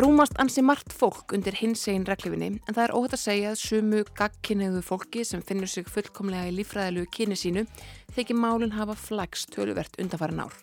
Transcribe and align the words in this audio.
Það 0.00 0.06
rúmast 0.06 0.38
ansi 0.40 0.62
margt 0.64 0.94
fólk 0.96 1.34
undir 1.36 1.52
hins 1.58 1.82
einn 1.92 2.06
reglifinni 2.08 2.46
en 2.54 2.72
það 2.72 2.84
er 2.86 2.92
óhætt 2.96 3.14
að 3.18 3.20
segja 3.20 3.50
að 3.50 3.58
sumu 3.60 3.98
gagkinniðu 4.16 4.80
fólki 4.80 5.26
sem 5.28 5.42
finnur 5.44 5.68
sig 5.68 5.90
fullkomlega 5.92 6.48
í 6.48 6.54
lífræðilegu 6.56 7.10
kyni 7.12 7.36
sínu 7.36 7.66
þykir 8.16 8.38
málinn 8.40 8.72
hafa 8.78 8.96
flags 8.96 9.44
töluvert 9.52 10.00
undanfæra 10.00 10.46
ár. 10.46 10.56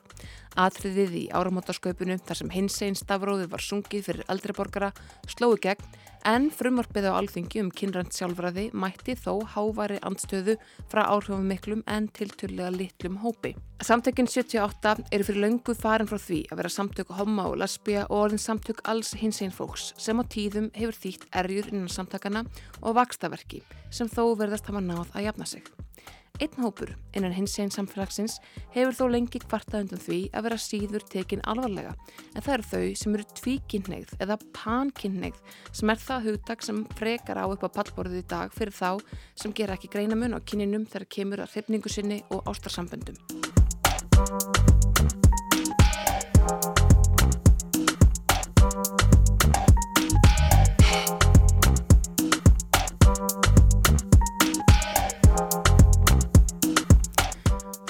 Atriðið 0.58 1.16
í 1.20 1.24
áramótasköpunu 1.38 2.18
þar 2.26 2.40
sem 2.40 2.50
hins 2.50 2.82
einn 2.82 2.98
stafróðið 2.98 3.52
var 3.52 3.62
sungið 3.62 4.08
fyrir 4.08 4.30
aldriborgara 4.34 4.90
slói 5.30 5.60
gegn 5.62 5.86
en 6.28 6.48
frumvarpið 6.52 7.08
á 7.08 7.14
alþingi 7.14 7.62
um 7.62 7.70
kynrænt 7.72 8.16
sjálfræði 8.16 8.66
mætti 8.74 9.14
þó 9.16 9.46
hávari 9.54 10.00
andstöðu 10.02 10.58
frá 10.90 11.04
áhrifum 11.06 11.46
miklum 11.48 11.84
en 11.88 12.10
tilturlega 12.10 12.74
litlum 12.74 13.20
hópi. 13.22 13.54
Samtökinn 13.86 14.28
78 14.28 15.06
eru 15.14 15.28
fyrir 15.28 15.44
löngu 15.46 15.78
farin 15.78 16.10
frá 16.10 16.18
því 16.18 16.42
að 16.50 16.64
vera 16.64 16.74
samtök 16.74 17.14
homma 17.20 17.48
og 17.52 17.60
lesbija 17.62 18.08
og 18.10 18.26
orðin 18.26 18.44
samtök 18.44 18.82
alls 18.90 19.14
hins 19.22 19.44
einn 19.46 19.54
fólks 19.54 19.92
sem 20.02 20.18
á 20.18 20.24
tíðum 20.26 20.72
hefur 20.76 20.98
þýtt 21.06 21.30
erjur 21.44 21.70
innan 21.72 21.92
samtakana 21.94 22.48
og 22.82 22.98
vakstaverki 22.98 23.62
sem 23.94 24.10
þó 24.10 24.34
verðast 24.40 24.68
hafa 24.68 24.82
náð 24.82 25.06
að 25.14 25.30
jafna 25.30 25.48
sig. 25.48 25.70
Einn 26.38 26.62
hópur 26.62 26.92
innan 27.18 27.34
hins 27.34 27.56
einn 27.58 27.72
samfélagsins 27.74 28.38
hefur 28.76 28.94
þó 28.94 29.08
lengi 29.10 29.42
kvartað 29.42 29.88
undan 29.88 30.04
því 30.04 30.20
að 30.38 30.48
vera 30.48 30.60
síður 30.62 31.06
tekin 31.10 31.42
alvarlega 31.50 31.96
en 32.36 32.46
það 32.46 32.54
eru 32.54 32.68
þau 32.72 33.02
sem 33.02 33.18
eru 33.18 33.28
tvíkinnegð 33.42 34.16
eða 34.22 34.40
pankinnegð 34.60 35.42
sem 35.72 35.94
er 35.94 36.04
það 36.06 36.30
hugtak 36.30 36.66
sem 36.68 36.84
frekar 37.00 37.42
á 37.42 37.46
upp 37.50 37.66
á 37.66 37.70
pallborðið 37.82 38.22
í 38.22 38.28
dag 38.30 38.54
fyrir 38.54 38.78
þá 38.78 38.90
sem 39.34 39.56
gera 39.58 39.78
ekki 39.80 39.90
greina 39.98 40.20
mun 40.20 40.38
á 40.38 40.40
kynninum 40.46 40.86
þegar 40.86 41.10
kemur 41.18 41.46
að 41.46 41.56
hrifningu 41.58 41.90
sinni 41.90 42.22
og 42.30 42.46
ástarsamböndum. 42.54 43.18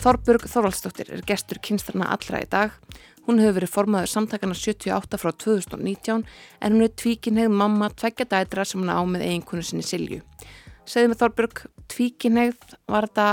Þorburg 0.08 0.46
Þorvaldsdóttir 0.48 1.10
er 1.12 1.22
gestur 1.28 1.58
kynstrana 1.60 2.06
allra 2.14 2.40
í 2.40 2.46
dag. 2.48 2.76
Hún 3.26 3.42
hefur 3.42 3.58
verið 3.58 3.72
formaður 3.74 4.12
samtakana 4.14 4.56
78 4.56 5.18
frá 5.20 5.34
2019 5.44 6.22
en 6.24 6.78
hún 6.78 6.86
er 6.86 6.94
tvíkinhegð 6.96 7.52
mamma 7.52 7.90
tveggja 7.92 8.24
dætra 8.32 8.64
sem 8.64 8.80
hún 8.80 8.88
á 8.88 9.04
með 9.04 9.26
eiginkonu 9.26 9.66
sinni 9.68 9.84
Silju. 9.84 10.22
Segðu 10.88 11.12
mig 11.12 11.20
Þorburg, 11.20 11.60
tvíkinhegð, 11.92 12.78
var 12.88 13.10
þetta 13.10 13.28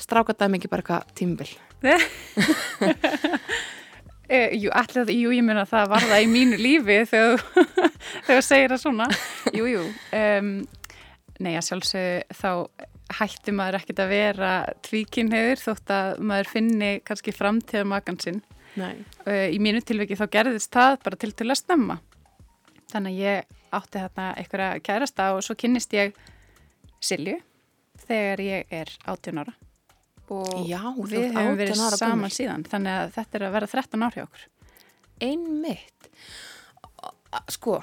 strákadæmi 0.00 0.62
ekki 0.62 0.72
bara 0.72 0.86
eitthvað 0.86 1.12
tímbil? 1.20 1.50
e, 4.32 4.40
jú, 4.62 4.72
allir, 4.72 5.12
jú, 5.12 5.36
ég 5.36 5.44
meina 5.44 5.66
það 5.68 5.92
var 5.92 6.08
það 6.08 6.24
í 6.24 6.32
mínu 6.38 6.62
lífi 6.64 6.98
þegar 7.12 7.44
þú 8.30 8.40
segir 8.48 8.72
það 8.72 8.84
svona. 8.86 9.12
Jú, 9.60 9.68
jú. 9.74 9.84
Um, 10.16 10.54
nei, 11.36 11.52
að 11.52 11.68
sjálfsög 11.68 12.40
þá 12.40 12.48
hætti 13.18 13.54
maður 13.54 13.78
ekkert 13.80 14.02
að 14.04 14.12
vera 14.12 14.50
tvíkinniður 14.86 15.62
þótt 15.62 15.94
að 15.94 16.10
maður 16.30 16.50
finni 16.52 16.90
kannski 17.06 17.34
framtíða 17.34 17.86
makan 17.88 18.20
sinn. 18.22 18.42
Nei. 18.74 19.04
Í 19.26 19.58
mínu 19.62 19.82
tilviki 19.86 20.18
þá 20.18 20.26
gerðist 20.32 20.72
það 20.74 20.98
bara 21.04 21.20
til 21.20 21.32
til 21.32 21.48
að 21.50 21.60
stemma. 21.60 21.98
Þannig 22.90 23.14
að 23.14 23.20
ég 23.22 23.58
átti 23.74 24.00
þarna 24.00 24.30
eitthvað 24.38 24.80
kærasta 24.86 25.28
og 25.34 25.44
svo 25.46 25.56
kynnist 25.58 25.94
ég 25.96 26.14
Silju 27.04 27.36
þegar 28.06 28.40
ég 28.40 28.72
er 28.72 28.90
18 29.04 29.40
ára. 29.42 29.54
Og 30.32 30.64
Já, 30.64 30.80
við 30.96 31.34
hefum 31.34 31.58
verið 31.58 31.82
saman 31.98 32.32
síðan. 32.32 32.64
Þannig 32.68 33.00
að 33.00 33.10
þetta 33.18 33.38
er 33.38 33.44
að 33.44 33.56
vera 33.58 33.70
13 33.74 34.04
ár 34.06 34.16
hjá 34.16 34.24
okkur. 34.24 34.46
Einmitt. 35.24 36.08
Sko, 37.52 37.80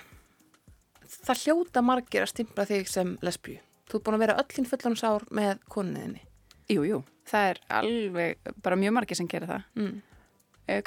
það 1.21 1.43
hljóta 1.43 1.83
margir 1.85 2.25
að 2.25 2.31
stimpla 2.33 2.65
þig 2.69 2.89
sem 2.89 3.13
lesbíu. 3.21 3.59
Þú 3.91 3.99
er 3.99 4.03
búin 4.05 4.15
að 4.15 4.23
vera 4.23 4.37
öllin 4.39 4.67
fullanusár 4.69 5.25
með 5.35 5.65
konuðinni. 5.71 6.21
Jú, 6.71 6.85
jú, 6.87 6.99
það 7.27 7.47
er 7.49 7.57
alveg 7.81 8.53
bara 8.63 8.77
mjög 8.79 8.93
margir 8.95 9.19
sem 9.19 9.27
gerir 9.27 9.49
það. 9.49 9.65
Mm. 9.75 9.97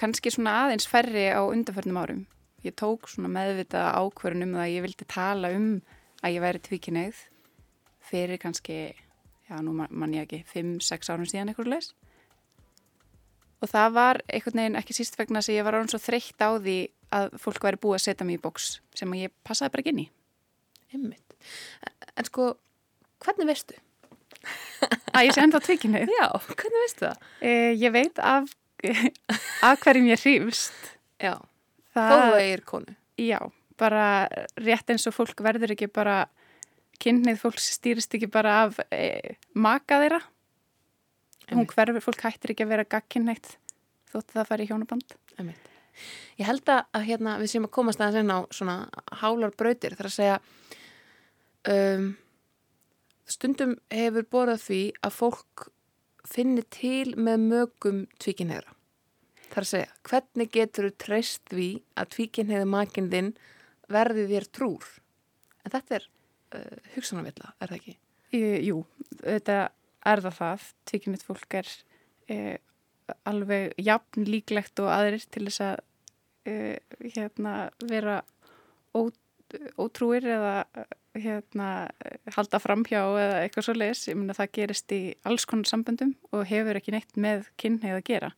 Kanski 0.00 0.32
svona 0.32 0.54
aðeins 0.62 0.88
færri 0.88 1.26
á 1.28 1.44
undanförnum 1.44 2.00
árum. 2.00 2.22
Ég 2.64 2.72
tók 2.80 3.10
svona 3.12 3.28
meðvitað 3.28 3.90
ákverðin 4.00 4.46
um 4.46 4.54
það 4.56 4.64
að 4.64 4.72
ég 4.72 4.86
vildi 4.86 5.08
tala 5.12 5.50
um 5.52 5.68
að 6.24 6.32
ég 6.32 6.44
væri 6.46 6.62
tvíkinegð 6.64 7.20
fyrir 8.08 8.40
kannski, 8.40 8.78
já 9.50 9.60
nú 9.60 9.74
mann 9.76 10.16
ég 10.16 10.24
ekki, 10.24 10.40
5-6 10.48 11.12
árum 11.12 11.28
síðan 11.28 11.52
eitthvað 11.52 11.74
leis. 11.74 11.92
Og 13.60 13.68
það 13.68 13.94
var 13.96 14.20
einhvern 14.28 14.60
veginn 14.60 14.80
ekki 14.80 14.96
síst 14.96 15.20
vegna 15.20 15.44
að 15.44 15.58
ég 15.58 15.68
var 15.68 15.76
án 15.76 15.92
svo 15.92 16.00
þreytt 16.00 16.40
á 16.40 16.56
því 16.56 16.78
að 17.16 17.36
fólk 17.40 17.64
væri 17.64 17.80
búið 17.80 17.98
að 17.98 18.04
setja 18.06 18.26
mér 18.28 18.40
í 18.40 18.44
bóks 18.44 18.68
sem 18.96 19.14
ég 19.20 19.32
passaði 19.44 19.72
bara 19.74 19.84
ekki 19.84 19.92
inn 19.94 20.02
í. 20.04 20.06
Einmitt. 20.94 21.36
En 22.16 22.28
sko, 22.28 22.54
Hvernig 23.22 23.50
veistu? 23.50 23.78
Að 25.14 25.26
ég 25.28 25.34
sé 25.36 25.42
enda 25.44 25.60
tvikinnið? 25.62 26.12
Já, 26.18 26.26
hvernig 26.50 26.84
veistu 26.84 27.06
það? 27.06 27.26
Eh, 27.40 27.72
ég 27.80 27.94
veit 27.94 28.20
af, 28.20 28.52
af 29.68 29.82
hverjum 29.84 30.10
ég 30.10 30.22
hrýfst. 30.24 30.78
Já, 31.22 31.36
það, 31.94 32.10
þó 32.10 32.16
það 32.18 32.38
er 32.42 32.64
konu. 32.68 32.96
Já, 33.20 33.38
bara 33.80 34.06
rétt 34.60 34.92
eins 34.92 35.06
og 35.08 35.16
fólk 35.16 35.44
verður 35.46 35.74
ekki 35.76 35.88
bara, 35.92 36.24
kynnið 37.02 37.40
fólk 37.40 37.60
stýrist 37.62 38.16
ekki 38.18 38.30
bara 38.32 38.62
af 38.66 38.80
eh, 38.90 39.36
maka 39.54 40.00
þeirra. 40.02 40.22
Hún 41.52 41.68
hverfur, 41.68 42.00
fólk 42.00 42.24
hættir 42.24 42.54
ekki 42.54 42.64
að 42.64 42.72
vera 42.72 42.88
gagkinneitt 42.88 43.56
þótt 44.14 44.34
það 44.34 44.50
fari 44.50 44.66
í 44.66 44.70
hjónaband. 44.70 45.16
Einmitt. 45.38 45.70
Ég 46.40 46.48
held 46.48 46.66
að 46.72 47.04
hérna, 47.06 47.36
við 47.38 47.52
séum 47.52 47.68
að 47.68 47.74
komast 47.76 48.00
aðeins 48.02 48.24
inn 48.24 48.34
á 48.34 48.38
svona 48.54 48.76
hálar 49.20 49.54
brautir 49.54 49.94
þar 49.94 50.08
að 50.08 50.14
segja 50.16 50.38
um, 51.70 52.08
stundum 53.30 53.76
hefur 53.92 54.26
borðað 54.30 54.64
því 54.68 54.80
að 55.06 55.16
fólk 55.18 55.68
finnir 56.28 56.66
til 56.72 57.14
með 57.20 57.46
mögum 57.48 58.04
tvíkinhegra. 58.22 58.72
Það 59.50 59.60
er 59.60 59.66
að 59.66 59.70
segja, 59.70 59.90
hvernig 60.08 60.52
getur 60.54 60.88
þú 60.88 60.94
treyst 61.04 61.42
því 61.52 61.68
að 62.00 62.10
tvíkinhegðu 62.16 62.68
makinn 62.72 63.10
þinn 63.12 63.32
verði 63.92 64.26
þér 64.32 64.46
trúr? 64.56 64.88
En 65.64 65.74
þetta 65.74 65.98
er 65.98 66.06
uh, 66.56 66.78
hugsanavilla, 66.96 67.52
er 67.60 67.70
það 67.70 67.78
ekki? 67.78 67.96
Jú, 68.34 68.80
þetta 69.20 69.58
er 70.10 70.22
það 70.24 70.38
það. 70.40 70.68
Tvíkinhegð 70.90 71.26
fólk 71.28 71.58
er 71.60 71.70
uh, 72.34 72.56
alveg 73.30 73.76
jafn 73.84 74.26
líklegt 74.28 74.82
og 74.82 74.90
aðrir 74.90 75.28
til 75.28 75.44
þess 75.46 75.64
að 75.68 75.84
uh, 76.50 76.96
hérna, 77.14 77.54
vera 77.84 78.18
ó, 78.96 79.06
ótrúir 79.80 80.26
eða 80.26 80.54
hérna, 81.14 81.68
halda 82.34 82.58
framhjá 82.62 83.02
eða 83.04 83.42
eitthvað 83.44 83.68
svo 83.68 83.74
leiðis, 83.76 84.08
ég 84.10 84.18
myndi 84.18 84.34
að 84.34 84.40
það 84.40 84.54
gerist 84.58 84.94
í 84.94 85.02
alls 85.28 85.46
konar 85.46 85.70
samböndum 85.70 86.16
og 86.34 86.42
hefur 86.50 86.80
ekki 86.80 86.94
neitt 86.94 87.14
með 87.20 87.46
kynneið 87.60 88.00
að 88.00 88.04
gera. 88.08 88.30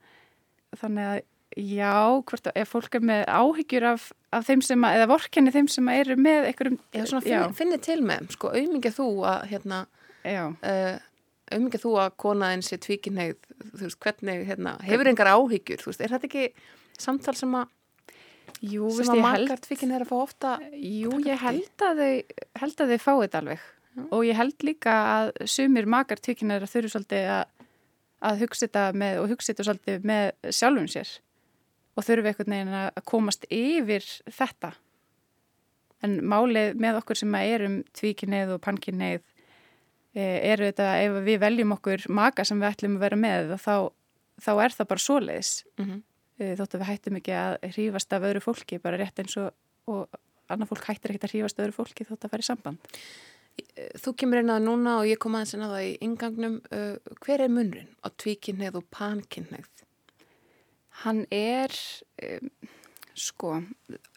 Þannig 0.76 1.08
að 1.08 1.20
já, 1.56 1.96
hvort 2.28 2.48
að 2.50 2.60
ef 2.60 2.72
fólk 2.74 2.98
er 2.98 3.04
með 3.08 3.22
áhyggjur 3.32 3.88
af, 3.94 4.06
af 4.36 4.46
þeim 4.48 4.62
sem 4.66 4.84
að, 4.84 4.98
eða 4.98 5.10
vorkenni 5.14 5.52
þeim 5.54 5.68
sem 5.72 5.88
að 5.88 6.00
eru 6.02 6.16
með 6.20 6.48
einhverjum, 6.50 6.78
já, 6.92 7.04
svona 7.08 7.24
finn, 7.24 7.56
finnir 7.60 7.82
til 7.86 7.98
með, 8.04 8.30
sko, 8.36 8.50
auðmingið 8.52 8.96
þú 8.98 9.08
að 9.30 9.46
hérna, 9.52 9.78
uh, 10.26 10.98
auðmingið 11.54 11.84
þú 11.86 11.94
að 12.02 12.16
konaðin 12.20 12.66
sé 12.66 12.80
tvíkinneið 12.82 13.38
þú 13.62 13.86
veist, 13.86 14.00
hvernig, 14.04 14.44
hérna, 14.50 14.76
hefur 14.84 15.12
engar 15.12 15.32
áhyggjur 15.32 15.84
þú 15.84 15.92
veist, 15.92 16.04
er 16.04 16.16
þetta 16.16 16.28
ekki 16.28 16.46
samtal 17.00 17.36
sem 17.38 17.56
að 17.56 17.72
Jú, 18.64 18.88
sem 18.96 19.10
að 19.12 19.22
margartvíkin 19.24 19.92
er 19.92 20.04
að 20.04 20.10
fá 20.10 20.16
ofta 20.18 20.52
Jú, 20.72 21.18
ég 21.26 21.40
held 21.42 21.84
að 21.84 22.02
þau 22.02 22.12
held 22.62 22.80
að 22.80 22.92
þau 22.92 23.02
fáið 23.04 23.24
þetta 23.26 23.42
alveg. 23.42 23.66
Já. 23.96 24.02
og 24.12 24.24
ég 24.26 24.36
held 24.36 24.64
líka 24.66 24.94
að 25.08 25.30
sumir 25.48 25.86
margartvíkin 25.88 26.52
er 26.52 26.64
að 26.64 26.72
þurfu 26.74 26.92
svolítið 26.92 27.28
að, 27.32 27.44
að 28.28 28.42
hugsa 28.44 28.66
þetta 28.66 28.82
með 29.02 29.20
og 29.22 29.30
hugsa 29.32 29.52
þetta 29.52 29.68
svolítið 29.68 30.10
með 30.10 30.26
sjálfum 30.58 30.90
sér. 30.92 31.12
Og 31.96 32.04
þurfu 32.04 32.28
einhvern 32.28 32.52
veginn 32.52 32.74
að 32.76 33.06
komast 33.08 33.46
yfir 33.48 34.04
þetta. 34.28 34.74
En 36.04 36.18
málið 36.28 36.76
með 36.76 37.00
okkur 37.00 37.16
sem 37.22 37.38
erum 37.40 37.78
tvíkineið 37.96 38.52
og 38.58 38.60
pankineið 38.66 39.24
eru 40.16 40.68
þetta 40.68 40.90
ef 41.04 41.16
við 41.24 41.40
veljum 41.40 41.72
okkur 41.76 42.04
maka 42.12 42.44
sem 42.44 42.60
við 42.60 42.68
ætlum 42.70 42.98
að 42.98 43.06
vera 43.06 43.18
með 43.20 43.54
þá, 43.60 43.74
þá 44.44 44.52
er 44.52 44.76
það 44.76 44.90
bara 44.92 45.04
svoleiðis. 45.06 45.52
Mm 45.76 45.86
-hmm. 45.86 46.02
Eh, 46.36 46.52
þótt 46.52 46.74
að 46.76 46.82
við 46.82 46.90
hættum 46.90 47.16
ekki 47.16 47.32
að 47.32 47.54
hrífast 47.70 48.12
af 48.12 48.24
öðru 48.28 48.42
fólki 48.44 48.78
bara 48.82 48.98
rétt 49.00 49.22
eins 49.22 49.38
og, 49.40 49.54
og 49.88 50.18
annar 50.52 50.68
fólk 50.68 50.84
hættir 50.90 51.14
ekki 51.14 51.24
að 51.24 51.32
hrífast 51.32 51.56
af 51.56 51.64
öðru 51.64 51.76
fólki 51.78 52.04
þótt 52.04 52.26
að 52.26 52.34
fara 52.34 52.44
í 52.44 52.48
samband. 52.50 52.90
Eh, 53.72 53.94
þú 54.02 54.12
kemur 54.20 54.42
inn 54.42 54.52
að 54.52 54.66
núna 54.66 54.98
og 55.00 55.08
ég 55.08 55.20
kom 55.22 55.38
aðeins 55.38 55.56
inn 55.56 55.64
að 55.64 55.72
það 55.72 55.86
í 55.86 55.96
yngangnum. 56.04 56.60
Uh, 56.68 57.16
hver 57.24 57.46
er 57.46 57.54
munrin 57.56 57.88
á 58.04 58.08
tvíkinnið 58.12 58.76
og 58.82 58.88
pankinnið? 58.92 59.72
Hann 61.06 61.24
er, 61.32 61.72
um, 62.28 62.52
sko, 63.16 63.56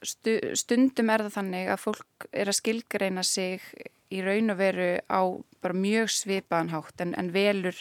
stu, 0.03 0.37
stundum 0.59 1.15
er 1.15 1.23
það 1.23 1.35
þannig 1.39 1.71
að 1.71 1.83
fólk 1.87 2.31
er 2.35 2.51
að 2.51 2.59
skilgreina 2.59 3.23
sig 3.23 3.63
í 4.11 4.19
raun 4.25 4.51
og 4.51 4.59
veru 4.59 4.93
á 5.07 5.21
bara 5.63 5.83
mjög 5.87 6.11
svipaðan 6.11 6.75
hátt 6.75 7.03
en, 7.03 7.15
en 7.15 7.31
velur, 7.31 7.79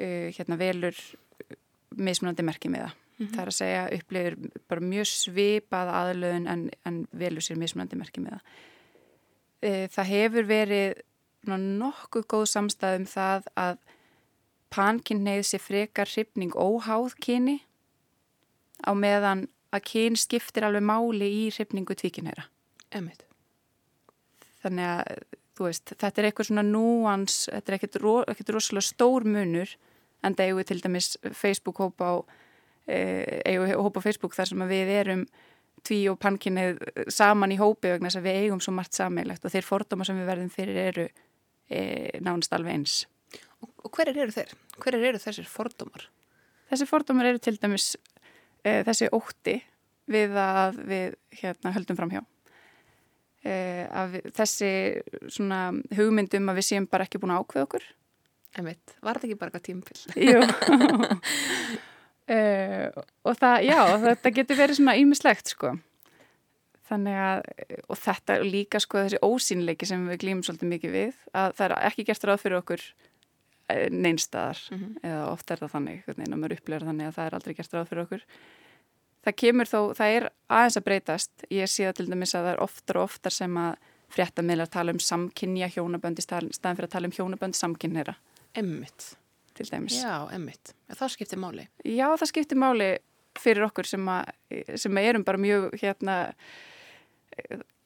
uh, 0.00 0.28
hérna 0.32 0.56
velur 0.64 0.96
mismunandi 1.96 2.44
merkið 2.44 2.72
með 2.72 2.88
það 2.88 3.02
-hmm. 3.18 3.32
það 3.34 3.42
er 3.42 3.50
að 3.52 3.58
segja 3.58 3.82
upplifir 3.96 4.36
bara 4.68 4.80
mjög 4.80 5.06
svipað 5.10 5.92
aðlöðun 6.00 6.48
en, 6.52 6.70
en 6.84 7.06
velur 7.12 7.42
sér 7.42 7.60
mismunandi 7.60 7.96
merki 7.96 8.20
með 8.20 8.36
það. 8.36 8.42
E, 9.62 9.70
það 9.88 10.10
hefur 10.12 10.48
verið 10.48 11.02
nokkuð 11.46 12.26
góð 12.26 12.46
samstæðum 12.50 13.06
það 13.06 13.46
að 13.56 13.78
pankinneið 14.74 15.44
sé 15.46 15.58
frekar 15.62 16.10
hrifning 16.10 16.52
óháð 16.54 17.14
kyni 17.22 17.60
á 18.82 18.92
meðan 18.92 19.46
að 19.72 19.86
kyn 19.92 20.16
skiptir 20.16 20.66
alveg 20.66 20.82
máli 20.82 21.28
í 21.46 21.50
hrifningu 21.54 21.94
tvíkinneira. 21.94 22.48
Emmett. 22.90 23.24
Þannig 24.62 24.84
að 24.84 25.24
veist, 25.64 25.92
þetta 25.94 26.20
er 26.20 26.28
eitthvað 26.28 26.50
svona 26.50 26.64
núans, 26.66 27.46
þetta 27.48 27.72
er 27.72 27.76
ekkert, 27.78 27.98
ro, 28.02 28.16
ekkert 28.28 28.52
rosalega 28.56 28.88
stór 28.88 29.26
munur 29.28 29.70
en 30.24 30.34
það 30.36 30.48
eigum 30.48 30.60
við 30.60 30.68
til 30.70 30.80
dæmis 30.84 31.08
Facebook 31.32 31.80
hópa 31.80 32.10
á, 32.12 32.14
eh, 32.86 33.58
við 33.60 33.76
hópa 33.76 34.02
á 34.02 34.06
Facebook 34.06 34.34
þar 34.36 34.52
sem 34.52 34.66
við 34.70 34.94
erum 35.00 35.26
tví 35.86 36.00
og 36.10 36.18
pankinnið 36.22 36.80
saman 37.12 37.54
í 37.54 37.58
hópi 37.60 37.92
vegna 37.92 38.10
þess 38.10 38.20
að 38.20 38.28
við 38.28 38.40
eigum 38.44 38.62
svo 38.64 38.74
margt 38.76 38.96
sammeilegt 38.96 39.44
og 39.46 39.54
þeir 39.54 39.66
fordóma 39.66 40.06
sem 40.06 40.18
við 40.18 40.30
verðum 40.30 40.52
fyrir 40.52 40.80
eru 40.82 41.06
e, 41.06 41.80
nánast 42.24 42.54
alveg 42.56 42.78
eins. 42.78 42.98
Og, 43.62 43.90
hverir 43.94 44.18
eru 44.24 44.34
þeir? 44.34 44.54
Hverir 44.82 45.08
eru 45.10 45.22
þessir 45.22 45.48
fordómar? 45.50 46.08
Þessi 46.70 46.88
fordómar 46.90 47.30
eru 47.30 47.42
til 47.42 47.56
dæmis 47.60 47.92
e, 48.64 48.82
þessi 48.86 49.10
ótti 49.14 49.58
við 50.10 50.38
að 50.38 50.80
við 50.86 51.18
hérna, 51.40 51.74
höldum 51.76 51.98
fram 51.98 52.14
hjá. 52.14 52.22
E, 53.46 53.56
þessi 54.34 54.70
hugmyndum 55.98 56.50
að 56.50 56.62
við 56.62 56.70
séum 56.70 56.88
bara 56.90 57.06
ekki 57.06 57.22
búin 57.22 57.34
að 57.36 57.44
ákveða 57.44 57.68
okkur. 57.68 57.90
Emitt, 58.56 58.96
var 59.04 59.18
þetta 59.18 59.28
ekki 59.28 59.38
bara 59.40 59.52
eitthvað 59.52 59.66
tímpill? 59.68 60.00
Jú. 60.16 60.40
Uh, 62.26 62.90
og 63.22 63.36
það, 63.38 63.68
já, 63.68 63.80
þetta 64.02 64.32
getur 64.34 64.58
verið 64.58 64.80
svona 64.80 64.96
ímislegt 64.98 65.52
sko. 65.52 65.76
Þannig 66.86 67.18
að, 67.22 67.48
og 67.90 67.98
þetta 67.98 68.38
líka 68.46 68.80
sko 68.82 69.02
þessi 69.02 69.20
ósýnleiki 69.22 69.86
sem 69.86 70.04
við 70.10 70.20
glýmum 70.22 70.44
svolítið 70.46 70.72
mikið 70.72 70.94
við, 70.94 71.20
að 71.34 71.56
það 71.58 71.66
er 71.66 71.74
ekki 71.88 72.06
gert 72.06 72.26
ráð 72.26 72.42
fyrir 72.44 72.60
okkur 72.60 72.84
eh, 73.70 73.88
neinstadar 73.90 74.60
mm 74.70 74.78
-hmm. 74.78 75.00
eða 75.02 75.24
ofta 75.32 75.54
er 75.54 75.62
það 75.64 75.74
þannig, 75.74 76.04
hvernig 76.06 76.30
maður 76.34 76.56
upplegur 76.58 76.86
þannig 76.86 77.06
að 77.08 77.16
það 77.18 77.26
er 77.26 77.36
aldrei 77.38 77.54
gert 77.54 77.74
ráð 77.74 77.88
fyrir 77.90 78.04
okkur. 78.04 78.24
Það 79.26 79.38
kemur 79.42 79.66
þó, 79.66 79.80
það 79.98 80.16
er 80.16 80.30
aðeins 80.46 80.78
að 80.78 80.86
breytast. 80.86 81.46
Ég 81.50 81.66
sé 81.70 81.86
það 81.86 81.96
til 81.96 82.10
dæmis 82.10 82.34
að 82.34 82.44
það 82.44 82.52
er 82.52 82.62
oftar 82.62 82.96
og 82.96 83.02
oftar 83.10 83.32
sem 83.32 83.56
að 83.56 83.76
fréttamiðlar 84.14 84.70
tala 84.70 84.94
um 84.94 85.02
samkynja 85.02 85.68
hjónabönd 85.74 86.18
í 86.18 86.22
staðan 86.22 86.50
fyrir 86.76 86.88
að 86.88 86.94
tala 86.94 87.10
um 87.10 87.16
hjónabönd 87.16 87.58
samkynneira 87.58 88.14
Emmitt 88.54 89.16
til 89.56 89.68
dæmis. 89.70 89.98
Já, 90.02 90.28
emmitt. 90.34 90.72
Það 90.92 91.12
skiptir 91.16 91.40
máli. 91.42 91.66
Já, 91.84 92.08
það 92.14 92.30
skiptir 92.32 92.60
máli 92.60 92.90
fyrir 93.40 93.66
okkur 93.66 93.88
sem, 93.88 94.08
að, 94.08 94.32
sem 94.80 94.96
að 94.96 95.10
erum 95.10 95.26
bara 95.26 95.40
mjög 95.40 95.76
hérna, 95.80 96.16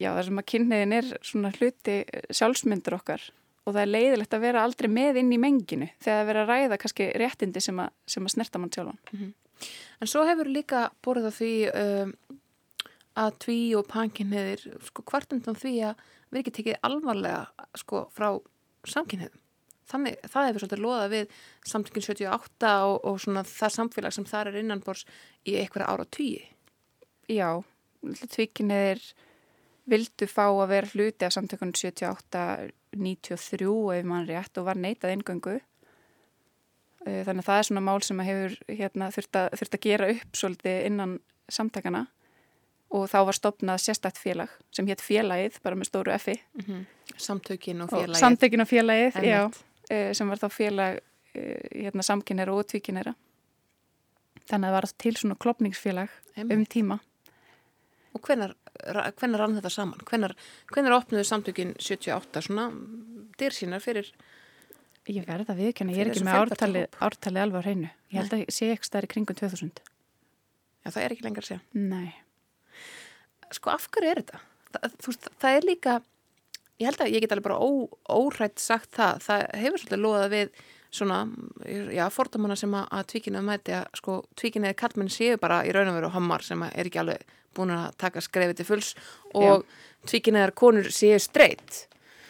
já 0.00 0.10
það 0.14 0.24
sem 0.28 0.40
að 0.42 0.48
kynniðin 0.52 0.96
er 1.00 1.12
svona 1.26 1.52
hluti 1.56 1.96
sjálfsmyndur 2.30 2.98
okkar 3.00 3.24
og 3.66 3.74
það 3.74 3.82
er 3.82 3.92
leiðilegt 3.94 4.36
að 4.36 4.44
vera 4.44 4.62
aldrei 4.64 4.88
með 4.90 5.20
inn 5.22 5.34
í 5.34 5.40
menginu 5.40 5.90
þegar 6.00 6.20
það 6.20 6.30
vera 6.30 6.44
að 6.44 6.52
ræða 6.52 6.78
kannski 6.82 7.08
réttindi 7.20 7.62
sem 7.64 7.82
að, 7.82 7.90
sem 8.08 8.26
að 8.26 8.34
snerta 8.36 8.62
mann 8.62 8.72
sjálfan. 8.74 9.00
Mm 9.12 9.20
-hmm. 9.20 9.32
En 10.00 10.08
svo 10.08 10.24
hefur 10.24 10.48
líka 10.48 10.86
borðið 11.04 11.28
á 11.28 11.32
því 11.36 11.52
um, 11.82 12.14
að 13.20 13.36
tví 13.44 13.60
og 13.76 13.86
pankinniðir 13.90 14.62
sko 14.86 15.04
hvartundan 15.04 15.58
því 15.58 15.74
að 15.90 16.06
við 16.30 16.40
ekki 16.40 16.56
tekið 16.56 16.80
alvarlega 16.86 17.68
sko 17.76 18.06
frá 18.14 18.40
samkynniðum 18.88 19.40
þannig, 19.90 20.18
það 20.30 20.46
hefur 20.48 20.64
svolítið 20.64 20.84
loða 20.84 21.08
við 21.12 21.34
samtökinn 21.72 22.06
78 22.06 22.74
og, 22.88 22.96
og 23.04 23.20
svona 23.22 23.42
það 23.48 23.74
samfélag 23.76 24.16
sem 24.16 24.28
það 24.28 24.52
er 24.52 24.60
innanbors 24.62 25.02
í 25.44 25.56
einhverja 25.60 25.90
ára 25.90 26.06
tíi. 26.06 26.44
Já, 27.30 27.50
tvíkinnið 28.34 28.86
er 28.92 29.02
vildu 29.90 30.26
fá 30.30 30.46
að 30.48 30.70
vera 30.70 30.92
hluti 30.94 31.26
af 31.26 31.34
samtökun 31.34 31.74
78-93 31.74 33.72
ef 33.96 34.06
mann 34.06 34.28
rétt 34.28 34.60
og 34.60 34.68
var 34.68 34.78
neitað 34.78 35.14
ingöngu. 35.16 35.58
Eh, 37.06 37.22
þannig 37.24 37.42
að 37.42 37.48
það 37.48 37.58
er 37.58 37.68
svona 37.68 37.84
mál 37.84 38.00
sem 38.04 38.22
hefur 38.24 38.56
hérna, 38.68 39.10
þurft, 39.14 39.36
að, 39.40 39.52
þurft 39.60 39.76
að 39.76 39.86
gera 39.86 40.10
upp 40.14 40.40
svolítið 40.42 40.86
innan 40.90 41.12
samtakana 41.50 42.06
og 42.90 43.06
þá 43.10 43.18
var 43.28 43.36
stopnað 43.38 43.82
sérstætt 43.84 44.18
félag 44.18 44.52
sem 44.74 44.88
hétt 44.90 45.02
félagið, 45.02 45.60
bara 45.62 45.78
með 45.78 45.90
stóru 45.90 46.12
effi. 46.14 46.36
Mm 46.58 46.64
-hmm. 46.66 46.86
Samtökin 47.16 47.82
og 47.82 47.90
félagið. 47.90 48.10
Og 48.10 48.16
samtökin 48.16 48.60
og 48.60 48.68
félagið, 48.68 49.12
já. 49.22 49.42
Eh, 49.90 50.12
sem 50.14 50.28
var 50.30 50.38
þá 50.38 50.48
félag 50.54 51.00
eh, 51.34 51.84
hérna, 51.84 52.04
samkynera 52.06 52.54
og 52.54 52.66
tvíkynera 52.70 53.14
þannig 54.46 54.66
að 54.66 54.68
það 54.68 54.74
var 54.76 54.86
til 55.02 55.12
svona 55.18 55.38
klopningsfélag 55.42 56.12
Einmitt. 56.36 56.54
um 56.56 56.66
tíma 56.70 56.98
Og 58.10 58.22
hvenar, 58.26 58.56
hvenar 59.20 59.38
rann 59.38 59.52
þetta 59.54 59.70
saman? 59.70 60.00
Hvenar, 60.02 60.32
hvenar 60.74 60.96
opnuðu 60.96 61.22
samtökin 61.28 61.76
78 61.78 62.42
svona 62.42 62.64
dyr 63.38 63.54
sínar 63.54 63.82
fyrir 63.82 64.08
Ég 65.10 65.26
verða 65.26 65.54
viðkjöna, 65.58 65.94
ég 65.94 66.04
er 66.04 66.10
ekki 66.12 66.24
með 66.26 66.38
ártali, 66.38 66.82
ártali 67.02 67.42
alveg 67.42 67.62
á 67.62 67.66
hreinu 67.66 67.90
Ég 68.10 68.18
held 68.20 68.34
Nei. 68.34 68.42
að 68.44 68.54
sé 68.54 68.70
ekki 68.74 68.90
stær 68.90 69.06
í 69.06 69.10
kringum 69.10 69.38
2000 69.38 69.82
Já, 69.82 70.90
það 70.90 71.02
er 71.02 71.14
ekki 71.16 71.26
lengar 71.26 71.46
að 71.46 71.50
segja 71.50 71.62
Nei 71.74 72.12
Sko, 73.50 73.74
af 73.74 73.88
hverju 73.90 74.10
er 74.14 74.22
þetta? 74.22 74.42
Það, 74.70 74.98
þú, 75.02 75.14
það 75.42 75.56
er 75.58 75.66
líka 75.66 75.96
ég 76.80 76.88
held 76.88 77.02
að 77.04 77.14
ég 77.14 77.24
get 77.24 77.34
alveg 77.34 77.48
bara 77.48 77.60
ó, 77.60 77.70
órætt 78.10 78.60
sagt 78.62 78.92
það, 78.96 79.24
það 79.26 79.46
hefur 79.62 79.82
svolítið 79.82 80.04
loðað 80.04 80.30
við 80.34 80.62
svona, 80.90 81.20
já, 81.94 82.04
fordamanna 82.10 82.56
sem 82.58 82.72
að, 82.74 83.04
tvíkina 83.12 83.42
mæti 83.46 83.76
að 83.78 84.00
sko 84.00 84.16
tvíkina 84.38 84.70
eða 84.70 84.80
kallmenn 84.80 85.12
séu 85.12 85.38
bara 85.40 85.62
í 85.66 85.74
raun 85.74 85.92
og 85.92 86.00
veru 86.00 86.10
hommar 86.16 86.42
sem 86.46 86.64
er 86.66 86.88
ekki 86.88 87.02
alveg 87.02 87.36
búin 87.54 87.74
að 87.74 87.94
taka 87.98 88.22
skrefið 88.22 88.60
til 88.60 88.66
fulls 88.66 88.90
og 89.38 89.64
tvíkina 90.08 90.44
eða 90.44 90.56
konur 90.58 90.90
séu 90.94 91.18
streyt 91.22 91.84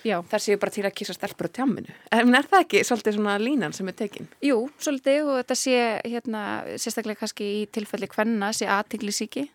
þar 0.05 0.43
séu 0.43 0.56
bara 0.61 0.73
til 0.73 0.85
að 0.88 0.94
kýsa 0.97 1.17
stelpur 1.17 1.50
á 1.52 1.56
tjáminu 1.61 1.93
en 2.17 2.37
er 2.37 2.49
það 2.49 2.64
ekki 2.64 2.85
svolítið 2.88 3.17
svona 3.19 3.37
línan 3.41 3.75
sem 3.76 3.88
er 3.91 3.97
tekin? 3.97 4.29
Jú, 4.44 4.62
svolítið 4.81 5.29
og 5.29 5.41
þetta 5.43 5.56
sé 5.61 5.81
hérna, 6.06 6.44
sérstaklega 6.81 7.20
kannski 7.20 7.49
í 7.61 7.67
tilfelli 7.73 8.08
hvenna 8.11 8.52
sé 8.56 8.69
aðtikli 8.70 9.12
síki. 9.14 9.47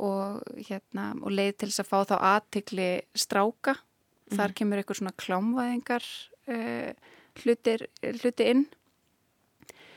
Og 0.00 0.40
hérna, 0.64 1.10
og 1.20 1.34
leið 1.36 1.58
til 1.60 1.68
þess 1.68 1.82
að 1.82 1.90
fá 1.90 1.98
þá 2.08 2.14
aðtikli 2.30 2.88
stráka. 3.12 3.76
Þar 4.34 4.54
kemur 4.58 4.80
eitthvað 4.80 5.00
svona 5.00 5.16
klámvæðingar 5.20 6.06
uh, 6.50 6.92
hlutir, 7.40 7.86
hluti 8.20 8.50
inn. 8.52 8.66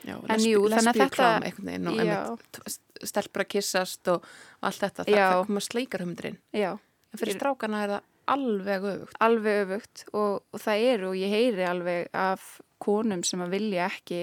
Já, 0.04 0.18
en 0.28 0.42
jú, 0.44 0.64
þannig 0.68 1.00
að 1.00 2.34
þetta 2.44 2.74
stelpur 3.08 3.44
að 3.44 3.52
kissast 3.54 4.10
og 4.12 4.26
allt 4.64 4.82
þetta, 4.82 5.06
það 5.06 5.20
er 5.20 5.46
komað 5.48 5.64
sleikarhumdrin 5.70 6.36
en 6.52 7.20
fyrir 7.20 7.38
strákana 7.38 7.80
er 7.84 7.92
það 7.94 8.10
alveg 8.34 8.86
öfugt. 8.90 9.16
Alveg 9.24 9.62
öfugt 9.64 10.04
og, 10.12 10.44
og 10.52 10.60
það 10.60 10.84
eru 10.90 11.08
og 11.10 11.18
ég 11.20 11.32
heyri 11.32 11.66
alveg 11.68 12.12
af 12.16 12.46
konum 12.84 13.24
sem 13.26 13.42
að 13.44 13.56
vilja 13.56 13.88
ekki 13.88 14.20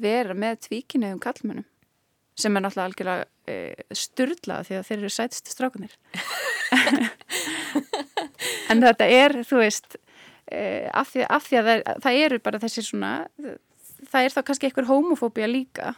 vera 0.00 0.36
með 0.36 0.62
tvíkinniðum 0.68 1.20
kallmönnum 1.22 1.68
sem 2.38 2.54
er 2.54 2.62
náttúrulega 2.62 2.88
algjörlega 2.92 3.24
e, 3.50 3.96
sturdlað 3.98 4.68
því 4.68 4.76
að 4.78 4.86
þeir 4.88 4.98
eru 5.00 5.10
sætstu 5.10 5.54
strákunir 5.54 5.96
en 8.72 8.82
þetta 8.84 9.08
er, 9.18 9.36
þú 9.48 9.62
veist 9.62 9.96
uh, 9.98 10.88
af 10.92 11.12
því, 11.12 11.24
af 11.28 11.46
því 11.46 11.60
að 11.60 11.70
það, 11.70 12.02
það 12.04 12.20
eru 12.24 12.40
bara 12.44 12.62
þessi 12.64 12.84
svona 12.86 13.12
það 14.08 14.24
er 14.24 14.34
þá 14.34 14.42
kannski 14.48 14.68
einhver 14.68 14.88
homofóbia 14.88 15.48
líka. 15.50 15.94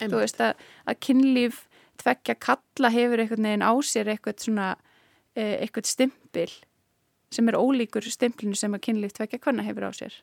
Einmitt. 0.00 0.12
þú 0.14 0.22
veist 0.22 0.40
að, 0.42 0.66
að 0.88 0.98
kynlíf 1.06 1.62
tveggja 2.02 2.34
kalla 2.42 2.90
hefur 2.90 3.22
einhvern 3.22 3.46
veginn 3.46 3.64
á 3.64 3.72
sér 3.86 4.10
eitthvað 4.10 4.42
svona 4.42 4.68
uh, 4.74 5.54
eitthvað 5.60 5.90
stimpil 5.90 6.50
sem 7.32 7.48
er 7.48 7.56
ólíkur 7.56 8.04
stimplinu 8.10 8.58
sem 8.58 8.74
að 8.74 8.84
kynlíf 8.88 9.14
tveggja 9.16 9.40
hvanna 9.44 9.64
hefur 9.66 9.88
á 9.88 9.92
sér. 9.96 10.16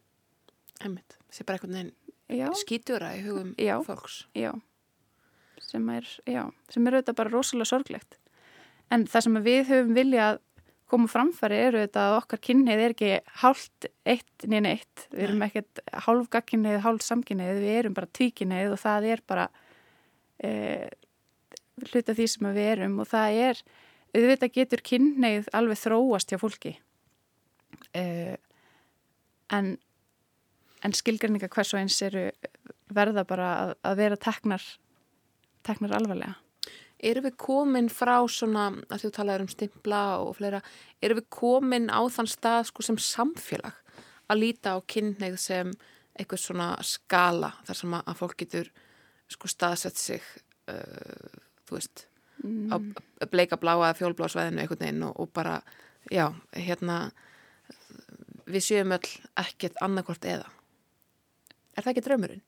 Það 0.79 0.99
sé 1.33 1.45
bara 1.47 1.59
einhvern 1.59 1.77
veginn 1.77 2.57
skítjura 2.59 3.13
í 3.17 3.23
hugum 3.25 3.53
já, 3.57 3.77
fólks. 3.85 4.23
Já, 4.37 4.51
sem 5.63 5.87
er, 5.89 6.09
já, 6.29 6.43
sem 6.69 6.85
er 6.85 6.99
auðvitað 6.99 7.17
bara 7.17 7.33
rosalega 7.33 7.71
sorglegt. 7.71 8.19
En 8.93 9.05
það 9.09 9.25
sem 9.25 9.39
við 9.45 9.63
höfum 9.69 9.95
viljað 9.97 10.39
koma 10.91 11.09
framfæri 11.11 11.59
eru 11.67 11.81
þetta 11.83 12.05
að 12.05 12.17
okkar 12.19 12.41
kynnið 12.47 12.83
er 12.83 12.95
ekki 12.95 13.11
hálft 13.43 13.89
eitt 14.09 14.45
nýjan 14.45 14.69
eitt 14.71 15.05
við 15.11 15.25
erum 15.27 15.43
ekkert 15.45 15.83
hálf 16.05 16.29
gagkinnið, 16.33 16.79
hálf 16.85 17.05
samkinnið 17.05 17.61
við 17.63 17.77
erum 17.77 17.97
bara 17.97 18.11
tvíkinnið 18.19 18.73
og 18.75 18.81
það 18.81 19.09
er 19.13 19.23
bara 19.29 19.45
e, 20.43 20.51
hluta 21.89 22.15
því 22.17 22.27
sem 22.33 22.49
við 22.55 22.71
erum 22.73 22.97
og 23.03 23.09
það 23.11 23.41
er 23.45 23.63
auðvitað 24.09 24.55
getur 24.57 24.85
kynnið 24.91 25.51
alveg 25.53 25.77
þróast 25.83 26.33
hjá 26.33 26.41
fólki. 26.41 26.73
E, 27.93 28.03
en 29.53 29.77
en 30.85 30.95
skilgrinninga 30.95 31.49
hvers 31.51 31.73
og 31.73 31.81
eins 31.81 31.97
eru 32.05 32.29
verða 32.95 33.25
bara 33.27 33.49
að, 33.63 33.73
að 33.83 33.97
vera 33.99 34.19
teknar 34.19 34.63
teknar 35.67 35.97
alvarlega 35.97 36.37
Erum 36.99 37.23
við 37.29 37.35
komin 37.39 37.87
frá 37.93 38.17
svona, 38.27 38.69
að 38.91 39.05
þú 39.05 39.11
talaður 39.15 39.45
um 39.45 39.51
stimpla 39.51 40.01
og 40.19 40.33
fleira, 40.35 40.59
erum 41.01 41.21
við 41.21 41.29
komin 41.31 41.87
á 41.87 42.01
þann 42.11 42.27
stað 42.27 42.65
sko 42.67 42.83
sem 42.83 42.99
samfélag 42.99 43.77
að 44.29 44.41
líta 44.41 44.75
á 44.75 44.77
kynneið 44.83 45.37
sem 45.39 45.71
eitthvað 46.19 46.43
svona 46.43 46.69
skala 46.83 47.53
þar 47.63 47.79
sem 47.79 47.95
að 48.01 48.19
fólk 48.19 48.35
getur 48.43 48.71
sko 49.31 49.47
staðsett 49.47 49.97
sig 49.97 50.21
uh, 50.67 51.39
þú 51.67 51.79
veist 51.79 52.05
Mm. 52.39 52.71
á 52.71 53.27
bleika 53.27 53.57
bláa 53.59 53.89
fjólblá 53.91 54.29
svæðinu 54.31 54.61
einhvern 54.61 54.79
veginn 54.79 55.03
og, 55.03 55.17
og 55.19 55.27
bara, 55.35 55.57
já, 56.07 56.29
hérna 56.55 57.11
við 58.47 58.63
séum 58.63 58.93
öll 58.95 59.09
ekkert 59.35 59.75
annarkvort 59.83 60.23
eða 60.23 60.47
er 61.75 61.83
það 61.83 61.91
ekki 61.91 62.03
draumurinn? 62.05 62.41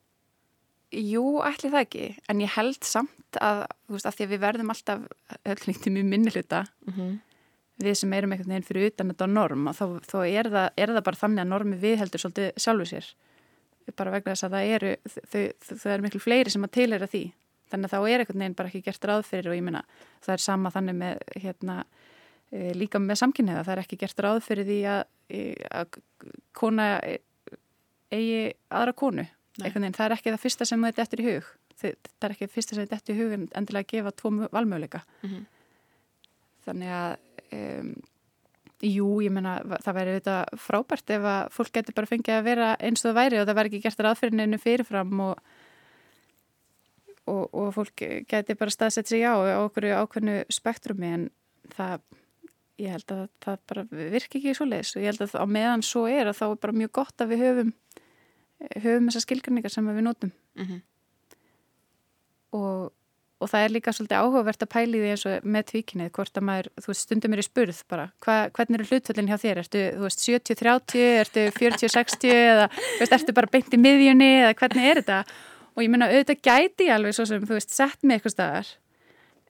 Jú, 0.91 1.39
ætli 1.47 1.69
það 1.71 1.83
ekki, 1.85 2.05
en 2.27 2.41
ég 2.43 2.51
held 2.57 2.83
samt 2.83 3.37
að, 3.39 3.61
þú 3.87 3.95
veist, 3.95 4.07
að 4.09 4.15
því 4.17 4.25
að 4.25 4.31
við 4.33 4.41
verðum 4.43 4.71
alltaf 4.73 5.03
öll 5.53 5.61
nýttum 5.69 5.99
í 6.01 6.03
minni 6.03 6.33
hluta 6.33 6.65
Mm 6.87 6.93
-hmm. 6.93 7.19
við 7.79 7.93
sem 7.95 8.13
erum 8.13 8.31
einhvern 8.31 8.49
veginn 8.51 8.67
fyrir 8.67 8.91
utan 8.91 9.09
þetta 9.09 9.27
norm 9.27 9.67
og 9.67 9.75
þá, 9.75 9.85
þá 10.11 10.19
er, 10.27 10.49
það, 10.51 10.69
er 10.77 10.89
það 10.89 11.03
bara 11.03 11.21
þannig 11.21 11.41
að 11.41 11.47
normi 11.47 11.77
viðheldur 11.77 12.19
svolítið 12.19 12.51
sjálfu 12.57 12.85
sér. 12.85 13.05
Bara 13.95 14.11
vegna 14.11 14.31
þess 14.31 14.43
að 14.43 14.51
það 14.51 14.65
eru 14.75 14.95
þau, 15.07 15.51
þau, 15.65 15.75
þau 15.77 15.91
eru 15.91 16.01
miklu 16.03 16.19
fleiri 16.19 16.49
sem 16.49 16.63
að 16.63 16.71
tilera 16.71 17.07
því. 17.07 17.33
Þannig 17.71 17.85
að 17.85 17.91
þá 17.91 18.09
er 18.09 18.19
einhvern 18.19 18.39
veginn 18.39 18.55
bara 18.55 18.67
ekki 18.67 18.81
gert 18.81 19.05
ráð 19.05 19.23
fyrir 19.25 19.49
og 19.49 19.55
ég 19.55 19.63
minna, 19.63 19.83
það 20.21 20.33
er 20.33 20.37
sama 20.37 20.69
þannig 20.69 20.95
með 20.95 21.17
hérna, 21.35 21.85
e, 22.51 22.73
líka 22.73 22.99
með 22.99 23.15
samkynniða 23.15 23.63
það 23.63 23.71
er 23.73 23.79
ekki 23.79 23.97
gert 23.97 24.19
ráð 24.19 24.39
fyrir 24.43 24.65
því 24.65 24.79
að, 24.85 25.03
e, 25.29 25.55
að 25.71 25.87
kona 26.51 26.99
e, 26.99 27.17
eigi 28.11 28.53
aðra 28.69 28.93
konu 28.93 29.25
veginn, 29.59 29.93
það 29.97 30.05
er 30.05 30.15
ekki 30.15 30.31
það 30.31 30.43
fyrsta 30.45 30.67
sem 30.69 30.85
þetta 30.87 31.03
eftir 31.05 31.23
í 31.23 31.27
hug. 31.27 31.49
Það 31.81 32.27
er 32.27 32.35
ekki 32.35 32.47
það 32.47 32.55
fyrsta 32.55 32.75
sem 32.75 32.85
þetta 32.85 32.99
eftir 32.99 33.15
í 33.15 33.19
hug 33.19 33.35
en 33.35 33.49
endilega 33.57 33.87
að 33.87 33.91
gefa 33.95 34.15
tvo 34.21 34.31
valmöguleika. 34.51 35.03
Mhm. 35.25 35.49
þannig 36.61 36.91
að 36.93 37.13
um, 37.57 37.87
jú, 38.85 39.07
ég 39.25 39.33
menna 39.33 39.55
það 39.81 39.97
væri 39.97 40.13
auðvitað 40.13 40.61
frábært 40.61 41.13
ef 41.15 41.25
að 41.25 41.41
fólk 41.55 41.73
getur 41.73 41.97
bara 41.97 42.09
fengið 42.09 42.37
að 42.37 42.47
vera 42.47 42.69
eins 42.77 43.01
og 43.01 43.09
það 43.09 43.17
væri 43.17 43.39
og 43.41 43.47
það 43.49 43.57
væri 43.57 43.71
ekki 43.71 43.81
gert 43.81 44.03
ráðfyririnu 44.05 44.59
fyrirfram 44.61 45.23
og, 45.25 45.41
og, 47.25 47.43
og 47.49 47.73
fólk 47.77 48.05
getur 48.29 48.59
bara 48.59 48.73
staðsett 48.73 49.09
sig 49.09 49.25
á 49.25 49.33
okkur 49.63 49.89
ákveðnu 50.03 50.37
spektrumi 50.53 51.13
en 51.17 51.27
það 51.75 52.05
ég 52.81 52.95
held 52.95 53.13
að 53.13 53.23
það 53.43 53.63
bara 53.69 53.85
virki 53.91 54.39
ekki 54.39 54.55
svo 54.57 54.67
leiðis 54.69 54.95
og 54.95 55.03
ég 55.03 55.11
held 55.11 55.25
að 55.27 55.37
á 55.37 55.45
meðan 55.57 55.85
svo 55.85 56.07
er 56.09 56.31
að 56.31 56.39
þá 56.39 56.45
er 56.47 56.61
bara 56.65 56.79
mjög 56.81 56.93
gott 56.97 57.23
að 57.23 57.33
við 57.33 57.43
höfum 57.45 57.73
höfum 58.83 59.09
þessar 59.09 59.25
skilgrinningar 59.25 59.73
sem 59.73 59.87
við 59.87 60.07
notum. 60.07 60.31
Mm 60.59 60.65
-hmm. 60.65 60.81
og, 62.57 62.91
og 63.41 63.49
það 63.49 63.63
er 63.65 63.73
líka 63.75 63.93
svolítið 63.93 64.21
áhugavert 64.21 64.63
að 64.63 64.73
pæli 64.73 64.99
því 65.01 65.11
eins 65.11 65.25
og 65.25 65.45
með 65.45 65.63
tvíkinnið 65.71 66.11
hvort 66.17 66.37
að 66.37 66.47
maður, 66.49 66.67
þú 66.81 66.91
veist, 66.91 67.05
stundum 67.05 67.33
er 67.33 67.43
í 67.43 67.47
spurð 67.47 67.83
bara, 67.87 68.09
hva, 68.25 68.35
hvernig 68.49 68.79
eru 68.79 68.89
hlutföllin 68.89 69.31
hjá 69.31 69.37
þér? 69.37 69.61
Ertu, 69.63 69.85
þú 69.95 70.03
veist, 70.07 70.25
70-30, 70.25 71.07
ertu 71.21 71.47
40-60 71.57 72.35
eða, 72.35 72.67
þú 72.67 72.99
veist, 72.99 73.15
ertu 73.17 73.33
bara 73.33 73.51
beint 73.51 73.73
í 73.73 73.77
miðjunni 73.77 74.31
eða 74.41 74.53
hvernig 74.59 74.91
er 74.91 75.01
þetta? 75.01 75.23
Og 75.75 75.83
ég 75.83 75.89
menna, 75.89 76.11
auðvitað 76.11 76.43
gæti 76.43 76.91
alveg 76.91 77.15
svo 77.15 77.25
sem, 77.25 77.47
þú 77.47 77.57
veist, 77.57 77.71
sett 77.71 78.03
mig 78.03 78.19
eitthvað 78.19 78.35
staðar. 78.35 78.67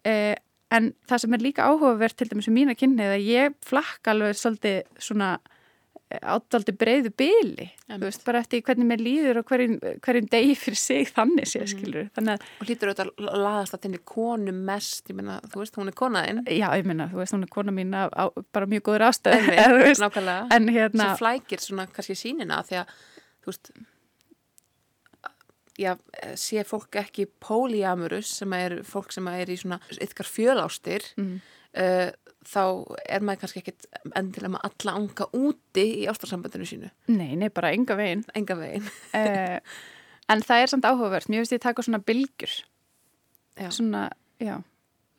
Eh, 0.06 0.36
en 0.72 0.94
það 1.10 1.24
sem 1.24 1.34
er 1.34 1.44
líka 1.44 1.68
áhugavert 1.68 2.18
til 2.18 2.30
dæmis 2.30 2.48
um 2.48 2.56
mína 2.56 2.76
kynnið 2.78 3.16
að 3.16 3.26
ég 3.28 3.56
flakka 3.66 4.14
alveg 4.14 4.38
svolítið 4.40 4.84
svona 5.02 5.34
áttaldi 6.34 6.74
breyðu 6.76 7.12
byli, 7.18 7.68
þú 7.88 8.02
veist, 8.04 8.24
bara 8.28 8.42
eftir 8.44 8.64
hvernig 8.66 8.90
mér 8.90 9.04
líður 9.04 9.42
og 9.42 9.52
hverjum, 9.52 9.78
hverjum 10.06 10.30
degi 10.32 10.56
fyrir 10.60 10.82
sig 10.82 11.12
þannig 11.12 11.50
sé, 11.52 11.64
skilur, 11.70 12.10
þannig 12.18 12.44
og 12.60 12.68
hlýtur 12.68 12.92
auðvitað 12.92 13.14
að 13.14 13.40
laðast 13.46 13.78
að 13.78 13.86
þinni 13.86 14.02
konu 14.14 14.56
mest, 14.72 15.06
ég 15.12 15.20
meina, 15.20 15.38
þú 15.52 15.64
veist, 15.64 15.80
hún 15.80 15.94
er 15.94 15.98
konaðinn 16.02 16.44
Já, 16.48 16.68
ég 16.80 16.90
minna, 16.90 17.08
þú 17.12 17.22
veist, 17.22 17.38
hún 17.38 17.48
er 17.48 17.54
kona 17.54 17.76
mín 17.76 17.96
á, 17.96 18.10
á 18.12 18.24
bara 18.54 18.70
mjög 18.72 18.88
góður 18.90 19.08
ástöð 19.12 19.38
en 19.38 20.70
hérna, 20.76 21.08
sem 21.08 21.22
flækir 21.22 21.64
svona 21.64 21.88
kannski 21.92 22.18
sínina 22.20 22.62
því 22.68 22.82
að, 22.84 23.00
þú 23.42 23.54
veist 23.54 23.74
já, 25.80 25.96
sé 26.40 26.64
fólk 26.68 27.00
ekki 27.02 27.28
polyamorous 27.42 28.32
sem 28.42 28.54
er 28.58 28.80
fólk 28.88 29.14
sem 29.14 29.28
er 29.32 29.52
í 29.52 29.58
svona 29.60 29.80
ytkar 30.02 30.28
fjölástir 30.30 31.06
mm, 31.18 31.34
uh, 31.82 32.10
þá 32.48 32.64
er 33.06 33.24
maður 33.26 33.44
kannski 33.44 33.62
ekkit 33.62 33.88
endilega 34.18 34.56
með 34.56 34.66
alla 34.70 34.96
anga 34.98 35.28
úti 35.38 35.86
í 36.02 36.08
ástarsambandinu 36.10 36.68
sínu, 36.68 36.90
nei, 37.14 37.36
nei, 37.38 37.50
bara 37.54 37.74
enga 37.76 37.98
veginn. 38.00 38.26
Enga 38.38 38.58
veginn. 38.60 38.90
Uh, 39.14 39.60
en 40.34 40.44
það 40.48 40.64
er 40.66 40.74
samt 40.74 40.90
áhugavert, 40.90 41.30
mér 41.30 41.44
finnst 41.44 41.58
ég 41.58 41.64
taka 41.64 41.86
svona 41.86 42.02
bylgjur. 42.04 42.58
Já. 43.60 43.68
svona, 43.76 44.08
já 44.40 44.62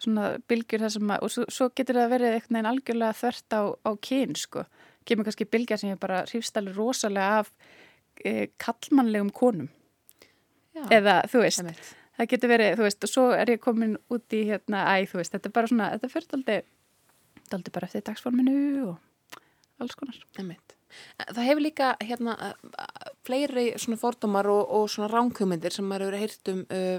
svona 0.02 0.32
bylgjur 0.50 0.82
þar 0.82 0.92
sem 0.96 1.12
að, 1.14 1.24
og 1.24 1.32
svo, 1.32 1.44
svo 1.52 1.68
getur 1.76 1.98
það 2.00 2.12
verið 2.16 2.36
einhvern 2.36 2.56
veginn 2.56 2.70
algjörlega 2.72 3.18
þvert 3.20 3.56
á, 3.56 3.62
á 3.86 3.90
kyn, 4.08 4.34
sko, 4.38 4.64
kemur 5.08 5.28
kannski 5.28 5.48
bylgja 5.52 5.78
sem 5.80 5.92
ég 5.92 6.00
bara 6.02 6.22
hrýfst 6.28 6.58
alveg 6.58 6.78
rosalega 6.78 7.42
af 7.42 7.52
e, 8.24 8.48
kallmannlegum 8.62 9.32
konum. 9.36 9.70
Já, 10.72 10.86
eða, 10.98 11.18
þú 11.30 11.42
veist, 11.44 11.62
einmitt. 11.62 11.90
það 12.18 12.30
getur 12.32 12.52
verið, 12.54 12.76
þú 12.78 12.86
veist, 12.88 13.06
og 13.06 13.12
svo 13.12 13.26
er 13.36 13.54
ég 13.54 13.62
komin 13.62 13.96
út 14.12 14.36
í 14.36 14.44
hérna, 14.48 14.84
æ, 14.88 15.06
þú 15.10 15.20
veist, 15.20 15.34
þetta 15.36 15.50
er 15.50 15.56
bara 15.58 15.72
svona, 15.72 15.90
þetta 15.94 16.12
fyrir 16.16 16.30
daldi, 16.32 16.58
daldi 17.50 17.72
bara 17.74 17.86
eftir 17.88 18.04
dagsforminu 18.06 18.86
og 18.90 18.98
alls 19.82 19.96
konar. 19.98 20.18
Einmitt. 20.38 20.76
Það 21.32 21.46
hefur 21.48 21.64
líka 21.64 21.86
hérna 22.04 22.34
uh, 22.36 23.12
fleiri 23.26 23.72
svona 23.80 23.98
fordómar 23.98 24.46
og, 24.52 24.62
og 24.68 24.90
svona 24.92 25.08
ránkugmyndir 25.12 25.72
sem 25.72 25.86
maður 25.88 26.12
hefur 26.12 26.20
heyrt 26.20 26.52
um 26.52 26.60
uh, 26.68 26.98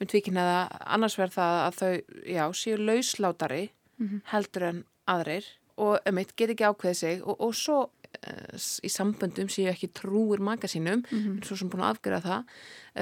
um 0.00 0.08
tvíkinniða 0.08 0.60
annars 0.96 1.18
verð 1.20 1.34
það 1.36 1.56
að 1.66 1.78
þau, 1.80 1.94
já, 2.24 2.44
séu 2.56 2.76
lauslátari 2.80 3.68
Mhm. 4.00 4.22
heldur 4.32 4.62
en 4.64 4.78
aðrir 5.12 5.44
og 5.76 5.98
einmitt 6.08 6.30
get 6.36 6.48
ekki 6.54 6.64
ákveðið 6.64 6.94
sig 6.96 7.18
og, 7.20 7.36
og 7.44 7.50
svo 7.54 7.82
uh, 7.84 8.54
í 8.56 8.88
samböndum 8.88 9.50
séu 9.52 9.68
ekki 9.68 9.90
trúir 9.92 10.40
maka 10.40 10.66
sínum, 10.72 11.02
Mm 11.12 11.42
svo 11.44 11.56
sem 11.56 11.68
búin 11.68 11.84
að 11.84 11.98
afgjöra 11.98 12.20
það 12.24 12.54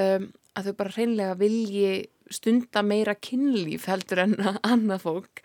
um, 0.02 0.26
að 0.58 0.64
þau 0.66 0.74
bara 0.80 0.94
hreinlega 0.96 1.36
vilji 1.38 1.92
stunda 2.34 2.82
meira 2.82 3.14
kynlíf 3.14 3.86
heldur 3.86 4.24
en 4.24 4.34
annað 4.72 5.04
fólk 5.06 5.44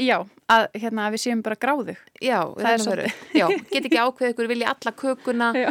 Já, 0.00 0.16
að, 0.50 0.68
hérna, 0.74 1.06
að 1.08 1.16
við 1.16 1.22
séum 1.24 1.42
bara 1.44 1.58
gráðu. 1.60 1.96
Já, 2.18 2.38
Það 2.58 2.70
er 2.72 3.02
er 3.04 3.18
Já, 3.34 3.46
get 3.70 3.84
ekki 3.84 4.00
ákveðið 4.02 4.32
ykkur 4.34 4.50
vilji 4.50 4.70
alla 4.70 4.94
kökuna, 5.02 5.50
Já. 5.64 5.70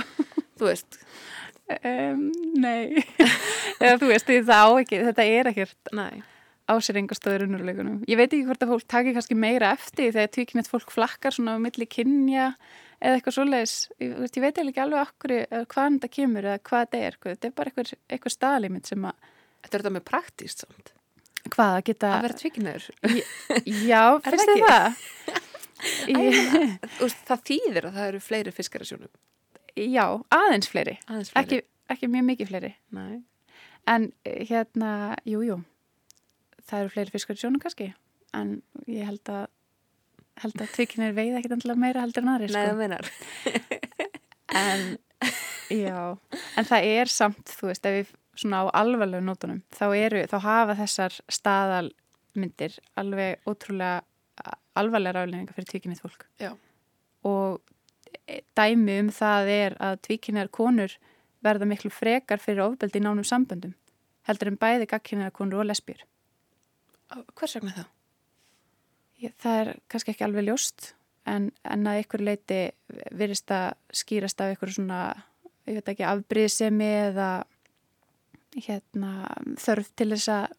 þú 0.59 0.69
veist 0.71 0.99
Um, 1.63 2.25
nei, 2.59 2.91
eða 3.81 3.95
þú 4.01 4.09
veist, 4.09 4.29
ekki, 4.29 4.97
þetta 5.07 5.23
er 5.25 5.49
ekkert 5.53 5.91
Nei, 5.95 6.19
á 6.67 6.73
sér 6.83 6.99
enga 6.99 7.15
stöður 7.15 7.45
unnurleikunum. 7.47 8.01
Ég 8.09 8.19
veit 8.19 8.27
ekki 8.27 8.43
hvort 8.49 8.65
að 8.65 8.73
fólk 8.73 8.87
taki 8.91 9.13
kannski 9.15 9.37
meira 9.39 9.69
eftir 9.77 10.11
þegar 10.11 10.33
tvíkynett 10.35 10.69
fólk 10.69 10.91
flakkar 10.91 11.35
svona 11.35 11.55
á 11.55 11.63
milli 11.63 11.87
kynja 11.87 12.49
eða 12.99 13.15
eitthvað 13.15 13.37
svoleiðis. 13.37 13.75
Ég, 14.03 14.11
ég 14.27 14.43
veit 14.43 14.59
ekki 14.65 14.83
alveg 14.83 15.05
okkur 15.07 15.35
hvaðan 15.71 15.97
þetta 16.01 16.11
kemur 16.19 16.49
eða 16.51 16.63
hvað 16.67 16.83
þetta 16.83 17.01
er. 17.07 17.17
Hvað, 17.23 17.37
þetta 17.37 17.49
er 17.49 17.55
bara 17.61 17.71
eitthvað, 17.73 17.95
eitthvað 18.11 18.35
staðlímit 18.35 18.91
sem 18.91 19.07
að, 19.07 19.31
þetta 19.63 19.73
er 19.79 19.85
þetta 19.85 19.95
með 19.95 20.05
praktíst 20.11 20.65
samt 20.65 20.93
hvað 21.51 21.75
að 21.77 21.83
geta... 21.89 22.13
að 22.13 22.25
vera 22.27 22.39
tvíkinur 22.39 22.87
Já, 23.91 24.03
finnst 24.23 24.51
þið 24.51 24.63
það? 24.69 25.03
Ég, 26.07 26.79
Það 27.27 27.45
þýðir 27.49 27.87
að 27.89 27.97
það 27.97 28.07
eru 28.07 28.23
fleiri 28.23 28.55
fiskar 28.55 28.85
að 28.85 28.93
sjónum 28.93 29.13
já, 29.73 30.05
aðeins 30.33 30.69
fleiri. 30.69 30.99
Aðeins 31.09 31.31
fleiri 31.33 31.43
Ekki, 31.43 31.59
ekki 31.95 32.09
mjög 32.13 32.25
mikið 32.29 32.51
fleiri. 32.51 32.69
Nei. 32.93 33.23
En 33.89 34.11
eh, 34.23 34.43
hérna, 34.47 34.91
jú, 35.27 35.41
jú, 35.43 35.57
það 36.69 36.83
eru 36.83 36.93
fleiri 36.93 37.13
fiskar 37.15 37.39
í 37.39 37.41
sjónum 37.41 37.63
kannski, 37.63 37.89
en 38.37 38.55
ég 38.87 39.09
held 39.09 39.31
að, 39.33 39.47
held 40.43 40.63
að 40.63 40.75
tvikinir 40.77 41.15
veið 41.17 41.39
ekkit 41.39 41.57
endilega 41.57 41.83
meira 41.83 42.05
heldur 42.05 42.23
en 42.23 42.33
aðri, 42.35 42.51
Nei, 42.53 42.55
það 42.55 42.69
sko. 42.69 42.79
meinar 42.79 43.11
En, 44.53 44.83
já, 45.73 45.99
en 46.61 46.67
það 46.69 46.87
er 46.93 47.11
samt, 47.11 47.55
þú 47.57 47.71
veist, 47.71 47.87
ef 47.89 47.97
við 47.97 48.13
svona 48.35 48.63
á 48.65 48.73
alvarlegu 48.81 49.23
nótunum, 49.25 49.61
þá 49.73 49.85
eru, 49.97 50.23
þá 50.29 50.37
hafa 50.43 50.77
þessar 50.79 51.19
staðalmyndir 51.31 52.79
alveg 52.99 53.43
ótrúlega 53.49 54.01
alvarlega 54.79 55.19
ráðlega 55.19 55.53
fyrir 55.53 55.69
tvikinið 55.69 56.01
fólk. 56.01 56.25
Já. 56.41 56.51
Og 57.29 57.61
dæmi 58.57 58.97
um 59.03 59.11
það 59.13 59.51
er 59.53 59.77
að 59.83 59.99
tvíkinnar 60.07 60.49
konur 60.53 60.95
verða 61.43 61.67
miklu 61.69 61.91
frekar 61.93 62.41
fyrir 62.41 62.63
ofbeldi 62.65 63.01
í 63.01 63.03
nánum 63.03 63.27
samböndum 63.27 63.75
heldur 64.27 64.53
en 64.53 64.59
bæði 64.59 64.87
gagkinnar 64.87 65.33
konur 65.35 65.63
og 65.63 65.69
lesbjur. 65.69 66.03
Hvers 67.37 67.57
vegna 67.57 67.73
það? 67.75 67.89
Ég, 69.23 69.33
það 69.39 69.59
er 69.61 69.71
kannski 69.91 70.13
ekki 70.13 70.25
alveg 70.27 70.47
ljóst 70.47 70.93
en, 71.29 71.49
en 71.63 71.89
að 71.89 72.01
ykkur 72.03 72.23
leiti 72.23 72.61
virðist 73.11 73.51
að 73.53 73.73
skýrast 73.95 74.41
af 74.43 74.55
ykkur 74.55 74.73
svona, 74.77 75.01
ég 75.67 75.77
veit 75.77 75.91
ekki, 75.93 76.07
afbríðsemi 76.07 76.89
eða 77.09 77.29
hérna, 78.55 79.11
þörf 79.61 79.89
til 79.97 80.09
þess 80.13 80.29
að 80.33 80.51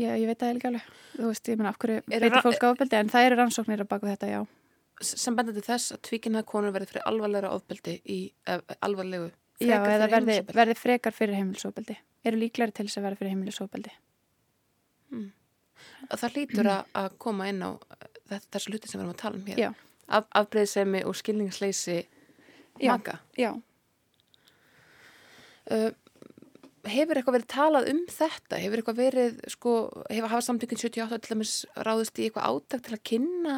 já, 0.00 0.14
ég 0.16 0.26
veit 0.30 0.40
það 0.40 0.54
ekki 0.56 0.68
alveg. 0.70 0.86
Þú 1.16 1.26
veist, 1.28 1.50
ég 1.52 1.60
meina, 1.60 1.72
af 1.74 1.78
hverju 1.82 2.20
ra- 2.30 2.42
fólk 2.46 2.66
ofbeldi? 2.70 2.96
En 3.00 3.10
það 3.12 3.26
eru 3.28 3.38
rannsóknir 3.40 3.82
að 3.84 3.90
baka 3.90 4.08
þetta, 4.14 4.30
já. 4.32 4.40
Sem 5.00 5.36
bendandi 5.36 5.62
þess 5.64 5.94
að 5.96 6.02
tvíkinnaða 6.08 6.46
konur 6.48 6.72
verði 6.74 6.90
fyrir 6.92 7.06
alvarlega 7.08 7.50
ofbeldi 7.56 7.98
í 8.04 8.20
uh, 8.48 8.60
alvarlegu 8.84 9.30
Já, 9.60 9.76
eða 9.84 10.06
verði, 10.08 10.38
verði 10.56 10.74
frekar 10.76 11.12
fyrir 11.12 11.36
heimilisofbeldi. 11.36 11.96
Eru 12.24 12.38
líklari 12.40 12.72
til 12.72 12.86
þess 12.88 13.00
að 13.00 13.06
verða 13.08 13.20
fyrir 13.20 13.34
heimilisofbeldi. 13.34 13.92
Það 16.10 16.34
hlýtur 16.36 16.68
að, 16.70 16.90
að 17.00 17.08
koma 17.20 17.48
inn 17.50 17.60
á 17.64 17.70
uh, 17.72 18.40
þessu 18.52 18.72
hluti 18.72 18.88
sem 18.88 19.00
við 19.00 19.04
erum 19.04 19.14
að 19.14 19.20
tala 19.22 19.40
um 19.40 19.46
hér. 19.48 19.60
Já. 19.60 19.70
Af, 20.10 20.26
Afbreyðsemi 20.40 21.02
og 21.06 21.16
skilningsleysi 21.18 21.98
Já. 22.80 22.92
maka. 22.94 23.18
Já, 23.38 23.52
uh, 25.72 25.90
hefur 26.88 27.18
eitthvað 27.18 27.36
verið 27.38 27.50
talað 27.52 27.90
um 27.92 28.00
þetta? 28.10 28.60
Hefur 28.60 28.80
eitthvað 28.80 29.00
verið, 29.00 29.40
sko, 29.52 29.74
hefur 30.08 30.32
hafa 30.32 30.46
samtökun 30.46 30.80
78 30.80 31.20
til 31.20 31.34
dæmis 31.34 31.54
ráðist 31.76 32.20
í 32.20 32.28
eitthvað 32.28 32.48
áttak 32.48 32.84
til 32.86 32.96
að 32.96 33.04
kynna, 33.10 33.56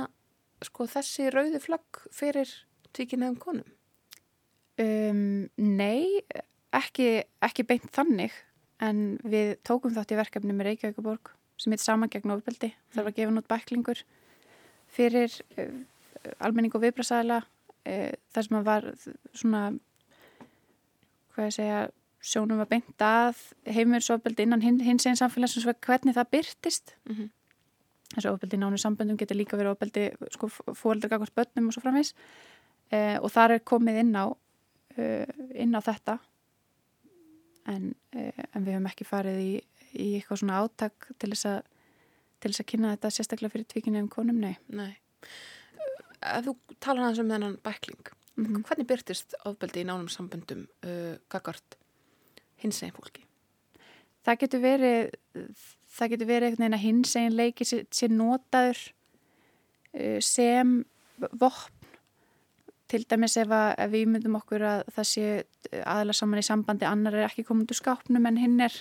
sko, 0.66 0.88
þessi 0.90 1.28
rauði 1.34 1.60
flagg 1.62 2.02
fyrir 2.14 2.50
tvíkinniðum 2.96 3.38
konum? 3.42 3.68
Um, 4.80 5.46
nei, 5.56 6.22
ekki, 6.74 7.22
ekki 7.44 7.66
beint 7.68 7.90
þannig 7.94 8.34
en 8.82 9.20
við 9.22 9.54
tókum 9.66 9.92
þátt 9.94 10.14
í 10.14 10.18
verkefni 10.18 10.56
með 10.56 10.72
Reykjavíkuborg 10.72 11.32
sem 11.60 11.74
heit 11.74 11.82
saman 11.84 12.10
gegn 12.10 12.34
ofbeldi. 12.34 12.72
Það 12.90 13.04
var 13.04 13.12
að 13.12 13.18
gefa 13.20 13.34
nút 13.36 13.50
bæklingur 13.50 14.02
fyrir 14.92 15.34
uh, 15.60 15.76
almenning 16.42 16.74
og 16.74 16.82
viðbrasæla 16.82 17.42
uh, 17.44 18.12
þar 18.34 18.48
sem 18.48 18.58
að 18.58 18.70
var 18.70 18.88
svona 19.36 19.64
hvað 21.32 21.48
ég 21.48 21.56
segja 21.56 21.82
sjónum 22.22 22.60
var 22.62 22.70
beint 22.70 23.02
að 23.02 23.38
heimilisofbeldi 23.66 24.46
innan 24.46 24.62
hin, 24.62 24.80
hins 24.80 25.06
einn 25.06 25.18
samfélagsins 25.18 25.66
hvernig 25.66 26.16
það 26.16 26.30
byrtist 26.36 26.94
Mm 27.08 27.14
-hmm. 27.16 27.30
þessu 28.14 28.32
ofbeldi 28.32 28.56
nánu 28.56 28.78
samböndum 28.78 29.18
getur 29.18 29.36
líka 29.36 29.56
verið 29.56 29.74
ofbeldi 29.74 30.10
sko, 30.30 30.48
fóreldra 30.48 31.08
gagvart 31.08 31.34
börnum 31.34 31.68
og 31.68 31.72
svo 31.72 31.82
framins 31.82 32.14
uh, 32.92 33.18
og 33.22 33.30
þar 33.30 33.50
er 33.50 33.58
komið 33.58 33.98
inn 34.00 34.14
á 34.16 34.26
uh, 34.28 35.26
inn 35.54 35.74
á 35.74 35.80
þetta 35.80 36.18
en, 37.66 37.94
uh, 38.16 38.44
en 38.54 38.64
við 38.64 38.74
höfum 38.74 38.86
ekki 38.86 39.04
farið 39.04 39.38
í, 39.38 39.52
í 39.94 40.14
eitthvað 40.16 40.38
svona 40.38 40.62
átak 40.62 41.12
til 41.18 41.30
þess 41.30 41.46
að 41.46 41.62
til 42.42 42.50
þess 42.50 42.60
að 42.64 42.70
kynna 42.72 42.96
þetta 42.96 43.10
sérstaklega 43.10 43.52
fyrir 43.52 43.66
tvíkinni 43.70 44.02
um 44.02 44.08
konum, 44.08 44.40
nei. 44.40 44.56
Nei. 44.66 44.96
Ef 46.22 46.44
þú 46.46 46.56
talar 46.82 47.04
aðeins 47.04 47.22
um 47.22 47.30
þennan 47.30 47.62
bækling, 47.62 48.10
Mm 48.34 48.46
-hmm. 48.46 48.62
hvernig 48.64 48.86
byrtist 48.86 49.34
ofbeldi 49.44 49.82
í 49.82 49.84
nánum 49.84 50.08
samböndum 50.08 50.66
uh, 50.84 51.18
gagart 51.28 51.76
hins 52.62 52.82
eginn 52.82 52.96
fólki? 52.96 53.26
Það 54.22 54.40
getur 54.44 54.62
verið 54.62 55.14
það 55.92 56.14
getur 56.14 56.30
verið 56.30 56.48
einhvern 56.48 56.64
veginn 56.64 56.78
að 56.78 56.86
hins 56.86 57.14
eginn 57.18 57.38
leiki 57.38 57.68
sér, 57.68 58.12
notaður 58.14 58.80
uh, 59.98 60.18
sem 60.24 60.80
vopn 61.38 61.78
til 62.92 63.06
dæmis 63.08 63.38
ef, 63.40 63.48
að, 63.48 63.70
ef 63.80 63.92
við 63.92 64.08
myndum 64.12 64.34
okkur 64.36 64.62
að 64.68 64.82
það 64.92 65.06
sé 65.08 65.28
aðla 65.88 66.12
saman 66.16 66.42
í 66.42 66.44
sambandi 66.44 66.84
annar 66.84 67.14
er 67.16 67.30
ekki 67.30 67.46
komin 67.48 67.64
úr 67.64 67.78
skápnum 67.78 68.28
en 68.28 68.40
hinn 68.40 68.58
er 68.60 68.74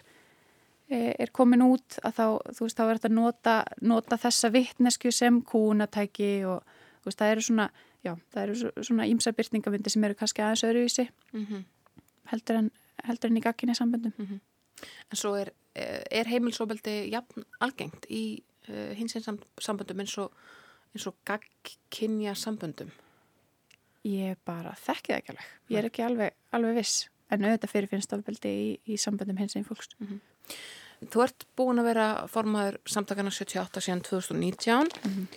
er 0.91 1.31
komin 1.31 1.63
út 1.63 1.99
að 2.03 2.17
þá, 2.17 2.25
þú 2.51 2.65
veist, 2.65 2.77
þá 2.77 2.83
er 2.83 2.97
þetta 2.97 3.09
að 3.09 3.15
nota, 3.15 3.53
nota 3.87 4.17
þessa 4.19 4.51
vittnesku 4.51 5.11
sem 5.15 5.37
kúnatæki 5.47 6.31
og 6.51 6.65
þú 7.01 7.07
veist, 7.07 7.21
það 7.21 7.31
eru 7.35 7.45
svona, 7.45 7.67
já, 8.03 8.11
það 8.33 8.43
eru 8.43 8.71
svona 8.89 9.07
ímsabyrtingavindi 9.13 9.93
sem 9.93 10.07
eru 10.07 10.17
kannski 10.19 10.43
aðeins 10.43 10.65
öðruvísi 10.67 11.07
Mm 11.31 11.45
-hmm. 11.45 11.63
heldur 12.31 12.55
en, 12.55 12.71
heldur 13.07 13.31
en 13.31 13.37
í 13.37 13.43
gagginni 13.43 13.75
samböndum. 13.77 14.13
En 15.11 15.19
svo 15.19 15.35
er, 15.37 15.51
er 15.75 16.29
heimilsofbeldi 16.31 17.11
jafn 17.11 17.45
algengt 17.59 18.07
í 18.09 18.41
uh, 18.69 18.91
hins 18.97 19.15
eginn 19.15 19.39
samböndum 19.61 20.03
eins 20.03 20.17
og, 20.21 20.33
og 21.05 21.15
gagkinja 21.27 22.35
samböndum? 22.35 22.91
Ég 24.07 24.39
bara 24.45 24.73
þekki 24.81 25.13
það 25.13 25.17
ekki 25.19 25.33
alveg. 25.33 25.49
Ég 25.69 25.79
er 25.79 25.89
ekki 25.91 26.05
alveg, 26.05 26.37
alveg 26.57 26.77
viss. 26.81 27.07
En 27.31 27.45
auðvitað 27.45 27.71
fyrirfinnst 27.71 28.13
ofbeldi 28.17 28.51
í, 28.51 28.69
í 28.91 28.97
samböndum 28.99 29.37
hins 29.39 29.55
einn 29.55 29.67
fólks. 29.67 29.91
Mm 29.99 30.07
-hmm. 30.07 30.21
Þú 31.11 31.23
ert 31.23 31.45
búin 31.57 31.81
að 31.81 31.87
vera 31.89 32.07
formaður 32.29 32.77
samtakana 32.85 33.31
78 33.31 33.81
síðan 33.81 34.01
2019. 34.01 34.89
Mm 35.03 35.11
-hmm. 35.13 35.27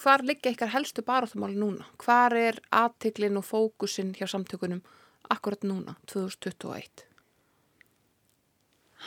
Hvar 0.00 0.22
liggja 0.24 0.50
ykkar 0.50 0.72
helstu 0.72 1.02
baráttumáli 1.02 1.54
núna? 1.54 1.84
Hvar 1.98 2.32
er 2.32 2.60
aðtiklin 2.70 3.36
og 3.36 3.44
fókusin 3.44 4.14
hjá 4.14 4.26
samtökunum 4.26 4.82
akkurat 5.30 5.64
núna, 5.64 5.96
2021? 6.06 7.06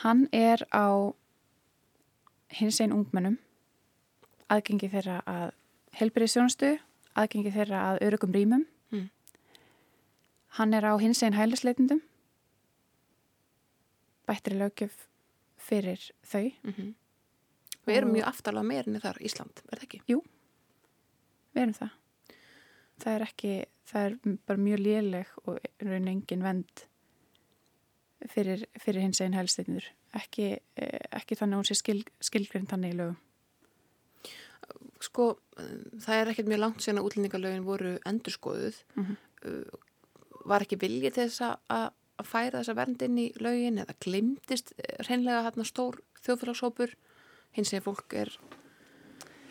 Hann 0.03 0.27
er 0.31 0.63
á 0.73 1.13
hins 2.53 2.79
einn 2.81 2.93
ungmennum, 2.95 3.37
aðgengi 4.49 4.89
þeirra 4.91 5.21
að 5.27 5.51
helbriðsjónustu, 5.97 6.75
aðgengi 7.17 7.51
þeirra 7.55 7.83
að 7.91 8.03
örugum 8.07 8.35
rýmum. 8.35 8.65
Mm. 8.93 9.09
Hann 10.59 10.73
er 10.77 10.85
á 10.85 10.93
hins 11.01 11.23
einn 11.25 11.37
hælisleitundum, 11.37 12.01
bættri 14.27 14.57
lögjöf 14.59 15.07
fyrir 15.57 16.11
þau. 16.23 16.51
Mm 16.63 16.73
-hmm. 16.73 16.93
Við 17.87 17.97
erum 17.97 18.11
mjög 18.11 18.27
aftalega 18.27 18.63
meirinni 18.67 18.99
þar, 18.99 19.21
Ísland, 19.23 19.61
er 19.71 19.79
það 19.79 19.83
ekki? 19.83 20.01
Jú, 20.07 20.21
við 21.55 21.61
erum 21.61 21.73
það. 21.73 21.89
Það 22.99 23.13
er 23.13 23.21
ekki, 23.21 23.53
það 23.87 24.05
er 24.05 24.37
bara 24.47 24.63
mjög 24.63 24.83
léleg 24.83 25.33
og 25.45 25.59
raun 25.83 26.09
engin 26.11 26.43
vend 26.45 26.83
fyrir, 28.31 28.65
fyrir 28.81 29.05
hins 29.05 29.21
einn 29.23 29.37
helsteinur. 29.37 29.85
Ekki, 30.17 30.57
ekki 31.13 31.37
þannig 31.37 31.57
að 31.57 31.61
hún 31.61 31.69
sé 31.69 31.77
skil, 31.77 32.01
skilgrinn 32.23 32.67
þannig 32.69 32.95
í 32.95 32.99
lögum. 33.01 33.21
Sko, 35.03 35.27
það 36.01 36.19
er 36.19 36.31
ekkert 36.31 36.49
mjög 36.49 36.63
langt 36.63 36.83
síðan 36.83 37.01
að 37.03 37.09
útlendingalögin 37.11 37.67
voru 37.67 37.93
endurskoðuð. 38.09 38.81
Mm 38.97 39.05
-hmm. 39.05 39.79
Var 40.47 40.65
ekki 40.65 40.79
viljið 40.81 41.19
þess 41.19 41.41
að 41.45 41.89
færa 42.25 42.61
þessa 42.61 42.75
vernd 42.77 43.03
inn 43.05 43.17
í 43.21 43.27
lögin 43.43 43.77
eða 43.77 43.93
glimtist 44.01 44.73
reynlega 45.05 45.43
hérna 45.45 45.65
stór 45.67 45.99
þjóðfélagshópur 46.25 46.95
hins 47.57 47.73
vegar 47.73 47.85
fólk 47.85 48.13
er 48.13 48.31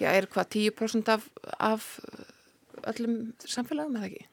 já, 0.00 0.10
er 0.10 0.26
hvað 0.26 0.50
10% 0.56 1.12
af, 1.12 1.28
af 1.58 2.00
öllum 2.92 3.16
samfélagum 3.44 3.96
eða 3.98 4.10
ekki? 4.10 4.26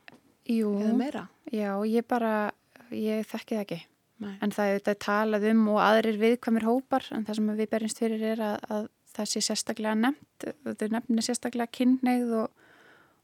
Jú, 0.54 0.74
eða 0.82 0.98
meira? 1.00 1.28
Já, 1.54 1.72
ég 1.88 2.08
bara 2.08 2.52
ég 2.94 3.26
þekki 3.30 3.56
það 3.56 3.64
ekki 3.66 3.80
Nei. 4.24 4.34
en 4.46 4.54
það 4.54 4.74
er 4.78 4.98
talað 5.02 5.48
um 5.52 5.64
og 5.74 5.80
aðrir 5.84 6.20
viðkvæmir 6.22 6.68
hópar 6.68 7.08
en 7.16 7.26
það 7.28 7.40
sem 7.40 7.54
við 7.58 7.72
berjumst 7.72 8.02
fyrir 8.04 8.26
er 8.34 8.44
að, 8.46 8.68
að 8.70 8.90
það 9.14 9.30
sé 9.32 9.44
sérstaklega 9.48 9.96
nefnt 10.00 10.48
þetta 10.66 10.86
er 10.86 10.94
nefnir 10.98 11.28
sérstaklega 11.28 11.74
kynneið 11.80 12.36
og, 12.44 12.68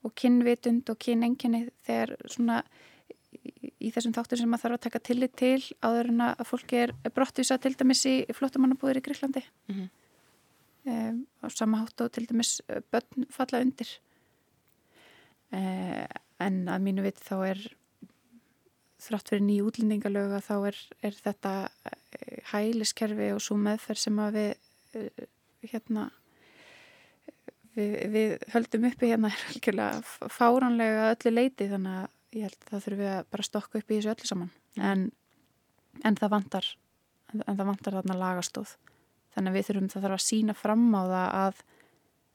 og 0.06 0.16
kynvitund 0.20 0.92
og 0.92 1.00
kynenginni 1.06 1.68
þegar 1.88 2.16
svona 2.26 2.64
í 3.80 3.92
þessum 3.94 4.14
þáttur 4.16 4.42
sem 4.42 4.50
maður 4.50 4.66
þarf 4.66 4.78
að 4.80 4.84
taka 4.88 5.02
tillit 5.06 5.36
til 5.40 5.62
áður 5.86 6.12
en 6.12 6.26
að 6.26 6.44
fólki 6.50 6.84
er 6.84 6.94
brottvísa 7.16 7.60
til 7.62 7.76
dæmis 7.78 8.04
í 8.10 8.16
flottamannabúður 8.36 9.00
í 9.00 9.06
Greiklandi 9.06 9.44
mm 9.46 9.76
-hmm. 9.76 9.90
um, 10.94 11.26
á 11.46 11.48
sama 11.54 11.84
hátt 11.84 12.02
og 12.02 12.12
til 12.12 12.26
dæmis 12.26 12.60
börn 12.92 13.28
falla 13.30 13.62
undir 13.62 14.00
en 15.56 16.58
að 16.70 16.84
mínu 16.86 17.04
vit 17.06 17.20
þá 17.26 17.36
er 17.50 17.62
þrátt 19.00 19.32
fyrir 19.32 19.46
nýju 19.48 19.70
útlendingalöga 19.70 20.42
þá 20.44 20.56
er, 20.70 20.80
er 21.08 21.16
þetta 21.18 21.54
hæliskerfi 22.52 23.32
og 23.34 23.42
svo 23.44 23.58
meðferð 23.60 24.02
sem 24.04 24.20
að 24.22 24.38
við 24.38 25.22
hérna 25.70 26.10
við, 27.76 27.96
við 28.14 28.36
höldum 28.54 28.88
uppi 28.90 29.12
hérna 29.12 29.32
er 29.32 29.46
algjörlega 29.54 30.30
fáránlega 30.34 31.08
öllu 31.14 31.34
leiti 31.36 31.70
þannig 31.72 32.02
að 32.02 32.38
ég 32.38 32.46
held 32.46 32.60
að 32.60 32.70
það 32.70 32.86
þurfum 32.86 33.02
við 33.02 33.12
að 33.14 33.32
bara 33.34 33.48
stokka 33.48 33.80
upp 33.80 33.90
í 33.90 33.98
þessu 33.98 34.14
öllu 34.14 34.30
saman. 34.30 34.52
En, 34.78 35.06
en 36.06 36.20
það 36.20 36.34
vantar 36.36 36.70
en 37.34 37.44
það 37.46 37.68
vantar 37.72 37.98
þarna 38.00 38.20
lagastóð 38.20 38.76
þannig 39.36 39.52
að 39.52 39.58
við 39.58 39.68
þurfum 39.70 39.92
það 39.94 40.06
þarf 40.06 40.18
að 40.18 40.26
sína 40.26 40.56
fram 40.58 40.86
á 40.94 41.02
það 41.02 41.30
að 41.40 41.64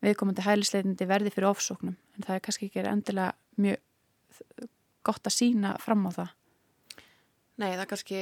viðkomandi 0.04 0.44
hælisleitindi 0.44 1.08
verði 1.10 1.32
fyrir 1.34 1.50
ofsóknum 1.50 1.96
en 2.14 2.26
það 2.26 2.36
er 2.36 2.46
kannski 2.46 2.70
ekki 2.70 2.86
endilega 2.88 3.34
mjög 3.60 4.70
gott 5.04 5.28
að 5.28 5.36
sína 5.36 5.76
fram 5.82 6.08
á 6.08 6.12
það 6.20 6.32
Nei, 7.54 7.68
það 7.70 7.82
er 7.84 7.90
kannski 7.92 8.20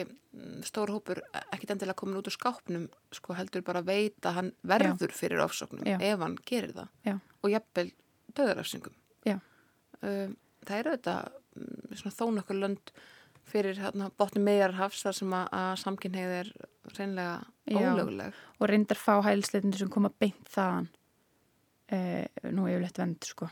stór 0.68 0.90
hópur 0.92 1.22
ekkit 1.54 1.70
endilega 1.72 1.96
komin 1.96 2.18
út 2.20 2.28
úr 2.28 2.34
skápnum 2.34 2.84
sko 3.16 3.36
heldur 3.38 3.64
bara 3.64 3.80
að 3.80 3.88
veita 3.88 4.34
hann 4.36 4.50
verður 4.60 5.08
Já. 5.08 5.18
fyrir 5.22 5.44
ofsóknum 5.44 5.86
Já. 5.88 5.96
ef 5.96 6.20
hann 6.20 6.36
gerir 6.48 6.74
það 6.76 6.90
Já. 7.08 7.14
og 7.40 7.54
jafnvel 7.54 7.88
döðarafsingum 8.36 8.98
um, 9.32 10.36
Það 10.62 10.78
eru 10.78 10.92
þetta 10.96 11.14
svona 11.98 12.14
þó 12.14 12.26
nokkur 12.36 12.58
lönd 12.60 12.92
fyrir 13.50 13.78
hérna, 13.82 14.10
botni 14.18 14.42
megarhafs 14.44 15.02
þar 15.02 15.16
sem 15.18 15.32
að, 15.34 15.48
að 15.58 15.72
samkynneið 15.82 16.34
er 16.36 16.50
reynlega 16.94 17.32
ólöguleg. 17.72 18.36
Og 18.60 18.70
reyndar 18.70 19.00
fá 19.00 19.16
hælisleitindur 19.26 19.82
sem 19.82 19.90
koma 19.92 20.12
beint 20.22 20.52
þaðan 20.52 20.86
e, 21.90 21.98
nú 22.54 22.68
yfirleitt 22.70 23.00
vend 23.02 23.26
sko. 23.26 23.50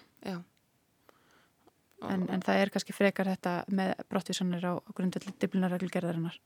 En, 2.00 2.24
en 2.32 2.40
það 2.40 2.62
er 2.62 2.70
kannski 2.72 2.96
frekar 2.96 3.28
þetta 3.28 3.58
með 3.76 3.90
brottvísanir 4.08 4.64
á, 4.64 4.72
grundvelli 4.96 5.34
diblinarreglgerðarinnar 5.42 6.38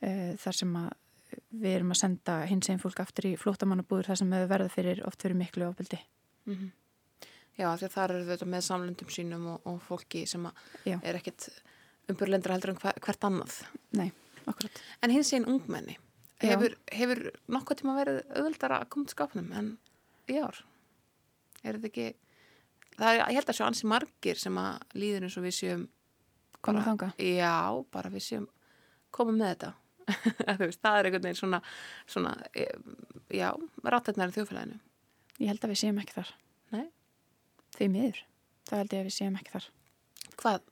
e, 0.00 0.10
þar 0.40 0.56
sem 0.56 0.78
að 0.80 0.88
við 1.50 1.74
erum 1.74 1.92
að 1.92 2.00
senda 2.00 2.38
hins 2.48 2.70
einn 2.72 2.80
fólk 2.80 3.02
aftur 3.02 3.28
í 3.28 3.36
flótamannabúður 3.40 4.10
þar 4.10 4.20
sem 4.22 4.32
við 4.32 4.48
verðum 4.52 4.72
fyrir 4.72 5.02
oft 5.08 5.22
fyrir 5.22 5.36
miklu 5.36 5.68
ofbildi. 5.68 5.98
Mm 6.46 6.56
-hmm. 6.56 6.70
Já, 7.56 7.70
því 7.72 7.86
að 7.86 7.94
þar 7.94 8.12
eru 8.14 8.28
þetta 8.30 8.46
með 8.52 8.64
samlundum 8.66 9.12
sínum 9.12 9.46
og, 9.54 9.60
og 9.64 9.78
fólki 9.82 10.26
sem 10.28 10.48
er 10.84 11.16
ekkit 11.16 11.48
umbyrlendur 12.12 12.52
heldur 12.52 12.74
en 12.74 12.80
hver, 12.82 12.98
hvert 13.00 13.24
annað. 13.24 13.56
Nei, 13.96 14.10
akkurat. 14.44 14.82
En 15.02 15.10
hins 15.10 15.32
einn 15.32 15.48
ungmenni, 15.48 15.96
hefur, 16.44 16.76
hefur 16.92 17.22
nokkuð 17.48 17.80
tíma 17.80 17.96
verið 17.96 18.20
auðvöldara 18.36 18.80
að 18.82 18.90
koma 18.92 19.08
til 19.08 19.16
skapnum 19.16 19.52
en 19.56 19.72
í 20.28 20.36
ár? 20.36 20.60
Er 21.64 21.78
þetta 21.78 21.90
ekki, 21.90 22.06
það 22.98 23.10
er, 23.12 23.20
ég 23.20 23.38
held 23.40 23.52
að 23.52 23.58
sjá 23.58 23.66
ansi 23.66 23.90
margir 23.90 24.40
sem 24.40 24.60
að 24.60 24.96
líður 24.98 25.26
eins 25.26 25.38
og 25.40 25.46
við 25.46 25.56
séum 25.60 25.84
Komum 26.66 26.82
þanga? 26.82 27.12
Já, 27.22 27.84
bara 27.94 28.10
við 28.10 28.24
séum 28.26 28.46
komum 29.14 29.36
með 29.38 29.52
þetta 29.52 29.72
veist, 30.62 30.80
það 30.82 30.98
er 30.98 31.08
einhvern 31.08 31.26
veginn 31.26 31.38
svona, 31.38 31.60
svona 32.10 32.32
e, 32.54 32.66
já, 33.34 33.50
rattarnar 33.86 34.32
í 34.32 34.36
þjóðfélaginu 34.36 34.80
Ég 35.42 35.50
held 35.50 35.66
að 35.66 35.72
við 35.72 35.80
séum 35.82 36.00
ekki 36.02 36.16
þar 36.16 36.32
Nei. 36.74 36.86
Því 37.76 37.88
miður, 37.92 38.22
það 38.68 38.82
held 38.82 38.96
ég 38.96 39.02
að 39.02 39.08
við 39.10 39.16
séum 39.18 39.38
ekki 39.40 39.54
þar 39.56 39.68
Hvað, 40.36 40.66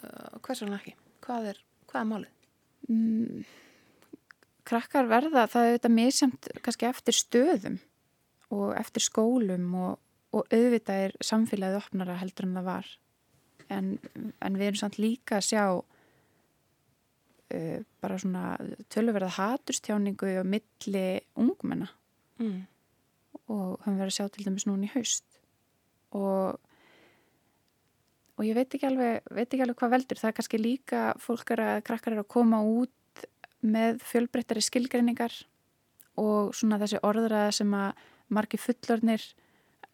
uh, 0.00 0.38
hvers 0.44 0.64
vegna 0.64 0.80
ekki? 0.80 0.96
Hvað 1.24 1.50
er, 1.52 1.60
hvað 1.90 2.00
er 2.00 2.10
málið? 2.12 2.32
mm, 2.88 3.44
Krakkar 4.64 5.08
verða 5.08 5.44
það 5.50 5.66
er 5.66 5.74
auðvitað 5.74 5.94
misjamt 5.98 6.48
kannski 6.64 6.88
eftir 6.88 7.16
stöðum 7.16 7.80
og 8.54 8.70
eftir 8.78 9.04
skólum 9.04 9.66
og, 9.76 9.98
og 10.34 10.42
auðvitað 10.52 11.06
er 11.06 11.12
samfélagið 11.22 11.80
opnara 11.80 12.20
heldur 12.20 12.48
en 12.48 12.56
það 12.58 12.68
var. 12.68 12.86
En, 13.72 13.86
en 14.44 14.58
við 14.58 14.66
erum 14.68 14.80
samt 14.82 14.98
líka 15.00 15.38
að 15.38 15.48
sjá 15.48 15.64
uh, 17.54 17.78
bara 18.02 18.20
svona 18.20 18.44
tölurverða 18.92 19.36
haturstjáningu 19.38 20.30
og 20.42 20.48
milli 20.48 21.08
ungmenna. 21.40 21.88
Mm. 22.34 22.66
og 23.52 23.78
hann 23.84 23.94
verið 23.94 24.10
að 24.10 24.16
sjá 24.16 24.26
til 24.32 24.44
dæmis 24.48 24.64
núna 24.66 24.88
í 24.88 24.94
haust. 24.96 25.26
Og 26.18 26.58
og 28.34 28.42
ég 28.42 28.56
veit 28.56 28.72
ekki 28.74 28.88
alveg, 28.88 29.22
veit 29.30 29.46
ekki 29.46 29.62
alveg 29.62 29.78
hvað 29.78 29.92
veldur. 29.94 30.18
Það 30.18 30.30
er 30.30 30.36
kannski 30.38 30.58
líka 30.58 31.02
fólk 31.22 31.52
er 31.54 31.62
að 31.62 31.82
krakkar 31.86 32.16
er 32.16 32.22
að 32.24 32.32
koma 32.34 32.58
út 32.66 33.26
með 33.64 34.00
fjölbreyttari 34.04 34.62
skilgreiningar 34.64 35.36
og 36.20 36.50
svona 36.56 36.80
þessi 36.82 37.00
orðraða 37.06 37.52
sem 37.54 37.76
að 37.78 38.02
margi 38.34 38.58
fullornir 38.60 39.22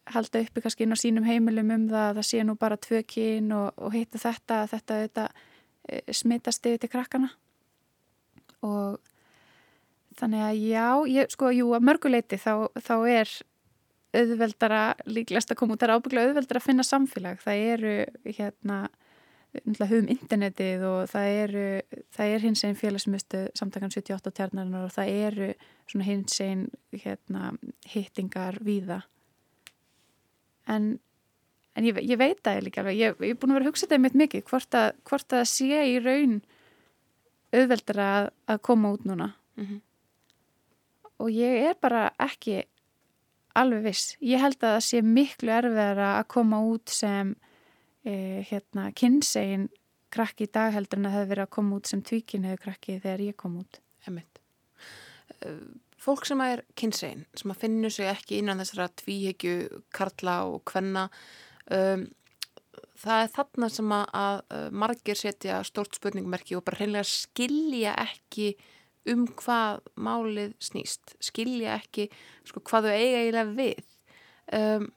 halda 0.09 0.41
uppi 0.41 0.63
kannski 0.63 0.85
inn 0.85 0.95
á 0.95 0.99
sínum 0.99 1.27
heimilum 1.27 1.71
um 1.75 1.85
það 1.91 2.07
að 2.07 2.17
það 2.19 2.27
sé 2.29 2.43
nú 2.45 2.55
bara 2.59 2.79
tvö 2.81 3.03
kyn 3.07 3.51
og, 3.55 3.69
og 3.77 3.93
heita 3.93 4.21
þetta, 4.21 4.63
þetta, 4.71 4.97
þetta 5.05 5.27
e, 5.87 6.01
smitast 6.15 6.65
yfir 6.65 6.81
til 6.81 6.91
krakkana. 6.91 7.29
Og 8.65 8.97
þannig 10.19 10.45
að 10.45 10.63
já, 10.65 10.87
ég, 11.09 11.31
sko, 11.33 11.51
jú, 11.55 11.71
að 11.77 11.87
mörguleiti 11.87 12.39
þá, 12.41 12.67
þá 12.81 12.95
er 13.09 13.35
auðveldara 14.11 14.81
líklegast 15.07 15.53
að 15.53 15.61
koma 15.61 15.75
út, 15.75 15.83
það 15.83 15.87
er 15.87 15.95
ábygglega 15.95 16.31
auðveldara 16.31 16.59
að 16.59 16.65
finna 16.65 16.83
samfélag, 16.83 17.39
það 17.39 17.61
eru 17.75 17.93
hérna, 18.25 18.79
höfum 19.79 20.09
internetið 20.11 20.83
og 20.87 20.99
það 21.11 21.37
eru, 21.45 21.63
það 22.15 22.33
er 22.35 22.43
hins 22.45 22.65
einn 22.67 22.77
félagsmyndstu 22.79 23.45
samtakan 23.59 23.93
78 23.93 24.35
tjarnarinnar 24.35 24.87
og 24.87 24.93
það 24.95 25.13
eru 25.29 25.49
hins 26.07 26.37
einn 26.43 26.67
hérna, 26.91 27.53
hittingar 27.91 28.59
víða 28.63 29.01
en 30.71 30.91
en 31.77 31.87
ég, 31.87 31.99
ég 32.03 32.19
veit 32.19 32.39
það 32.43 32.63
líka 32.65 32.81
alveg, 32.81 32.97
ég, 32.99 33.21
ég 33.23 33.35
er 33.35 33.39
búin 33.39 33.53
að 33.53 33.59
vera 33.59 33.67
að 33.67 33.71
hugsa 33.71 33.87
þetta 33.87 34.01
mitt 34.03 34.17
mikið, 34.19 34.43
hvort 34.49 34.75
að, 34.75 34.89
hvort 35.07 35.35
að 35.37 35.45
sé 35.51 35.85
í 35.87 35.93
raun 36.03 36.41
auðveldara 37.51 38.07
að, 38.17 38.27
að 38.51 38.65
koma 38.69 38.95
út 38.95 39.07
núna 39.07 39.33
Mm 39.59 39.65
-hmm. 39.67 39.81
og 41.19 41.29
ég 41.29 41.69
er 41.69 41.75
bara 41.81 42.13
ekki 42.17 42.63
alveg 43.53 43.83
viss. 43.83 44.17
Ég 44.21 44.39
held 44.39 44.63
að 44.63 44.75
það 44.75 44.85
sé 44.85 45.01
miklu 45.01 45.51
erfiðara 45.51 46.19
að 46.19 46.27
koma 46.27 46.61
út 46.63 46.89
sem 46.89 47.35
e, 48.05 48.13
hérna 48.47 48.91
kynsegin 48.95 49.69
krakki 50.09 50.47
í 50.47 50.51
dag 50.51 50.73
heldur 50.73 50.99
en 50.99 51.05
að 51.05 51.11
það 51.11 51.19
hefði 51.19 51.29
verið 51.29 51.43
að 51.43 51.55
koma 51.57 51.75
út 51.75 51.87
sem 51.87 52.01
tvíkinniðu 52.01 52.57
krakki 52.57 52.99
þegar 52.99 53.19
ég 53.19 53.35
kom 53.35 53.57
út. 53.57 53.81
Emitt. 54.07 54.41
Fólk 56.01 56.25
sem 56.25 56.41
er 56.41 56.63
kynsegin, 56.79 57.27
sem 57.37 57.53
að 57.53 57.61
finnur 57.61 57.93
sig 57.93 58.09
ekki 58.09 58.39
innan 58.41 58.61
þessara 58.63 58.89
tvíhegju 59.03 59.81
karla 59.93 60.39
og 60.49 60.63
kvenna, 60.65 61.05
um, 61.69 62.07
það 63.01 63.23
er 63.23 63.31
þarna 63.35 63.69
sem 63.69 63.93
að, 63.93 64.05
að 64.17 64.77
margir 64.83 65.19
setja 65.19 65.59
stort 65.67 65.97
spurningmerki 65.97 66.57
og 66.57 66.65
bara 66.65 66.79
hreinlega 66.79 67.05
skilja 67.07 67.93
ekki 68.01 68.55
um 69.11 69.25
hvað 69.37 69.81
málið 69.97 70.55
snýst, 70.61 71.15
skilja 71.23 71.77
ekki 71.79 72.07
sko, 72.49 72.61
hvað 72.65 72.89
þau 72.89 72.95
eiga 72.95 73.21
eiginlega 73.21 73.55
við. 73.57 73.93
Um, 74.57 74.89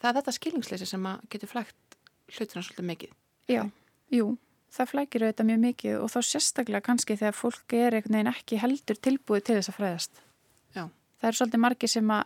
það 0.00 0.10
er 0.10 0.18
þetta 0.20 0.36
skilningsleysi 0.36 0.88
sem 0.88 1.08
að 1.08 1.26
getur 1.32 1.52
flægt 1.52 1.98
hlutina 2.30 2.64
svolítið 2.64 2.88
mikið. 2.90 3.14
Já, 3.50 3.62
jú, 4.14 4.32
það 4.74 4.90
flækir 4.94 5.26
auðvitað 5.26 5.50
mjög 5.50 5.62
mikið 5.66 6.00
og 6.00 6.10
þá 6.12 6.18
sérstaklega 6.30 6.86
kannski 6.88 7.16
þegar 7.20 7.38
fólk 7.38 7.76
er 7.78 8.00
ekki 8.00 8.60
heldur 8.60 9.00
tilbúið 9.00 9.46
til 9.46 9.58
þess 9.58 9.72
að 9.72 9.80
fræðast. 9.80 10.26
Það 11.20 11.28
er 11.28 11.38
svolítið 11.38 11.62
margir 11.64 11.92
sem 11.92 12.12
að, 12.14 12.22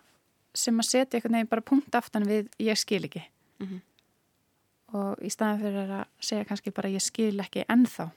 sem 0.55 0.79
að 0.79 0.91
setja 0.91 1.19
einhvern 1.19 1.39
veginn 1.39 1.51
bara 1.51 1.69
punkt 1.71 1.99
aftan 1.99 2.29
við 2.29 2.51
ég 2.63 2.79
skil 2.79 3.05
ekki. 3.05 3.25
Mm 3.61 3.67
-hmm. 3.69 3.81
Og 4.95 5.23
í 5.27 5.31
staðan 5.31 5.61
fyrir 5.61 5.91
að 5.91 6.05
segja 6.21 6.45
kannski 6.45 6.71
bara 6.71 6.89
ég 6.89 7.03
skil 7.03 7.41
ekki 7.41 7.65
ennþá 7.69 8.11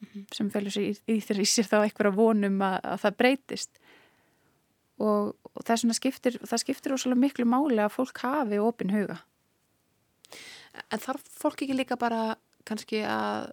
mm 0.00 0.08
-hmm. 0.12 0.24
sem 0.34 0.50
fölur 0.50 0.70
sér 0.70 0.82
í, 0.82 0.98
í 1.06 1.20
þeirri 1.20 1.46
sér 1.46 1.64
þá 1.64 1.78
eitthvað 1.82 2.14
vonum 2.14 2.62
að, 2.62 2.80
að 2.84 3.00
það 3.00 3.16
breytist 3.16 3.78
og, 4.98 5.36
og 5.54 5.64
það, 5.64 5.92
skiptir, 5.92 6.38
það 6.46 6.58
skiptir 6.58 6.92
ósala 6.92 7.14
miklu 7.14 7.44
máli 7.44 7.78
að 7.78 7.92
fólk 7.96 8.18
hafi 8.18 8.58
opin 8.58 8.90
huga. 8.90 9.18
En 10.90 10.98
þarf 10.98 11.22
fólk 11.22 11.62
ekki 11.62 11.76
líka 11.76 11.96
bara 11.96 12.36
kannski 12.64 13.02
að 13.02 13.52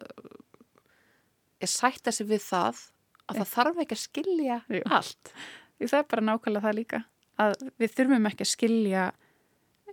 er 1.64 1.72
sætta 1.72 2.12
sig 2.12 2.28
við 2.28 2.44
það 2.44 2.82
að 3.30 3.40
það 3.40 3.52
þarf 3.54 3.84
ekki 3.84 3.96
að 3.96 4.02
skilja 4.04 4.58
Jú. 4.68 4.82
allt. 4.92 5.34
Því 5.80 5.90
það 5.92 6.00
er 6.00 6.08
bara 6.14 6.26
nákvæmlega 6.30 6.66
það 6.68 6.78
líka 6.80 7.04
að 7.44 7.56
við 7.82 7.94
þurfum 7.98 8.28
ekki 8.30 8.46
að 8.46 8.52
skilja 8.54 9.06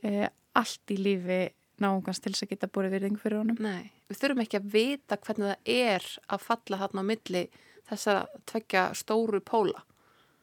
e, 0.04 0.28
allt 0.60 0.92
í 0.92 0.96
lífi 1.00 1.40
náungans 1.80 2.20
til 2.20 2.32
þess 2.34 2.44
að 2.44 2.50
geta 2.52 2.68
búið 2.68 2.90
virðingu 2.92 3.20
fyrir 3.22 3.38
honum. 3.40 3.56
Nei, 3.64 3.90
við 4.10 4.18
þurfum 4.20 4.42
ekki 4.44 4.58
að 4.60 4.66
vita 4.74 5.16
hvernig 5.16 5.46
það 5.48 5.72
er 5.76 6.08
að 6.28 6.44
falla 6.44 6.80
þarna 6.82 7.00
á 7.00 7.10
milli 7.10 7.42
þessara 7.88 8.26
tvekja 8.50 8.82
stóru 8.94 9.40
póla. 9.40 9.82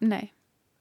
Nei, 0.02 0.32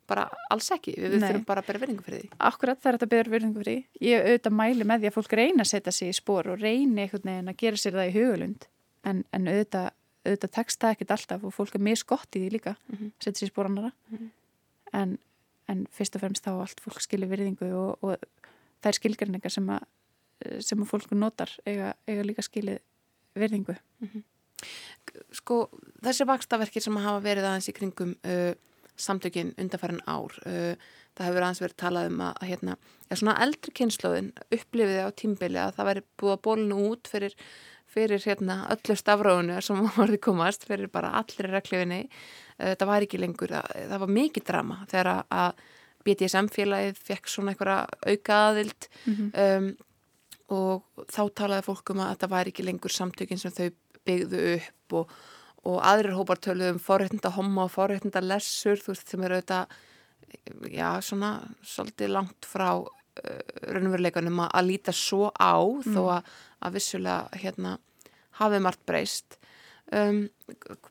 Bara 0.07 0.29
alls 0.55 0.69
ekki, 0.71 0.93
við, 0.95 1.17
við 1.17 1.23
þurfum 1.27 1.45
bara 1.49 1.61
að 1.65 1.67
bera 1.67 1.79
virðingu 1.83 2.03
fyrir 2.07 2.21
því. 2.23 2.29
akkurat 2.39 2.79
það 2.79 2.89
er 2.93 2.97
þetta 2.97 3.07
beður 3.11 3.31
virðingu 3.33 3.59
fyrir 3.63 3.79
því. 3.81 4.05
Ég 4.07 4.27
auðvitað 4.29 4.53
mæli 4.55 4.85
með 4.87 5.01
því 5.03 5.09
að 5.11 5.15
fólk 5.17 5.33
reyna 5.41 5.65
að 5.65 5.71
setja 5.73 5.93
sig 5.97 6.09
í 6.13 6.15
spór 6.15 6.51
og 6.53 6.61
reyni 6.63 7.01
einhvern 7.03 7.25
veginn 7.27 7.51
að 7.51 7.57
gera 7.63 7.77
sér 7.83 7.97
það 7.99 8.07
í 8.07 8.13
hugulund 8.15 8.67
en, 9.03 9.25
en 9.35 9.49
auðvitað, 9.51 9.89
auðvitað 10.29 10.53
tekst 10.61 10.79
það 10.85 10.95
ekkert 10.95 11.11
alltaf 11.17 11.43
og 11.51 11.55
fólk 11.59 11.75
er 11.75 11.83
misgott 11.89 12.39
í 12.39 12.45
því 12.45 12.51
líka 12.55 12.77
Mm 12.87 12.97
-hmm. 13.01 13.11
setja 13.19 13.39
sér 13.43 13.49
í 13.49 13.53
spór 13.53 13.67
annara 13.67 13.93
Mhm. 14.15 14.31
En, 14.97 15.19
en 15.71 15.85
fyrst 15.93 16.17
og 16.17 16.25
fremst 16.25 16.47
þá 16.47 16.55
allt 16.57 16.83
fólk 16.83 17.05
skilur 17.05 17.31
virðingu 17.31 17.69
og, 17.77 18.05
og 18.05 18.17
þær 18.85 19.01
skilgjarningar 19.01 19.53
sem 19.53 19.69
að 19.73 19.85
sem 20.65 20.81
að 20.83 20.91
fólk 20.91 21.13
notar 21.17 21.53
eiga, 21.67 21.93
eiga 22.09 22.25
líka 22.27 22.45
skilið 22.45 22.81
virðingu. 23.37 23.77
Sko, 25.37 25.67
þessi 26.05 26.27
vakstaverkir 26.29 26.85
sem 26.85 26.97
hafa 27.01 27.23
verið 27.25 27.49
aðeins 27.49 27.71
í 27.71 27.75
kringum 27.77 28.15
uh, 28.27 28.53
samtökin 29.01 29.55
undanfærin 29.61 30.03
ár, 30.09 30.37
uh, 30.49 30.75
það 31.17 31.29
hefur 31.29 31.47
aðeins 31.47 31.63
verið 31.65 31.79
talað 31.83 32.11
um 32.11 32.23
að, 32.25 32.35
að 32.41 32.51
hérna, 32.53 32.77
ja, 33.09 33.19
svona 33.21 33.37
eldri 33.45 33.75
kynnslóðin 33.77 34.31
upplifiði 34.49 35.05
á 35.05 35.11
tímbili 35.17 35.61
að 35.63 35.75
það 35.79 35.91
væri 35.91 36.05
búið 36.21 36.37
að 36.37 36.45
bólinu 36.49 36.81
út 36.91 37.13
fyrir, 37.13 37.37
fyrir 37.97 38.23
hérna, 38.29 38.61
öllu 38.77 38.97
stafróinu 39.01 39.57
sem 39.65 39.81
varði 39.97 40.21
komast, 40.29 40.69
fyrir 40.69 40.93
bara 40.93 41.15
allir 41.23 41.51
reklifinni. 41.57 42.05
Uh, 42.61 42.75
það 42.77 42.87
var 42.93 43.09
ekki 43.09 43.21
lengur, 43.25 43.57
það, 43.57 43.75
það 43.91 44.05
var 44.05 44.15
mikið 44.21 44.47
drama 44.53 44.79
þegar 44.93 45.13
að- 45.25 45.67
BDSM-félagið 46.07 46.99
fekk 47.03 47.27
svona 47.27 47.51
einhverja 47.51 47.81
auka 48.07 48.37
aðild. 48.53 48.89
Mm 49.11 49.33
um, 49.43 49.69
og 50.55 50.85
þá 51.11 51.23
talaði 51.35 51.65
fólk 51.67 51.91
um 51.91 52.01
að 52.05 52.11
þetta 52.13 52.27
væri 52.31 52.51
ekki 52.53 52.65
lengur 52.69 52.93
samtökin 52.95 53.41
sem 53.43 53.51
þau 53.51 53.65
byggðu 54.07 54.43
upp 54.53 54.95
og, 55.01 55.15
og 55.67 55.81
aðrir 55.91 56.15
hópar 56.15 56.39
töluðu 56.39 56.77
um 56.77 56.79
forréttinda 56.85 57.33
homma 57.35 57.65
og 57.67 57.73
forréttinda 57.75 58.23
lessur 58.23 58.79
þú 58.79 58.93
veist 58.93 59.11
sem 59.11 59.25
eru 59.27 59.41
auðvitað 59.41 60.71
já 60.71 60.87
svona 61.03 61.33
svolítið 61.67 62.13
langt 62.15 62.47
frá 62.47 62.69
uh, 62.79 63.43
raunveruleikanum 63.75 64.45
að, 64.47 64.69
líta 64.71 64.95
svo 64.95 65.33
á 65.35 65.59
þó 65.83 66.01
að, 66.21 66.31
að 66.63 66.79
vissulega 66.79 67.43
hérna 67.43 67.75
hafið 68.41 68.65
margt 68.67 68.83
breyst 68.89 69.39
um, 69.93 70.27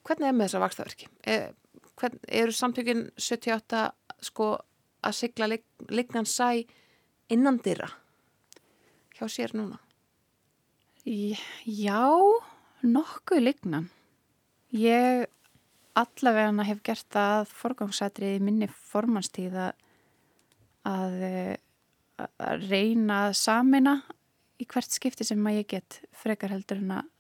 hvernig 0.05 0.29
er 0.29 0.35
með 0.35 0.47
þessa 0.47 0.63
vakstaverki? 0.63 1.09
Er, 1.23 1.53
eru 2.27 2.55
samtökin 2.55 3.07
78 3.17 3.85
sko 4.25 4.55
að 5.05 5.17
sigla 5.19 5.49
lig, 5.51 5.65
lignan 5.89 6.27
sæ 6.29 6.65
innan 7.31 7.59
dyrra 7.63 7.89
hjá 9.15 9.27
sér 9.31 9.55
núna? 9.55 9.79
Já, 11.05 12.09
nokkuð 12.81 13.43
lignan. 13.43 13.89
Ég 14.73 15.27
allavega 15.95 16.65
hef 16.67 16.81
gert 16.83 17.07
það 17.13 17.33
að 17.39 17.51
forgangsætrið 17.61 18.35
í 18.35 18.43
minni 18.43 18.67
formanstíð 18.89 19.59
að, 19.67 19.83
að, 20.89 21.15
að 22.17 22.65
reyna 22.71 23.19
samina 23.37 23.99
í 24.59 24.67
hvert 24.67 24.91
skipti 24.91 25.27
sem 25.27 25.47
að 25.47 25.61
ég 25.61 25.69
get 25.75 26.01
frekar 26.15 26.55
heldur 26.55 26.81
en 26.81 26.97
að, 26.97 27.11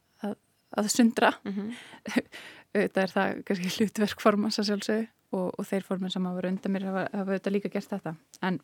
að, 0.75 0.89
sundra. 0.93 1.33
Mm 1.43 1.53
-hmm. 1.53 2.21
Þetta 2.75 3.01
er 3.01 3.11
það 3.13 3.43
kannski 3.47 3.69
hlutverk 3.77 4.21
formans 4.21 4.59
að 4.59 4.69
sjálfsögðu 4.69 5.07
og, 5.31 5.51
og 5.57 5.67
þeir 5.67 5.83
forman 5.87 6.11
sem 6.11 6.25
hafa 6.25 6.35
verið 6.35 6.51
undan 6.51 6.73
mér 6.75 6.87
hafa, 6.89 7.03
hafa 7.11 7.31
auðvitað 7.31 7.55
líka 7.55 7.71
gert 7.71 7.89
þetta. 7.89 8.15
En, 8.41 8.59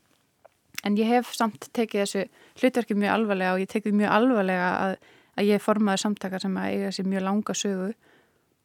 en 0.83 0.97
ég 0.97 1.07
hef 1.07 1.33
samt 1.33 1.69
tekið 1.73 2.03
þessu 2.03 2.25
hlutverki 2.59 2.97
mjög 2.97 3.13
alvarlega 3.15 3.53
og 3.53 3.63
ég 3.63 3.71
tekið 3.71 3.97
mjög 4.01 4.15
alvarlega 4.17 4.69
að, 4.83 4.95
að 5.37 5.51
ég 5.51 5.63
formaður 5.63 6.03
samtaka 6.03 6.39
sem 6.39 6.57
að 6.57 6.75
eiga 6.75 6.91
sér 6.91 7.07
mjög 7.07 7.23
langa 7.23 7.53
sögu 7.53 7.93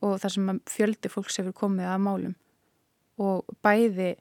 og 0.05 0.19
þar 0.21 0.35
sem 0.35 0.61
fjöldi 0.71 1.13
fólks 1.13 1.39
hefur 1.41 1.57
komið 1.57 1.91
að 1.93 2.05
málum 2.05 2.35
og 3.23 3.57
bæði 3.65 4.15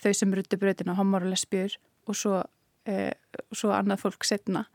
þau 0.00 0.12
sem 0.16 0.32
rutti 0.34 0.58
bröðina, 0.58 0.96
homor 0.98 1.24
og 1.24 1.32
lesbjur 1.32 1.76
og 2.08 2.18
svo, 2.18 2.40
eh, 2.86 3.12
svo 3.52 3.70
annað 3.70 4.02
fólk 4.04 4.26
setna 4.26 4.66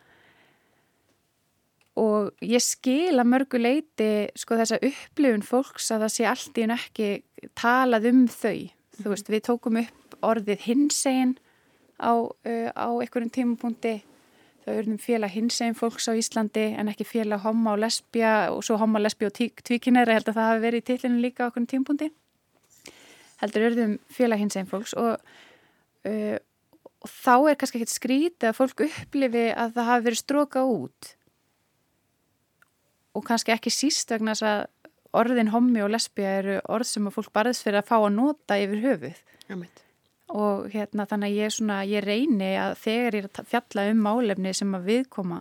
og 1.99 2.43
ég 2.45 2.63
skil 2.63 3.19
að 3.19 3.29
mörgu 3.33 3.59
leiti 3.59 4.09
sko 4.39 4.57
þessa 4.59 4.79
upplifun 4.85 5.45
fólks 5.45 5.89
að 5.91 6.05
það 6.05 6.13
sé 6.15 6.27
allt 6.29 6.59
í 6.59 6.65
en 6.65 6.75
ekki 6.75 7.09
talað 7.59 8.09
um 8.11 8.25
þau. 8.31 8.69
Þú 8.99 9.13
veist, 9.13 9.31
við 9.31 9.45
tókum 9.47 9.79
upp 9.81 10.15
orðið 10.25 10.65
hinsegin 10.67 11.35
á, 11.99 12.11
uh, 12.15 12.69
á 12.75 12.87
einhverjum 12.99 13.33
tímapunkti. 13.35 13.99
Þau 14.65 14.73
erum 14.75 14.97
félag 15.01 15.35
hinsegin 15.35 15.77
fólks 15.77 16.09
á 16.11 16.13
Íslandi 16.19 16.65
en 16.77 16.91
ekki 16.91 17.07
félag 17.07 17.43
homma 17.45 17.75
og 17.75 17.83
lesbja 17.83 18.33
og 18.53 18.63
svo 18.67 18.77
homma, 18.79 19.01
lesbja 19.01 19.31
og 19.31 19.39
tvíkinera 19.63 20.13
ég 20.13 20.19
held 20.19 20.31
að 20.31 20.39
það 20.39 20.49
hafi 20.51 20.65
verið 20.65 20.83
í 20.83 20.87
tillinu 20.89 21.23
líka 21.23 21.47
á 21.47 21.47
einhverjum 21.47 21.69
tímapunkti. 21.73 22.11
Heldur 23.39 23.69
erum 23.69 23.95
félag 24.11 24.43
hinsegin 24.43 24.69
fólks 24.69 24.95
og, 24.99 25.15
uh, 26.07 26.37
og 26.99 27.13
þá 27.15 27.35
er 27.37 27.59
kannski 27.59 27.79
ekkert 27.79 27.95
skrítið 27.95 28.51
að 28.51 28.59
fólk 28.59 28.83
upplifi 28.89 29.47
að 29.55 29.79
það 29.79 29.89
hafi 29.93 30.07
verið 30.09 30.23
stróka 30.23 30.67
út 30.67 31.15
og 33.19 33.27
kannski 33.27 33.53
ekki 33.55 33.73
síst 33.73 34.11
vegna 34.13 34.35
þess 34.37 34.47
að 34.47 34.61
orðin 35.19 35.51
hommi 35.53 35.81
og 35.83 35.91
lesbija 35.93 36.33
eru 36.39 36.57
orð 36.69 36.87
sem 36.87 37.07
að 37.09 37.15
fólk 37.17 37.31
barðist 37.35 37.65
fyrir 37.65 37.81
að 37.81 37.89
fá 37.89 37.97
að 37.97 38.15
nota 38.15 38.57
yfir 38.61 38.83
höfuð. 38.85 39.21
Jámið. 39.49 39.85
og 40.29 40.67
hérna 40.69 41.07
þannig 41.09 41.31
að 41.31 41.39
ég, 41.39 41.53
svona, 41.55 41.77
ég 41.89 42.03
reyni 42.05 42.49
að 42.61 42.75
þegar 42.83 43.15
ég 43.17 43.23
er 43.23 43.29
að 43.41 43.47
fjalla 43.49 43.85
um 43.89 44.03
málefni 44.05 44.51
sem 44.53 44.75
að 44.77 44.85
viðkoma 44.85 45.39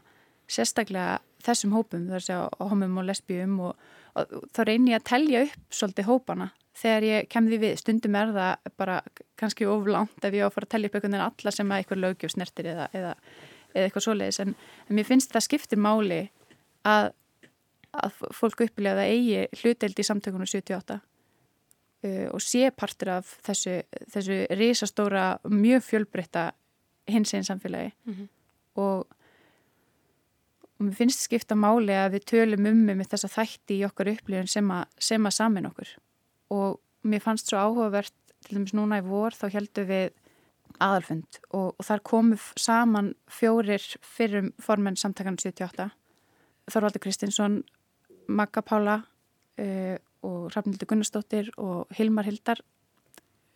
sérstaklega 0.48 1.18
þessum 1.44 1.74
hópum 1.76 2.06
þar 2.08 2.24
sé 2.24 2.38
að 2.38 2.70
homum 2.70 2.96
og 3.02 3.04
lesbíum 3.04 3.58
og, 3.66 3.90
og, 4.14 4.32
og 4.32 4.46
þá 4.56 4.62
reyni 4.64 4.94
ég 4.94 5.02
að 5.02 5.10
telja 5.10 5.42
upp 5.44 5.76
svolítið 5.80 6.08
hópana 6.08 6.48
þegar 6.78 7.06
ég 7.08 7.28
kem 7.28 7.50
því 7.50 7.60
við. 7.66 7.76
Stundum 7.82 8.16
er 8.16 8.32
það 8.32 8.72
bara 8.80 8.96
kannski 9.38 9.68
oflánt 9.68 10.24
ef 10.24 10.36
ég 10.38 10.46
á 10.46 10.48
að 10.48 10.56
fara 10.56 10.68
að 10.70 10.74
telja 10.74 10.90
upp 10.90 10.98
einhvern 10.98 11.16
veginn 11.16 11.28
alla 11.28 11.54
sem 11.58 11.72
að 11.72 11.82
eitthvað 11.82 12.02
lögjöf 12.06 12.34
snertir 12.34 12.72
eða, 12.72 12.88
eða, 12.96 13.14
eða 13.74 13.88
eitthvað 13.88 14.06
svoleiðis. 14.06 14.40
En 14.44 14.54
mér 14.96 15.08
finnst 15.08 15.34
það 15.34 15.46
skiptir 15.50 15.82
máli 15.84 16.22
að 16.88 17.10
að 18.04 18.22
fólk 18.36 18.64
upplýja 18.66 18.94
að 18.94 19.00
það 19.00 19.12
eigi 19.12 19.62
hluteld 19.62 20.00
í 20.00 20.06
samtökunum 20.06 20.48
78 20.48 20.98
uh, 20.98 22.26
og 22.32 22.42
sé 22.44 22.70
partur 22.74 23.12
af 23.18 23.36
þessu, 23.46 23.78
þessu 24.12 24.40
risastóra, 24.58 25.28
mjög 25.50 25.86
fjölbreytta 25.86 26.50
hins 27.08 27.34
einn 27.34 27.46
samfélagi. 27.46 27.92
Mm 28.04 28.14
-hmm. 28.14 28.28
og, 28.74 29.06
og 30.78 30.86
mér 30.86 30.94
finnst 30.94 31.24
skipta 31.24 31.54
máli 31.54 31.96
að 31.96 32.18
við 32.18 32.28
tölum 32.32 32.66
um 32.66 32.84
með 32.86 33.08
þessa 33.14 33.28
þætti 33.28 33.80
í 33.80 33.84
okkar 33.84 34.12
upplýjun 34.14 34.48
sem, 34.48 34.72
sem 34.98 35.26
að 35.26 35.36
samin 35.40 35.66
okkur. 35.66 35.88
Og 36.50 36.80
mér 37.02 37.20
fannst 37.20 37.48
svo 37.48 37.58
áhugavert 37.58 38.14
til 38.44 38.56
dæmis 38.56 38.74
núna 38.74 38.98
í 38.98 39.06
vor 39.06 39.34
þá 39.34 39.48
heldum 39.52 39.88
við 39.88 40.12
aðalfund 40.78 41.40
og, 41.50 41.74
og 41.78 41.84
þar 41.84 42.02
komum 42.06 42.38
saman 42.56 43.14
fjórir 43.26 43.82
fyrrum 44.04 44.52
formenn 44.62 44.96
samtakanum 44.96 45.38
78 45.38 45.90
Þorvaldur 46.68 47.00
Kristinsson 47.00 47.62
Magga 48.28 48.62
Pála 48.64 49.00
uh, 49.00 49.96
og 50.26 50.48
Rafnildur 50.54 50.88
Gunnarsdóttir 50.90 51.52
og 51.56 51.86
Hilmar 51.96 52.28
Hildar 52.28 52.62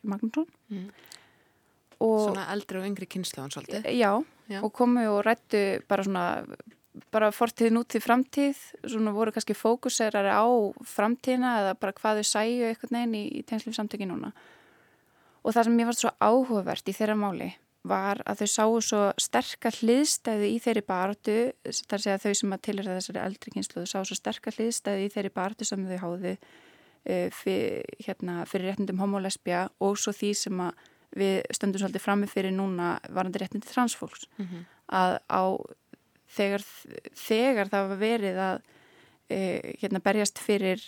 Magnússon. 0.02 0.46
Mm. 0.72 0.90
Svona 2.02 2.48
eldri 2.50 2.80
og 2.80 2.86
yngri 2.88 3.06
kynnslóðan 3.06 3.52
svolítið. 3.54 3.84
Já, 3.94 4.10
já, 4.50 4.58
og 4.58 4.72
komu 4.74 5.04
og 5.06 5.20
rættu 5.22 5.60
bara 5.86 6.02
svona 6.02 6.24
bara 7.14 7.30
fortíð, 7.32 7.70
nútíð, 7.72 8.02
framtíð 8.04 8.58
svona 8.84 9.12
voru 9.14 9.32
kannski 9.32 9.54
fókuserari 9.56 10.32
á 10.34 10.44
framtíðina 10.84 11.52
eða 11.60 11.76
bara 11.80 11.94
hvað 11.96 12.20
þau 12.20 12.28
sæju 12.32 12.66
eitthvað 12.68 12.96
neginn 12.96 13.14
í, 13.16 13.22
í 13.38 13.44
tengslu 13.48 13.72
samtöki 13.76 14.08
núna. 14.08 14.32
Og 15.42 15.54
það 15.54 15.68
sem 15.68 15.78
ég 15.80 15.88
var 15.88 15.98
svo 15.98 16.12
áhugavert 16.20 16.90
í 16.90 16.96
þeirra 16.96 17.16
máli 17.18 17.48
var 17.82 18.20
að 18.30 18.42
þau 18.42 18.50
sáu 18.52 18.80
svo 18.84 19.00
sterkar 19.20 19.74
hliðstæðu 19.82 20.48
í 20.54 20.58
þeirri 20.62 20.84
bartu 20.86 21.36
þar 21.90 22.04
sé 22.04 22.12
að 22.14 22.26
þau 22.26 22.34
sem 22.38 22.54
að 22.54 22.64
tilhera 22.68 22.96
þessari 22.98 23.22
eldri 23.22 23.54
kynslu 23.56 23.82
þau 23.82 23.90
sáu 23.90 24.06
svo 24.06 24.18
sterkar 24.18 24.56
hliðstæðu 24.58 25.06
í 25.06 25.10
þeirri 25.10 25.32
bartu 25.34 25.66
sem 25.66 25.82
þau 25.88 25.98
háðu 26.04 26.34
uh, 26.36 27.28
fyr, 27.34 27.82
hérna, 28.06 28.36
fyrir 28.46 28.70
réttindum 28.70 29.02
homolesbja 29.02 29.64
og 29.82 29.98
svo 29.98 30.14
því 30.14 30.32
sem 30.44 30.62
að 30.62 30.88
við 31.18 31.40
stöndum 31.52 31.82
svolítið 31.82 32.04
frammi 32.06 32.30
fyrir 32.30 32.54
núna 32.56 32.94
varandi 33.12 33.42
réttindi 33.42 33.68
transfólks 33.68 34.28
mm 34.38 34.46
-hmm. 34.46 34.62
að 34.88 35.18
á 35.28 35.44
þegar, 36.32 36.62
þegar 37.12 37.68
það 37.68 37.88
var 37.88 37.98
verið 38.00 38.38
að 38.38 38.56
uh, 38.62 39.60
hérna, 39.82 40.00
berjast 40.00 40.38
fyrir 40.38 40.80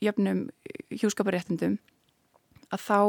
jöfnum 0.00 0.48
hjúskaparéttindum 0.90 1.78
að 2.72 2.80
þá 2.80 3.00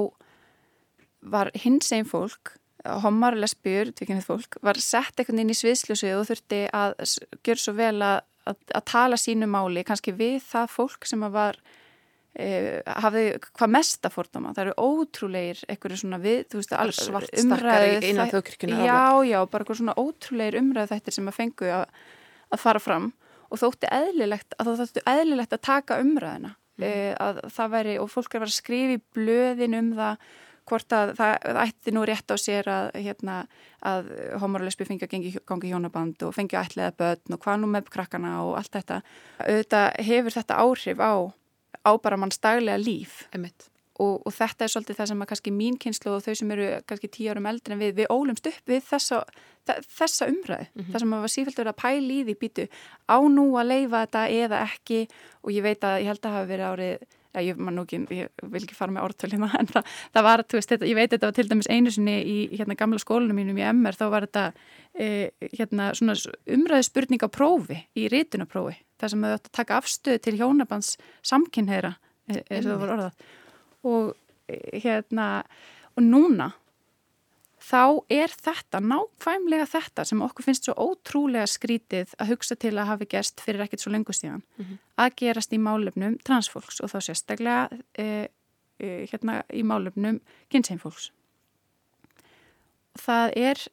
var 1.21 1.51
hins 1.55 1.91
einn 1.91 2.07
fólk 2.07 2.59
homar, 3.03 3.35
lesbjur, 3.39 3.91
tvikinnið 3.97 4.27
fólk 4.29 4.59
var 4.63 4.79
sett 4.81 5.19
einhvern 5.19 5.41
veginn 5.41 5.53
í 5.53 5.57
sviðsljósu 5.57 6.13
og 6.15 6.27
þurfti 6.29 6.61
að 6.75 6.95
gera 7.43 7.63
svo 7.63 7.73
vel 7.75 7.97
að, 8.05 8.21
að, 8.47 8.61
að 8.79 8.85
tala 8.87 9.19
sínu 9.19 9.49
máli, 9.51 9.83
kannski 9.87 10.15
við 10.15 10.39
það 10.47 10.71
fólk 10.77 11.09
sem 11.09 11.25
að 11.27 11.35
var 11.35 11.59
e, 12.39 12.47
hafði 13.03 13.25
hvað 13.49 13.73
mest 13.75 14.07
að 14.07 14.15
fordama 14.15 14.53
það 14.55 14.63
eru 14.65 14.87
ótrúleir 14.87 15.63
einhverju 15.67 16.01
svona 16.03 16.21
við, 16.23 16.41
þú 16.51 16.61
veist, 16.61 16.75
umræðu 17.43 18.01
innan 18.09 18.31
þjókirkuna 18.33 18.81
já, 18.87 19.03
já, 19.27 19.39
bara 19.43 19.65
einhverju 19.65 19.81
svona 19.81 19.97
ótrúleir 19.99 20.59
umræðu 20.61 20.93
þættir 20.93 21.17
sem 21.17 21.31
að 21.31 21.39
fengu 21.39 21.71
að, 21.81 22.03
að 22.49 22.63
fara 22.63 22.83
fram 22.83 23.11
og 23.49 23.59
þótti 23.59 23.89
eðlilegt 23.91 24.55
að 24.55 24.71
það 24.71 24.83
þótti 24.83 25.07
eðlilegt 25.15 25.55
að 25.55 25.65
taka 25.67 25.99
umræðina 26.03 26.53
mm. 26.53 26.85
e, 26.85 26.93
að 27.19 27.41
það 27.55 27.73
væri, 27.75 27.97
og 27.99 28.13
fólk 28.13 28.37
er 28.37 28.47
að 28.47 28.55
skrifa 28.55 28.95
í 28.95 29.01
blöðin 29.17 29.81
um 29.81 29.97
það 29.99 30.29
hvort 30.69 30.95
að 30.95 31.15
það, 31.17 31.49
ætti 31.63 31.93
nú 31.95 32.03
rétt 32.07 32.33
á 32.33 32.35
sér 32.39 32.69
að, 32.71 32.91
hérna, 33.07 33.39
að 33.85 34.11
homor 34.43 34.63
og 34.63 34.69
lesbi 34.69 34.87
fengi 34.87 35.07
að 35.07 35.15
gengi, 35.15 35.33
gangi 35.49 35.73
hjónaband 35.73 36.27
og 36.27 36.35
fengi 36.35 36.57
að 36.57 36.69
ætlaða 36.69 36.95
börn 37.01 37.35
og 37.35 37.43
hvað 37.43 37.59
nú 37.61 37.71
með 37.73 37.91
krakkana 37.95 38.35
og 38.45 38.55
allt 38.59 38.77
þetta. 38.77 39.01
Auðvitað 39.45 39.89
hefur 40.11 40.37
þetta 40.37 40.61
áhrif 40.63 41.03
á, 41.03 41.13
á 41.89 41.91
bara 42.01 42.21
manns 42.21 42.41
daglega 42.43 42.81
líf 42.81 43.25
og, 43.99 44.23
og 44.23 44.33
þetta 44.33 44.65
er 44.65 44.73
svolítið 44.73 44.99
það 44.99 45.11
sem 45.11 45.23
að 45.23 45.29
kannski 45.33 45.53
mín 45.53 45.77
kynslu 45.81 46.15
og 46.15 46.23
þau 46.23 46.33
sem 46.39 46.51
eru 46.55 46.67
kannski 46.87 47.11
tíu 47.11 47.29
árum 47.33 47.49
eldri 47.51 47.75
en 47.75 47.81
við, 47.83 47.95
við 47.99 48.11
ólumst 48.13 48.47
upp 48.49 48.71
við 48.71 48.83
þessa, 48.87 49.21
þessa 49.67 50.29
umræðu. 50.31 50.67
Mm 50.69 50.81
-hmm. 50.81 50.91
Það 50.91 51.03
sem 51.03 51.13
að 51.13 51.23
var 51.25 51.33
sífælt 51.35 51.61
að 51.65 51.79
pæli 51.83 52.19
í 52.19 52.25
því 52.27 52.35
býtu 52.43 52.67
á 53.11 53.17
nú 53.27 53.47
að 53.59 53.69
leifa 53.73 54.03
þetta 54.05 54.23
eða 54.43 54.61
ekki 54.67 54.99
og 55.43 55.51
ég 55.51 55.63
veit 55.63 55.83
að 55.83 55.99
ég 55.99 56.11
held 56.11 56.25
að 56.25 56.35
hafa 56.37 56.51
verið 56.53 56.69
árið 56.71 57.07
Já, 57.29 57.43
ég, 57.45 57.59
ekki, 57.61 57.99
ég 58.17 58.43
vil 58.49 58.63
ekki 58.63 58.73
fara 58.73 58.93
með 58.93 59.05
orðtölina 59.05 59.51
en 59.59 59.67
það, 59.69 59.89
það 60.15 60.25
var, 60.25 60.43
veist, 60.55 60.71
þetta, 60.71 60.87
ég 60.89 60.97
veit 60.97 61.11
þetta 61.13 61.29
var 61.29 61.35
til 61.37 61.47
dæmis 61.51 61.69
einu 61.69 61.91
sinni 61.93 62.15
í 62.25 62.37
hérna 62.55 62.77
gamla 62.79 63.01
skólunum 63.01 63.37
mínum 63.37 63.59
í 63.59 63.65
MR, 63.69 63.97
þá 63.99 64.05
var 64.09 64.25
þetta 64.25 64.45
e, 64.97 65.09
hérna 65.53 65.91
svona 65.97 66.15
umræðu 66.55 66.87
spurning 66.87 67.21
á 67.21 67.29
prófi, 67.29 67.77
í 67.93 68.07
rítunaprófi 68.09 68.79
þar 68.99 69.13
sem 69.13 69.27
þau 69.27 69.35
ætti 69.35 69.51
að 69.51 69.59
taka 69.59 69.77
afstöðu 69.77 70.23
til 70.25 70.33
hjónabans 70.39 70.89
samkynneira, 71.29 71.93
eins 72.31 72.41
e, 72.41 72.57
og 72.63 72.71
það 72.71 72.81
var 72.81 72.95
orðað. 72.95 73.27
Og 73.93 74.09
e, 74.49 74.57
hérna 74.81 75.29
og 75.93 76.05
núna 76.09 76.49
þá 77.59 78.05
er 78.11 78.31
þetta, 78.31 78.79
nákvæmlega 78.79 79.67
þetta 79.69 80.05
sem 80.07 80.21
okkur 80.23 80.45
finnst 80.47 80.67
svo 80.67 80.75
ótrúlega 80.79 81.47
skrítið 81.49 82.13
að 82.19 82.33
hugsa 82.33 82.55
til 82.59 82.73
að 82.77 82.89
hafi 82.93 83.07
gerst 83.11 83.43
fyrir 83.43 83.65
ekkert 83.65 83.83
svo 83.83 83.93
lengur 83.93 84.15
síðan, 84.15 84.43
mm 84.57 84.65
-hmm. 84.65 84.77
að 84.97 85.15
gerast 85.21 85.53
í 85.53 85.59
málefnum 85.59 86.17
transfólks 86.23 86.79
og 86.81 86.91
þá 86.91 86.99
sérstaklega 87.01 87.69
e, 87.97 88.27
e, 88.79 89.07
hérna 89.11 89.43
í 89.53 89.63
málefnum 89.63 90.21
kynseinfólks. 90.49 91.11
Það 92.99 93.31
er, 93.35 93.67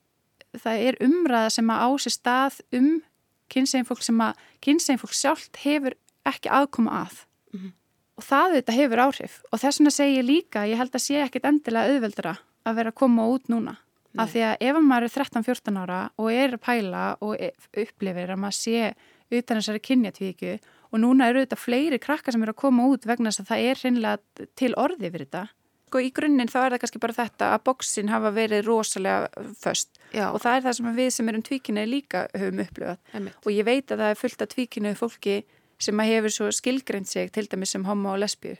það 0.58 0.76
er 0.88 0.96
umræða 1.00 1.50
sem 1.50 1.70
að 1.70 1.82
ási 1.86 2.10
stað 2.10 2.60
um 2.72 3.02
kynseinfólk 3.48 4.02
sem 4.02 4.20
að 4.20 4.34
kynseinfólk 4.60 5.14
sjálft 5.14 5.56
hefur 5.62 5.94
ekki 6.26 6.50
aðkoma 6.50 6.90
að 7.06 7.26
mm 7.52 7.60
-hmm. 7.60 7.72
og 8.16 8.24
það 8.24 8.54
þetta 8.54 8.72
hefur 8.72 8.98
áhrif 8.98 9.42
og 9.52 9.60
þess 9.60 9.78
vegna 9.78 9.90
segir 9.90 10.18
ég 10.18 10.24
líka, 10.24 10.66
ég 10.66 10.76
held 10.76 10.94
að 10.94 11.06
sé 11.06 11.22
ekkit 11.22 11.44
endilega 11.44 11.92
auðveldra 11.92 12.36
að 12.66 12.78
vera 12.80 12.92
að 12.92 13.00
koma 13.02 13.26
út 13.32 13.50
núna 13.52 13.76
Nei. 13.76 14.22
af 14.24 14.32
því 14.32 14.46
að 14.48 14.64
ef 14.68 14.80
maður 14.82 15.08
er 15.08 15.14
13-14 15.16 15.82
ára 15.82 16.00
og 16.16 16.32
er 16.32 16.56
að 16.56 16.64
pæla 16.64 17.04
og 17.24 17.36
e, 17.36 17.52
upplifir 17.84 18.32
að 18.32 18.42
maður 18.42 18.58
sé 18.60 18.94
utan 19.36 19.60
þessari 19.60 19.82
kynjatvíku 19.82 20.56
og 20.92 21.02
núna 21.02 21.28
eru 21.30 21.42
þetta 21.44 21.58
fleiri 21.58 22.00
krakkar 22.02 22.34
sem 22.34 22.42
eru 22.46 22.54
að 22.54 22.62
koma 22.62 22.86
út 22.90 23.06
vegna 23.08 23.32
þess 23.32 23.44
að 23.44 23.50
það 23.52 23.70
er 23.70 23.82
hreinlega 23.82 24.48
til 24.58 24.72
orði 24.78 25.10
fyrir 25.10 25.26
þetta 25.26 25.46
sko 25.86 26.02
í 26.02 26.10
grunninn 26.14 26.50
þá 26.50 26.58
er 26.60 26.74
það 26.74 26.80
kannski 26.82 27.00
bara 27.02 27.16
þetta 27.16 27.48
að 27.54 27.64
bóksin 27.68 28.10
hafa 28.10 28.32
verið 28.34 28.66
rosalega 28.66 29.44
föst 29.60 30.00
Já. 30.12 30.28
og 30.32 30.40
það 30.42 30.56
er 30.56 30.64
það 30.64 30.78
sem 30.78 30.88
við 30.96 31.10
sem 31.14 31.30
erum 31.30 31.44
tvíkinu 31.46 31.84
líka 31.86 32.24
höfum 32.34 32.62
upplifað 32.64 32.98
Einmitt. 33.14 33.38
og 33.44 33.54
ég 33.54 33.68
veit 33.68 33.92
að 33.92 34.02
það 34.02 34.10
er 34.12 34.20
fullt 34.20 34.42
af 34.42 34.50
tvíkinu 34.52 34.94
fólki 34.98 35.36
sem 35.78 36.02
hefur 36.08 36.34
svo 36.34 36.50
skilgreint 36.52 37.08
sig 37.08 37.30
til 37.32 37.46
dæmis 37.46 37.72
sem 37.76 37.86
homo 37.86 38.14
og 38.14 38.20
lesbíu 38.24 38.56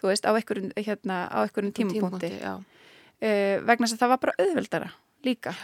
þú 0.00 0.10
veist 0.10 0.28
á 0.28 0.32
einhverjum 0.32 0.72
hérna, 0.76 1.18
tímapunkti 1.76 2.32
uh, 3.22 3.56
vegna 3.66 3.86
þess 3.86 3.96
að 3.96 4.04
það 4.04 4.14
var 4.14 4.22
bara 4.24 4.36
auðveldara 4.44 4.90
líka. 5.26 5.54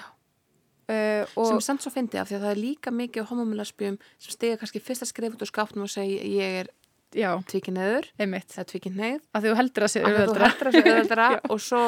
Uh, 0.90 1.24
sem 1.46 1.60
samt 1.64 1.84
svo 1.84 1.92
fyndi 1.94 2.18
af 2.20 2.28
því 2.28 2.36
að 2.38 2.44
það 2.44 2.54
er 2.54 2.60
líka 2.60 2.92
mikið 2.92 3.28
homomillarspjum 3.30 3.98
sem 4.18 4.34
stiga 4.34 4.58
kannski 4.60 4.82
fyrsta 4.82 5.08
skrif 5.08 5.36
út 5.36 5.44
úr 5.44 5.50
skápnum 5.50 5.86
og 5.86 5.92
segja 5.92 6.24
ég 6.26 6.62
er 6.64 6.72
tvíkinniður 7.12 8.08
einmitt. 8.20 8.52
eða 8.56 8.66
þú 9.44 9.54
heldur 9.60 9.86
að 9.86 9.92
þú 10.02 10.42
heldur 10.42 10.70
að 10.70 10.76
sé 10.76 10.82
auðveldara 10.82 11.28
og 11.52 11.62
svo 11.62 11.82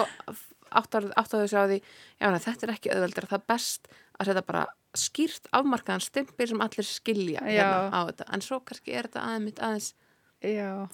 áttaðu 0.75 1.49
sig 1.49 1.59
á 1.59 1.65
því 1.71 1.79
já, 1.81 2.27
nei, 2.29 2.41
þetta 2.45 2.67
er 2.67 2.73
ekki 2.75 2.93
auðveldara, 2.93 3.31
það 3.31 3.39
er 3.41 3.47
best 3.55 3.93
að 4.19 4.31
setja 4.31 4.45
bara 4.47 4.65
skýrt 4.95 5.49
afmarkaðan 5.55 6.05
stimpil 6.05 6.49
sem 6.51 6.63
allir 6.63 6.87
skilja 6.87 7.43
Já. 7.43 7.51
hérna 7.51 7.91
á 7.91 8.01
þetta. 8.11 8.29
En 8.31 8.45
svo 8.45 8.61
kannski 8.63 8.95
er 8.95 9.09
þetta 9.09 9.25
aðeins, 9.27 9.59
aðeins 9.59 9.91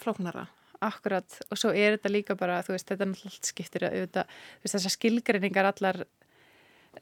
flóknara 0.00 0.46
akkurat. 0.84 1.38
Og 1.50 1.60
svo 1.60 1.72
er 1.74 1.96
þetta 1.96 2.12
líka 2.12 2.36
bara, 2.38 2.60
þú 2.66 2.74
veist, 2.74 2.88
þetta 2.88 3.04
er 3.06 3.10
náttúrulega 3.12 3.36
allt 3.36 3.50
skiptir 3.50 3.86
að 3.86 3.96
auðvitað, 3.98 4.34
þú 4.34 4.66
veist, 4.66 4.76
þessar 4.76 4.94
skilgreiningar 4.96 5.70
allar, 5.70 5.98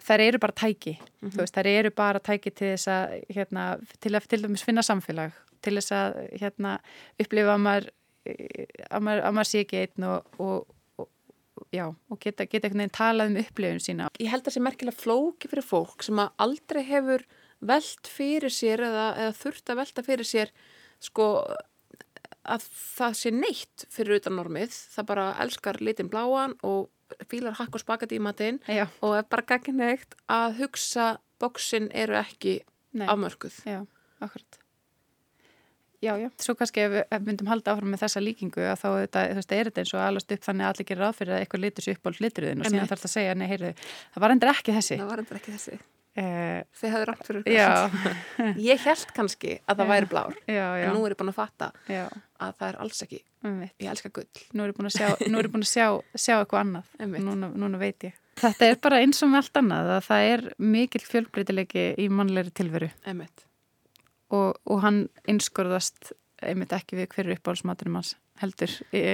þær 0.09 0.25
eru 0.27 0.41
bara 0.43 0.57
tæki. 0.63 0.95
Mhm. 1.01 1.35
Þú 1.35 1.43
veist, 1.43 1.59
þær 1.59 1.71
eru 1.73 1.93
bara 2.03 2.21
tæki 2.21 2.55
til 2.55 2.73
þess 2.75 2.89
að, 2.95 3.15
hérna, 3.37 3.69
til 4.01 4.15
að 4.15 4.29
til 4.29 4.43
dæmis 4.43 4.67
finna 4.67 4.83
samfélag, 4.87 5.37
til 5.63 5.75
þess 5.79 5.93
að, 5.93 6.19
hérna, 6.43 6.79
upplifa 7.19 7.55
að 7.55 7.63
maður, 7.67 7.91
að 8.91 9.07
maður, 9.07 9.23
að 9.25 9.39
maður 9.39 9.51
sé 9.53 9.65
ekki 9.65 9.83
einn 9.85 10.05
og, 10.05 10.27
og, 10.39 10.67
og 10.99 11.09
já, 11.73 11.87
og 11.89 12.21
geta, 12.21 12.47
geta 12.47 12.69
einhvern 12.69 12.85
veginn 12.85 12.99
talað 12.99 13.31
um 13.31 13.41
upplifun 13.43 13.81
sína. 13.83 14.09
Ég 14.21 14.31
held 14.33 14.43
að 14.43 14.51
það 14.51 14.57
sé 14.59 14.65
merkilega 14.67 15.01
flóki 15.01 15.51
fyrir 15.51 15.65
fólk 15.65 16.05
sem 16.05 16.21
að 16.21 16.35
aldrei 16.45 16.83
hefur 16.85 17.25
velt 17.59 18.07
fyrir 18.07 18.53
sér 18.55 18.85
eða, 18.87 19.07
eða 19.19 19.35
þurft 19.39 19.73
að 19.73 19.81
velta 19.81 20.05
fyrir 20.07 20.29
sér 20.29 20.53
sko 21.03 21.29
að 22.49 22.69
það 22.73 23.19
sé 23.21 23.33
neitt 23.35 23.87
fyrir 23.93 24.21
utan 24.21 24.39
normið, 24.39 24.77
það 24.95 25.11
bara 25.11 25.27
elskar 25.45 25.81
litin 25.85 26.11
bláan 26.13 26.57
og 26.67 26.89
fílar 27.29 27.57
hakk 27.59 27.77
og 27.77 27.83
spagati 27.83 28.19
í 28.19 28.23
matinn 28.23 28.61
og 28.69 29.13
er 29.17 29.27
bara 29.29 29.47
gagginegt 29.49 30.17
að 30.29 30.63
hugsa 30.63 31.11
bóksin 31.41 31.89
eru 31.97 32.19
ekki 32.21 32.61
nei. 32.93 33.07
afmörkuð. 33.09 33.61
Já, 33.69 33.85
akkurat. 34.21 34.59
Já, 35.99 36.13
já. 36.15 36.29
Svo 36.39 36.55
kannski 36.55 36.85
ef 36.85 36.93
við 36.95 37.25
myndum 37.27 37.49
halda 37.51 37.73
áfram 37.73 37.91
með 37.91 38.05
þessa 38.05 38.21
líkingu 38.23 38.63
að 38.63 38.77
þá 38.79 38.89
þetta, 38.89 39.23
þú 39.31 39.39
veist, 39.41 39.55
er 39.57 39.71
þetta 39.71 39.83
eins 39.83 39.95
og 39.97 40.03
alast 40.05 40.35
upp 40.35 40.45
þannig 40.47 40.67
að 40.67 40.75
allir 40.75 40.89
gerir 40.91 41.03
ráð 41.03 41.17
fyrir 41.19 41.35
að 41.35 41.41
eitthvað 41.43 41.65
litur 41.65 41.87
sér 41.87 41.99
upp 41.99 42.07
á 42.07 42.11
litriðin 42.23 42.63
og 42.63 42.69
síðan 42.69 42.91
þarf 42.93 43.03
það 43.03 43.09
að 43.09 43.15
segja, 43.17 43.33
nei, 43.35 43.47
heyrðu, 43.51 43.73
það 44.15 44.25
var 44.25 44.35
endur 44.35 44.53
ekki 44.53 44.77
þessi. 44.77 44.99
Það 45.01 45.11
var 45.11 45.23
endur 45.25 45.41
ekki 45.41 45.55
þessi. 45.57 45.81
Uh, 46.19 46.65
Þið 46.75 46.91
hefðu 46.95 47.07
rátt 47.07 47.27
fyrir 47.29 47.49
já, 47.53 47.67
Ég 48.69 48.81
held 48.83 49.11
kannski 49.15 49.53
að 49.71 49.79
það 49.79 49.91
væri 49.93 50.09
blár 50.11 50.33
já, 50.51 50.65
já, 50.81 50.87
en 50.89 50.97
nú 50.97 51.05
er 51.07 51.15
ég 51.15 51.21
búin 51.21 51.31
að 51.31 51.37
fatta 51.37 51.69
já, 51.87 52.05
að 52.43 52.55
það 52.59 52.69
er 52.69 52.79
alls 52.83 53.03
ekki. 53.07 53.21
einmitt. 53.47 53.75
Ég 53.79 53.93
elska 53.93 54.11
gull. 54.17 54.43
Nú 54.51 54.65
er 54.65 54.73
ég 54.73 54.79
búin 54.81 54.91
að 54.91 54.97
sjá, 54.97 55.09
nú 55.31 55.39
er 55.39 55.47
ég 55.47 55.53
búin 55.55 55.67
að 55.67 55.71
sjá, 55.71 55.87
sjá 56.19 56.35
eitthvað 56.41 56.65
annað. 56.65 56.89
Einmitt. 56.99 57.23
Núna, 57.29 57.51
núna 57.55 57.79
veit 57.79 58.09
ég. 58.09 58.17
Þetta 58.43 58.71
er 58.71 58.81
bara 58.83 58.99
eins 59.05 59.23
og 59.23 59.31
með 59.31 59.45
allt 59.45 59.61
annað 59.63 59.93
að 59.95 60.01
það 60.09 60.31
er 60.33 60.45
mikill 60.75 61.05
fjölbreytileiki 61.07 61.85
í 62.03 62.09
mannlegri 62.11 62.55
tilveru 62.59 62.91
og, 64.29 64.59
og 64.67 64.83
hann 64.83 65.05
einskorðast 65.31 66.13
einmitt 66.45 66.75
ekki 66.75 66.99
við 66.99 67.09
hverju 67.15 67.39
uppáhaldsmaturum 67.39 67.99
hans 67.99 68.17
heldur 68.43 68.75
í 68.95 69.05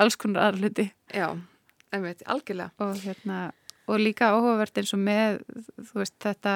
alls 0.00 0.16
konar 0.20 0.50
aðra 0.50 0.62
hluti. 0.62 0.86
Já, 1.12 1.26
emmett, 1.92 2.22
algjörlega. 2.28 2.72
og 2.80 3.00
hérna 3.02 3.40
og 3.92 4.00
líka 4.00 4.32
áhugavert 4.32 4.80
eins 4.80 4.92
og 4.96 5.00
með 5.04 5.38
veist 5.92 6.16
þetta 6.24 6.54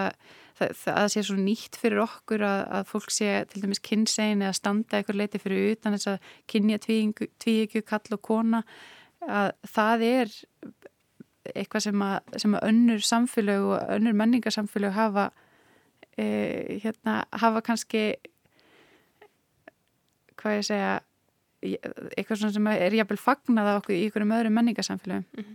það, 0.57 0.75
það 0.83 1.09
sé 1.12 1.22
svo 1.29 1.37
nýtt 1.38 1.79
fyrir 1.81 2.03
okkur 2.07 2.44
að, 2.49 2.61
að 2.79 2.90
fólk 2.90 3.12
sé 3.12 3.31
til 3.51 3.62
dæmis 3.64 3.83
kynnsegin 3.85 4.44
eða 4.46 4.57
standa 4.57 4.99
eitthvað 5.01 5.20
leiti 5.20 5.40
fyrir 5.42 5.75
utan 5.77 5.96
þess 5.96 6.12
að 6.14 6.31
kynja 6.53 6.79
tvíegju 6.83 7.83
kall 7.87 8.16
og 8.16 8.22
kona 8.25 8.62
að 9.27 9.51
það 9.72 10.07
er 10.11 10.37
eitthvað 11.55 11.85
sem 11.87 12.03
að, 12.03 12.38
sem 12.42 12.55
að 12.59 12.64
önnur 12.70 13.05
samfélög 13.07 13.66
og 13.70 13.92
önnur 13.96 14.16
menningarsamfélög 14.18 14.96
hafa 14.96 15.29
e, 16.18 16.25
hérna 16.83 17.20
hafa 17.38 17.62
kannski 17.66 18.07
hvað 20.40 20.59
ég 20.59 20.66
segja 20.66 20.96
eitthvað 21.66 22.40
svona 22.40 22.55
sem 22.57 22.66
er 22.72 22.96
jafnvel 22.99 23.20
fagnað 23.20 23.70
á 23.72 23.79
okkur 23.79 23.94
í 23.96 24.03
einhverjum 24.07 24.35
öðrum 24.38 24.59
menningarsamfélögum 24.61 25.25
Mhm. 25.37 25.55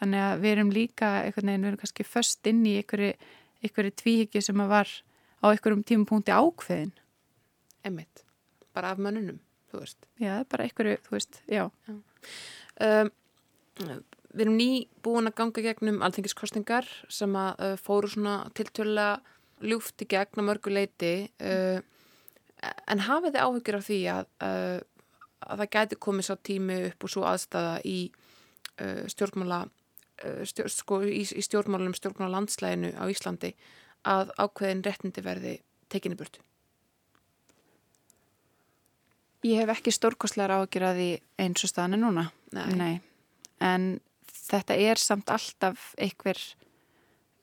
Þannig 0.00 0.24
að 0.26 0.42
við 0.42 0.54
erum 0.54 0.72
líka 0.74 1.12
einhvern 1.24 1.52
veginn, 1.52 1.66
við 1.66 1.72
erum 1.72 1.82
kannski 1.84 2.08
föst 2.08 2.50
inn 2.50 2.64
í 2.66 2.74
einhverju, 2.80 3.12
einhverju 3.64 3.96
tvíhyggju 4.02 4.42
sem 4.44 4.64
að 4.64 4.72
var 4.72 4.94
á 5.40 5.46
einhverjum 5.52 5.84
tímapunkti 5.86 6.34
ákveðin 6.34 6.96
Emmett. 7.84 8.24
Bara 8.76 8.92
af 8.92 8.98
mönnunum, 9.00 9.38
þú 9.72 9.80
veist. 9.80 10.06
já, 10.20 10.44
bara 10.44 10.66
einhverju, 10.66 11.00
þú 11.06 11.16
veist, 11.16 11.42
já 11.48 11.64
Um, 12.80 13.10
við 14.32 14.44
erum 14.44 14.56
ný 14.56 14.70
búin 15.04 15.28
að 15.28 15.36
ganga 15.40 15.64
gegnum 15.64 16.02
alþengiskostningar 16.06 16.86
sem 17.12 17.34
að 17.36 17.62
uh, 17.64 17.74
fóru 17.80 18.08
svona 18.08 18.34
tiltölulega 18.56 19.18
ljúft 19.60 20.00
í 20.00 20.08
gegn 20.08 20.40
á 20.40 20.48
mörgu 20.48 20.72
leiti 20.72 21.12
uh, 21.44 21.80
en 22.88 23.02
hafið 23.04 23.34
þið 23.34 23.44
áhyggjur 23.44 23.78
af 23.80 23.84
því 23.88 23.98
að, 24.14 24.30
uh, 24.46 24.78
að 25.44 25.62
það 25.62 25.72
gæti 25.76 26.00
komið 26.06 26.28
svo 26.28 26.38
tími 26.48 26.78
upp 26.88 27.04
og 27.04 27.14
svo 27.16 27.26
aðstæða 27.28 27.76
í 27.88 27.98
stjórnmála 29.12 29.58
uh, 30.24 30.42
stjór, 30.48 30.68
sko, 30.72 31.00
í, 31.06 31.22
í 31.24 31.42
stjórnmálunum 31.44 31.94
stjórnmála 31.96 32.34
landslæginu 32.38 32.92
á 32.96 33.04
Íslandi 33.10 33.54
að 34.08 34.30
ákveðin 34.40 34.84
réttindi 34.86 35.24
verði 35.24 35.54
tekinni 35.92 36.16
burtu. 36.16 36.40
Ég 39.44 39.56
hef 39.62 39.70
ekki 39.72 39.92
stórkostlegar 39.94 40.66
því 40.68 41.08
eins 41.40 41.64
og 41.64 41.70
staðan 41.72 41.96
er 41.96 42.02
núna 42.02 42.24
Nei. 42.52 43.00
en 43.64 44.00
þetta 44.50 44.76
er 44.76 45.00
samt 45.00 45.30
alltaf 45.32 45.94
einhver 45.96 46.36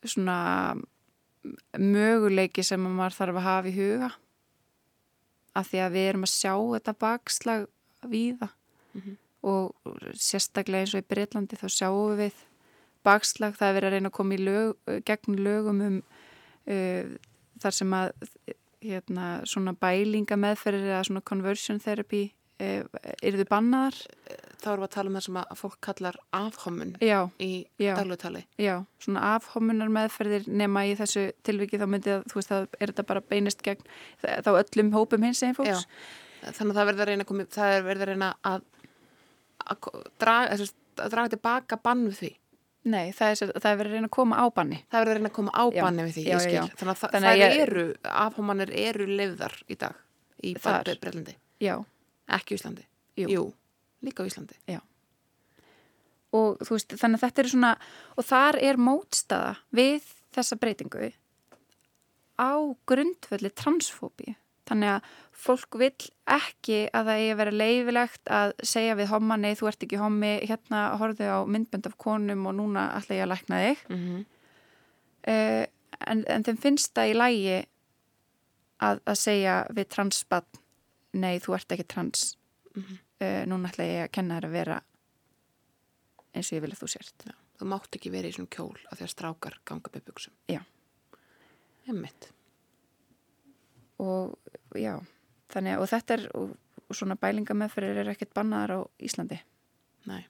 svona 0.06 0.36
möguleiki 1.78 2.62
sem 2.66 2.84
að 2.86 2.94
maður 3.00 3.16
þarf 3.18 3.40
að 3.40 3.46
hafa 3.48 3.70
í 3.70 3.74
huga 3.78 4.10
af 5.58 5.70
því 5.72 5.80
að 5.82 5.96
við 5.96 6.08
erum 6.12 6.26
að 6.28 6.34
sjá 6.36 6.52
þetta 6.74 6.94
bakslag 7.02 7.66
víða 8.06 8.50
Mhm. 8.94 9.16
og 9.42 9.74
sérstaklega 10.14 10.80
eins 10.86 10.94
og 10.94 11.02
í 11.02 11.08
Breitlandi 11.08 11.56
þá 11.58 11.66
sjáum 11.70 12.16
við 12.18 12.34
bakslag 13.08 13.58
það 13.58 13.70
er 13.70 13.76
verið 13.78 13.90
að 13.90 13.96
reyna 13.96 14.12
að 14.12 14.16
koma 14.20 14.36
í 14.36 14.40
lög, 14.44 14.94
gegn 15.08 15.42
lögum 15.42 15.84
um 15.88 16.00
uh, 16.68 17.18
þar 17.58 17.78
sem 17.80 17.94
að 17.98 18.10
hérna, 18.84 19.28
svona 19.48 19.74
bælinga 19.74 20.38
meðferðir 20.38 20.92
eða 20.92 21.06
svona 21.08 21.24
conversion 21.26 21.80
therapy 21.82 22.28
uh, 22.62 22.84
eru 23.22 23.40
þau 23.42 23.50
bannaðar? 23.50 23.98
Þá 24.58 24.68
erum 24.72 24.82
við 24.82 24.88
að 24.88 24.94
tala 24.94 25.10
um 25.10 25.18
það 25.18 25.24
sem 25.26 25.38
að 25.40 25.50
fólk 25.60 25.76
kallar 25.86 26.16
afhomun 26.34 26.94
Já, 27.04 27.18
í 27.42 27.50
Já. 27.78 27.92
daglutali. 27.98 28.44
Já, 28.58 28.74
svona 29.02 29.34
afhomunar 29.36 29.92
meðferðir 29.94 30.48
nema 30.50 30.84
í 30.88 30.96
þessu 30.98 31.28
tilviki 31.46 31.78
þá 31.78 31.86
myndi 31.90 32.14
að 32.16 32.26
þú 32.30 32.40
veist 32.40 32.56
að 32.56 32.66
er 32.78 32.92
þetta 32.92 33.06
bara 33.12 33.24
beinist 33.30 33.62
gegn 33.66 33.86
þá 34.22 34.50
öllum 34.56 34.90
hópum 34.96 35.28
hins 35.28 35.44
eginn 35.44 35.58
fólks. 35.58 35.86
Þannig 36.42 36.74
að 36.74 36.80
það 36.80 36.90
verður 36.90 37.04
að 37.04 37.10
reyna 37.12 37.24
að, 37.24 37.30
komi, 37.30 37.46
það 37.54 37.76
er 37.76 37.86
verður 37.86 38.04
að, 38.04 38.12
reyna 38.12 38.32
að, 38.46 38.66
að 39.64 39.88
draga, 40.22 40.58
að 40.58 41.14
draga 41.14 41.32
tilbaka 41.34 41.80
bann 41.82 42.04
við 42.08 42.20
því. 42.22 42.32
Nei, 42.84 43.10
það 43.12 43.30
er, 43.42 43.50
það 43.60 43.70
er 43.72 43.78
verið 43.78 43.90
að 43.90 43.94
reyna 43.98 44.06
að 44.08 44.14
koma 44.16 44.36
á 44.38 44.44
banni. 44.54 44.78
Það 44.88 45.00
verður 45.02 45.10
að 45.10 45.18
reyna 45.18 45.28
að 45.28 45.36
koma 45.38 45.50
á 45.52 45.64
Já. 45.74 45.82
banni 45.82 46.02
við 46.06 46.12
því, 46.14 46.24
Já, 46.24 46.38
já, 46.38 46.50
já. 46.54 46.62
Þannig 46.78 46.92
að 46.92 47.00
Þannig 47.12 47.28
að 47.28 47.38
það 47.38 47.42
ég- 47.42 47.62
eru, 47.64 47.84
afhómanir 48.04 48.70
eru 48.72 49.06
lifðar 49.06 49.54
í 49.68 49.76
dag 49.78 49.94
í 50.42 50.54
Já, 51.60 51.74
ekki 52.28 52.54
Íslandi. 52.54 52.84
Jú. 53.18 53.52
líka 54.02 54.22
á 54.22 54.26
Íslandi. 54.30 54.54
og 56.32 56.58
þú 56.60 56.70
veist, 56.76 56.92
þannig 57.00 57.18
að 57.18 57.24
þetta 57.24 57.38
er 57.42 57.48
svona, 57.48 57.70
og 58.16 58.24
þar 58.28 58.58
er 58.62 58.76
mótstaða 58.76 59.56
við 59.74 60.02
þessa 60.36 60.58
breytingu 60.60 61.12
á 62.38 62.52
grundvelli 62.86 63.50
transfóbi. 63.50 64.36
Þannig 64.68 64.92
að 64.92 65.08
fólk 65.38 65.78
vill 65.80 66.08
ekki 66.28 66.78
að 66.92 67.08
það 67.08 67.20
eigi 67.20 67.32
að 67.32 67.40
vera 67.40 67.54
leifilegt 67.54 68.32
að 68.38 68.52
segja 68.66 68.96
við 68.98 69.10
homma, 69.12 69.38
nei 69.40 69.54
þú 69.56 69.70
ert 69.70 69.86
ekki 69.86 70.00
hommi, 70.00 70.32
hérna 70.50 70.82
horfðu 71.00 71.30
á 71.30 71.38
myndbönd 71.48 71.88
af 71.88 71.96
konum 71.96 72.46
og 72.50 72.56
núna 72.58 72.88
ætla 72.98 73.16
ég 73.16 73.24
að 73.24 73.32
lækna 73.32 73.60
þig. 73.64 73.84
Mm 73.88 74.00
-hmm. 74.04 74.24
uh, 75.32 75.66
en, 76.06 76.24
en 76.28 76.44
þeim 76.44 76.60
finnst 76.60 76.94
það 76.94 77.10
í 77.10 77.18
lægi 77.22 77.58
að, 78.78 79.00
að 79.06 79.14
segja 79.16 79.66
við 79.70 79.88
transbann 79.88 80.60
nei, 81.12 81.38
þú 81.38 81.54
ert 81.54 81.72
ekki 81.72 81.88
trans 81.88 82.34
Mhm. 82.78 82.98
uh, 83.20 83.42
núna 83.46 83.68
ætla 83.68 83.84
ég 83.84 84.04
að 84.04 84.12
kenna 84.12 84.38
þér 84.38 84.46
að 84.46 84.50
vera 84.50 84.82
eins 86.34 86.52
og 86.52 86.56
ég 86.58 86.62
vil 86.62 86.72
að 86.72 86.82
þú 86.82 86.88
sért 86.88 87.30
Þú 87.58 87.66
mátt 87.66 87.96
ekki 87.98 88.10
vera 88.14 88.28
í 88.28 88.34
svona 88.34 88.52
kjól 88.54 88.78
að 88.92 89.08
strákar 89.10 89.56
ganga 89.66 89.90
með 89.90 90.04
buksum. 90.06 90.34
Já. 90.46 90.60
Emmitt. 91.88 92.28
Og 93.98 94.78
já, 94.78 94.94
þannig 95.52 95.76
að 95.76 95.84
og 95.84 95.90
þetta 95.92 96.16
er 96.18 96.26
og, 96.38 96.52
og 96.88 96.96
svona 96.96 97.16
bælingameðferðir 97.20 98.02
er 98.04 98.12
ekkert 98.14 98.34
bannaðar 98.36 98.76
á 98.78 98.80
Íslandi 99.02 99.40
Nei, 100.08 100.22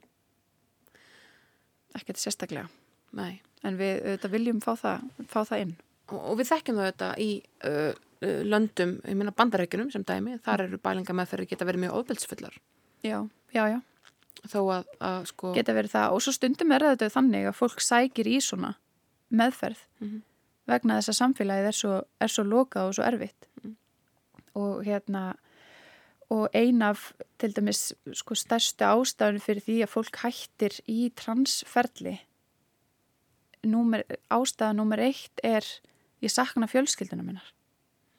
ekkert 1.98 2.18
sérstaklega, 2.20 2.68
nei. 3.16 3.40
en 3.66 3.76
við 3.78 4.00
auðvitað 4.04 4.34
viljum 4.34 4.60
fá 4.64 4.72
það, 4.78 5.04
fá 5.30 5.40
það 5.44 5.62
inn 5.66 5.76
Og, 6.08 6.20
og 6.32 6.38
við 6.40 6.48
þekkjum 6.48 6.78
það 6.80 6.86
þetta 6.88 7.08
í 7.20 7.28
uh, 7.68 7.90
uh, 8.24 8.38
löndum, 8.48 8.94
ég 9.04 9.16
meina 9.20 9.32
bandarækjunum 9.36 9.90
sem 9.92 10.06
dæmi, 10.08 10.38
þar 10.44 10.62
eru 10.64 10.78
bælinga 10.80 11.16
meðferði 11.18 11.50
geta 11.50 11.66
verið 11.68 11.82
mjög 11.82 11.98
ofbeldsfullar. 11.98 12.54
já, 13.04 13.18
já, 13.52 13.64
já, 13.74 13.78
Þó 14.48 14.58
að, 14.72 14.86
að 15.04 15.18
sko... 15.28 15.50
geta 15.52 15.74
verið 15.76 15.92
það 15.92 16.14
og 16.16 16.22
svo 16.24 16.32
stundum 16.32 16.72
er 16.72 16.86
þetta 16.94 17.10
þannig 17.12 17.48
að 17.50 17.58
fólk 17.58 17.84
sækir 17.84 18.30
í 18.30 18.38
svona 18.40 18.72
meðferð 19.28 19.82
Mhm. 20.00 20.22
vegna 20.68 20.96
þess 21.00 21.12
að 21.12 21.18
samfélagið 21.18 21.68
er 21.68 21.76
svo, 21.76 21.94
svo 22.28 22.44
lokað 22.46 22.88
og 22.88 22.96
svo 22.96 23.04
erfitt. 23.04 23.47
Og 24.58 24.82
hérna 24.86 25.32
og 26.28 26.48
ein 26.52 26.82
af 26.82 27.12
til 27.40 27.54
dæmis 27.56 27.94
sko 28.12 28.34
stærstu 28.34 28.84
ástafinu 28.84 29.40
fyrir 29.40 29.64
því 29.64 29.76
að 29.84 29.92
fólk 29.94 30.20
hættir 30.22 30.74
í 30.84 31.08
transferli 31.16 32.18
númer, 33.64 34.04
ástæða 34.30 34.74
númer 34.76 35.00
eitt 35.08 35.40
er 35.42 35.64
ég 36.20 36.32
sakna 36.32 36.68
fjölskylduna 36.68 37.24
minnar 37.24 37.52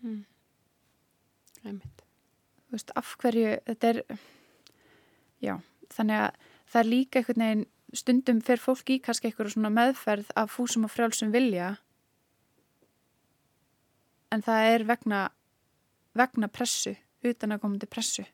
mm. 0.02 0.26
einmitt 1.66 2.06
Þú 2.70 2.78
veist, 2.78 2.92
af 2.94 3.16
hverju 3.18 3.54
þetta 3.66 3.90
er 3.90 4.00
já, 5.42 5.56
þannig 5.90 6.20
að 6.22 6.36
það 6.70 6.82
er 6.82 6.90
líka 6.90 7.20
einhvern 7.20 7.44
veginn 7.44 7.64
stundum 7.98 8.42
fyrir 8.46 8.62
fólk 8.62 8.92
í 8.94 9.00
kannski 9.02 9.30
einhverju 9.30 9.56
svona 9.56 9.72
meðferð 9.74 10.30
af 10.38 10.52
fúsum 10.54 10.86
og 10.86 10.94
frjálsum 10.94 11.32
vilja 11.34 11.72
en 14.30 14.46
það 14.46 14.68
er 14.76 14.86
vegna 14.92 15.24
vegna 16.20 16.50
pressu, 16.52 16.96
utan 17.26 17.56
að 17.56 17.64
komandi 17.64 17.90
pressu 17.90 18.26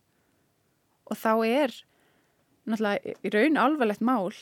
og 1.06 1.18
þá 1.20 1.32
er 1.46 1.74
náttúrulega 2.66 3.16
í 3.22 3.32
raun 3.34 3.60
alvarlegt 3.62 4.04
mál 4.06 4.34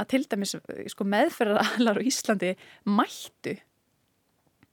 að 0.00 0.08
til 0.12 0.22
dæmis 0.28 0.54
sko, 0.92 1.06
meðferðalar 1.08 2.00
á 2.00 2.02
Íslandi 2.04 2.52
mættu 2.88 3.56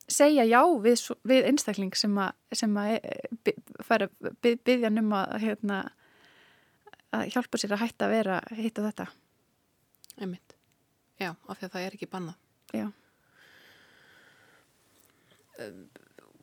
segja 0.10 0.44
já 0.48 0.62
við, 0.82 1.06
við 1.30 1.48
einstakling 1.52 1.96
sem 1.96 2.16
að, 2.20 2.36
sem 2.56 2.76
að 2.82 2.96
e, 2.98 3.56
fara 3.86 4.10
by, 4.42 4.56
byggja 4.66 4.92
um 4.92 5.16
að, 5.16 5.36
hérna, 5.44 5.80
að 7.16 7.32
hjálpa 7.36 7.62
sér 7.62 7.76
að 7.78 7.84
hætta 7.86 8.08
að 8.08 8.16
vera 8.18 8.40
hitt 8.58 8.82
og 8.82 8.90
þetta. 8.90 9.10
einmitt 10.20 10.56
já, 11.20 11.34
af 11.36 11.60
því 11.60 11.68
að 11.68 11.74
það 11.76 11.86
er 11.86 12.00
ekki 12.00 12.12
bannað 12.12 12.40
Já. 12.74 12.92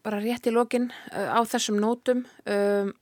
Bara 0.07 0.23
rétt 0.23 0.47
í 0.47 0.55
lokin 0.55 0.91
uh, 1.11 1.35
á 1.35 1.41
þessum 1.49 1.81
nótum 1.83 2.25
um, 2.47 2.93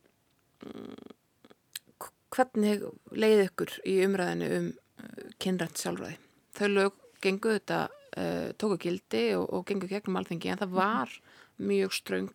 hvernig 2.34 2.86
leiði 3.12 3.48
ykkur 3.50 3.76
í 3.86 3.98
umræðinu 4.06 4.48
um 4.58 4.70
uh, 4.72 5.28
kynrænt 5.42 5.80
sjálfræði? 5.80 6.16
Þau 6.56 6.66
lög 6.72 6.98
gengu 7.24 7.54
þetta 7.58 7.84
uh, 7.90 8.48
tóku 8.60 8.80
gildi 8.86 9.26
og, 9.38 9.46
og 9.52 9.68
gengu 9.68 9.90
gegnum 9.90 10.18
alþengi 10.20 10.54
en 10.54 10.64
það 10.64 10.76
var 10.80 11.14
mjög 11.62 11.94
ströng 11.94 12.32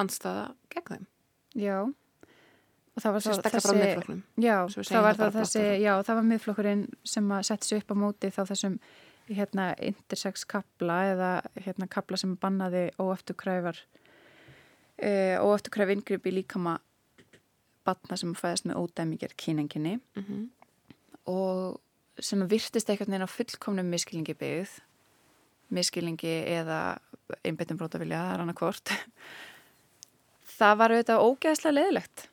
andstaða 0.00 0.50
gegn 0.72 0.90
þeim. 0.90 1.06
Já. 1.58 1.78
Og 2.90 3.04
það 3.04 3.14
var 3.14 3.22
frá 3.54 3.76
miðflokknum. 3.76 4.22
Já, 4.42 4.56
það 4.66 5.04
var 5.04 5.18
það 5.18 5.20
það 5.20 5.36
þessi, 5.38 5.62
já, 5.80 5.92
það 6.06 6.18
var 6.18 6.26
miðflokkurinn 6.32 6.82
sem 7.06 7.30
að 7.36 7.46
setja 7.48 7.68
sig 7.68 7.82
upp 7.82 7.94
á 7.94 7.96
móti 8.02 8.30
þá 8.34 8.42
þessum 8.50 8.76
hérna 9.30 9.70
intersex 9.82 10.44
kapla 10.48 11.00
eða 11.12 11.30
hérna 11.64 11.88
kapla 11.90 12.18
sem 12.20 12.36
bannaði 12.40 12.88
óefturkræfar 13.00 13.78
e, 14.98 15.38
óefturkræf 15.38 15.92
inngrip 15.94 16.26
í 16.26 16.34
líkama 16.40 16.78
batna 17.86 18.18
sem 18.20 18.34
fæðast 18.36 18.66
með 18.68 18.82
ódæmingir 18.82 19.36
kynenginni 19.36 19.98
mm 19.98 20.24
-hmm. 20.24 20.48
og 21.30 21.80
sem 22.18 22.42
virtist 22.50 22.88
veginn 22.88 23.24
á 23.24 23.28
fullkomnum 23.28 23.86
miskilingi 23.86 24.34
byggð. 24.34 24.80
Miskilingi 25.70 26.44
eða 26.50 26.98
einbyttum 27.44 27.78
brótavilja, 27.78 28.18
það 28.18 28.34
er 28.34 28.40
annað 28.40 28.58
hvort 28.58 28.92
það 30.60 30.76
var 30.76 30.94
auðvitað 30.94 31.24
ógeðslega 31.24 31.76
leðilegt 31.76 32.26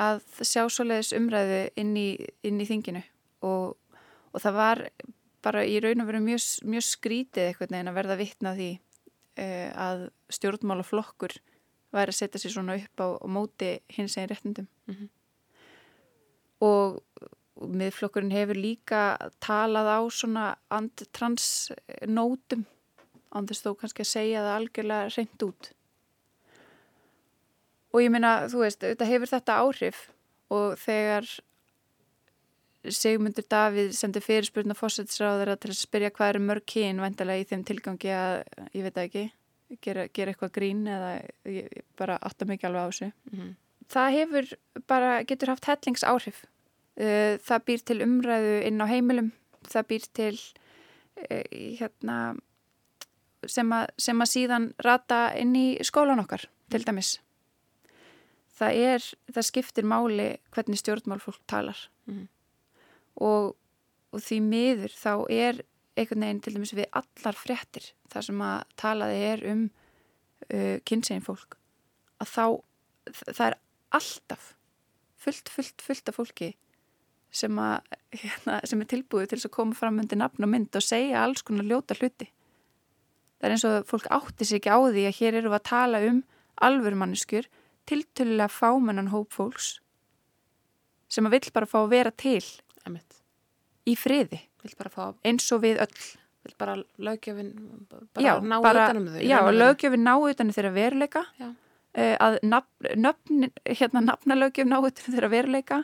að 0.00 0.20
sjá 0.46 0.64
svoleiðis 0.70 1.12
umræðu 1.16 1.60
inn 1.80 1.96
í, 1.98 2.08
inn 2.46 2.60
í 2.62 2.66
þinginu. 2.68 3.02
Og, 3.46 3.76
og 4.32 4.42
það 4.42 4.56
var 4.56 4.82
bara 5.42 5.64
í 5.64 5.78
raun 5.82 6.02
og 6.02 6.08
veru 6.10 6.20
mjög, 6.24 6.44
mjög 6.68 6.84
skrítið 6.86 7.46
einhvern 7.50 7.74
veginn 7.76 7.90
að 7.92 7.98
verða 8.00 8.16
vitna 8.20 8.52
því 8.58 8.70
uh, 8.76 9.70
að 9.88 10.04
stjórnmálaflokkur 10.36 11.36
væri 11.90 12.12
að 12.14 12.18
setja 12.20 12.40
sér 12.42 12.54
svona 12.54 12.76
upp 12.78 13.02
á, 13.02 13.08
á 13.18 13.26
móti 13.26 13.70
hins 13.96 14.16
eginn 14.16 14.30
réttindum 14.34 14.68
Mhm. 14.90 15.08
og 16.60 17.00
miðflokkurinn 17.60 18.32
hefur 18.32 18.56
líka 18.56 19.00
talað 19.40 19.88
á 19.88 20.00
svona 20.12 20.44
antitrans 20.72 21.70
nótum 22.08 22.64
andist 23.36 23.64
þó 23.66 23.74
kannski 23.78 24.02
að 24.04 24.10
segja 24.12 24.40
það 24.44 24.56
algjörlega 24.58 25.10
reynd 25.16 25.44
út 25.46 25.70
og 27.92 28.00
ég 28.04 28.10
meina, 28.14 28.46
þú 28.46 28.62
veist, 28.64 28.80
þetta 28.84 29.08
hefur 29.08 29.30
þetta 29.32 29.58
áhrif 29.64 30.00
og 30.50 30.76
þegar 30.78 31.26
Sigmundur 32.88 33.44
Davíð 33.50 33.90
sendi 33.92 34.20
fyrirspurna 34.24 34.72
fósætisráður 34.78 35.50
til 35.60 35.70
að 35.74 35.76
spyrja 35.82 36.10
hvað 36.16 36.30
eru 36.34 36.40
mörg 36.46 36.64
kyn 36.70 37.00
væntalega 37.02 37.42
í 37.42 37.48
þeim 37.50 37.64
tilgangi 37.68 38.08
að, 38.16 38.36
ég 38.72 38.86
veit 38.86 39.00
ekki 39.02 39.24
gera, 39.84 40.06
gera 40.08 40.32
eitthvað 40.32 40.54
grín 40.56 40.80
eða 40.88 41.10
ég, 41.44 41.66
ég 41.68 41.84
bara 42.00 42.16
átta 42.24 42.48
mikið 42.48 42.70
alveg 42.70 42.80
á 42.80 42.88
þessu 42.90 43.10
Mhm. 43.32 43.50
það 43.90 44.16
hefur 44.16 44.48
bara, 44.86 45.10
getur 45.24 45.48
haft 45.52 45.64
hellings 45.66 46.04
áhrif. 46.04 46.44
Það 46.96 47.64
býr 47.66 47.82
til 47.84 48.00
umræðu 48.04 48.56
inn 48.66 48.80
á 48.80 48.86
heimilum, 48.90 49.32
það 49.68 49.86
býr 49.88 50.04
til 50.12 50.34
uh, 50.36 51.44
hérna, 51.78 52.16
sem, 53.46 53.70
að, 53.72 53.86
sem 53.98 54.20
að 54.20 54.30
síðan 54.32 54.66
rata 54.84 55.20
inn 55.36 55.54
í 55.56 55.78
skólan 55.84 56.20
okkar, 56.20 56.44
til 56.70 56.82
dæmis. 56.84 57.18
Það 58.60 58.76
er, 58.84 59.06
það 59.32 59.46
skiptir 59.48 59.84
máli 59.88 60.30
hvernig 60.52 60.80
stjórnmálfólk 60.82 61.40
talar 61.46 61.88
Mhm. 62.06 62.28
Og, 63.16 63.56
og 64.12 64.22
því 64.24 64.40
miður 64.46 64.94
þá 64.94 65.12
er 65.32 65.62
einhvern 65.98 66.26
veginn 66.26 66.42
til 66.44 66.54
dæmis 66.56 66.74
við 66.76 66.88
allar 66.96 67.38
fréttir 67.38 67.90
þar 68.12 68.26
sem 68.26 68.44
að 68.44 68.62
talaði 68.80 69.20
er 69.30 69.44
um 69.50 69.66
uh, 69.66 70.76
kynsegin 70.86 71.26
fólk 71.26 71.56
að 72.20 72.32
þá, 72.32 72.44
það 73.26 73.46
er 73.48 73.58
alltaf 74.00 74.50
fullt, 75.20 75.52
fullt, 75.52 75.84
fullt 75.84 76.10
af 76.10 76.18
fólki 76.20 76.50
sem, 77.30 77.58
að, 77.62 77.96
hérna, 78.16 78.58
sem 78.66 78.82
er 78.82 78.90
tilbúið 78.90 79.30
til 79.30 79.38
þess 79.38 79.50
að 79.50 79.56
koma 79.56 79.78
fram 79.78 80.00
undir 80.02 80.18
nafn 80.18 80.46
og 80.46 80.50
mynd 80.50 80.76
og 80.76 80.84
segja 80.84 81.22
alls 81.22 81.44
konar 81.46 81.68
ljóta 81.68 81.94
hluti. 81.98 82.30
Það 83.40 83.46
er 83.46 83.54
eins 83.54 83.66
og 83.68 83.86
fólk 83.88 84.08
átti 84.12 84.46
sig 84.46 84.60
ekki 84.60 84.72
á 84.74 84.78
því 84.82 85.04
að 85.08 85.18
hér 85.20 85.38
eru 85.38 85.52
við 85.52 85.60
að 85.60 85.68
tala 85.70 86.00
um 86.08 86.24
alvörumanneskjur 86.60 87.46
tiltölulega 87.88 88.50
fámennan 88.52 89.12
hóp 89.14 89.30
fólks 89.32 89.78
sem 91.10 91.26
að 91.26 91.38
vill 91.38 91.54
bara 91.54 91.70
fá 91.70 91.78
að 91.80 91.92
vera 91.94 92.12
til 92.14 92.42
einmitt. 92.86 93.20
Í 93.88 93.96
friði? 93.98 94.42
Eins 95.24 95.46
og 95.54 95.62
við 95.64 95.80
öll. 95.84 96.00
vill 96.40 96.54
bara 96.56 96.74
löggjöfin 96.96 97.50
bara 97.90 98.22
já, 98.24 98.40
ná 98.40 98.62
bara, 98.64 98.86
utanum 98.88 99.08
þau 99.12 99.24
já, 99.28 99.38
löggjöfin 99.52 100.04
ná 100.04 100.14
utan 100.16 100.52
þeirra 100.56 100.70
veruleika. 100.72 101.24
Uh, 101.40 102.14
að 102.22 102.38
nöfn, 102.46 103.50
hérna, 103.66 104.00
nafnalöggjöf 104.06 104.68
ná 104.68 104.78
utan 104.78 105.14
þeirra 105.14 105.28
veruleika. 105.32 105.82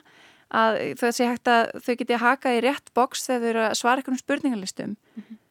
Að 0.49 0.79
þau 1.01 1.11
sé 1.13 1.27
hægt 1.27 1.51
að 1.51 1.75
þau 1.83 1.95
geti 2.01 2.21
hakað 2.23 2.57
í 2.57 2.63
rétt 2.65 2.93
boks 2.95 3.27
þegar 3.27 3.43
þau 3.43 3.49
eru 3.51 3.65
að 3.67 3.77
svara 3.81 4.01
einhvern 4.01 4.23
spurningalistum. 4.23 4.97
Mhm. 5.17 5.43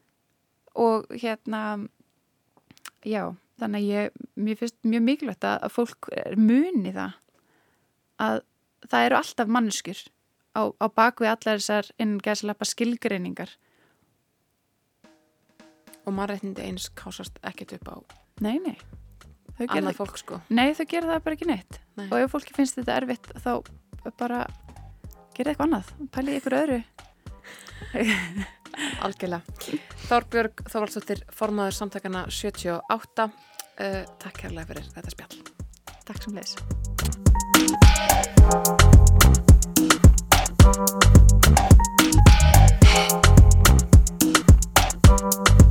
og 0.75 1.05
hérna 1.15 1.87
já, 3.05 3.35
þannig 3.61 3.79
að 3.79 3.91
ég 3.93 4.09
mér 4.35 4.57
finnst 4.59 4.75
mjög 4.83 5.03
mikilvægt 5.05 5.45
að, 5.47 5.69
fólk 5.71 6.09
muni 6.35 6.91
það. 6.91 7.13
Að 8.19 8.41
það 8.89 9.05
eru 9.05 9.17
alltaf 9.19 9.51
mannskjur 9.51 10.01
á, 10.55 10.61
á 10.71 10.85
bakvið 10.87 11.31
allar 11.31 11.61
þessar 11.61 11.91
innan 11.99 12.21
gæðslepa 12.23 12.67
skilgreiningar. 12.67 13.51
Og 16.05 16.13
mannréttindi 16.15 16.65
eins 16.65 16.89
kásast 16.97 17.39
ekkert 17.45 17.75
upp 17.79 17.89
á 17.91 17.95
nei, 18.43 18.59
nei. 18.59 18.77
Annað 19.71 19.99
fólk 20.01 20.19
sko. 20.19 20.41
Nei, 20.51 20.73
þau 20.75 20.85
gera 20.91 21.13
það 21.13 21.23
bara 21.25 21.37
ekki 21.37 21.47
neitt. 21.47 21.79
Nei. 21.95 22.07
og 22.09 22.19
ef 22.19 22.33
fólki 22.33 22.55
finnst 22.57 22.75
þetta 22.75 22.97
erfitt 22.99 23.29
þá 23.39 23.53
bara 24.19 24.43
gera 25.35 25.51
eitthvað 25.51 25.67
annað, 25.69 25.93
pælið 26.11 26.39
ykkur 26.41 26.57
öðru. 26.59 26.79
Algjörlega. 29.05 29.41
Þorbjörg 30.09 30.65
Þorvaldsdóttir 30.67 31.23
formaður 31.31 31.77
samtakana 31.79 32.25
78 32.27 33.29
uh, 33.31 34.01
takk 34.19 34.41
kærlega 34.43 34.67
fyrir 34.73 34.91
þetta 34.97 35.15
spjall. 35.15 35.37
Takk 36.05 36.19
sem 36.27 36.33
leis 36.35 36.53
Thank 40.65 40.89
you 45.59 45.64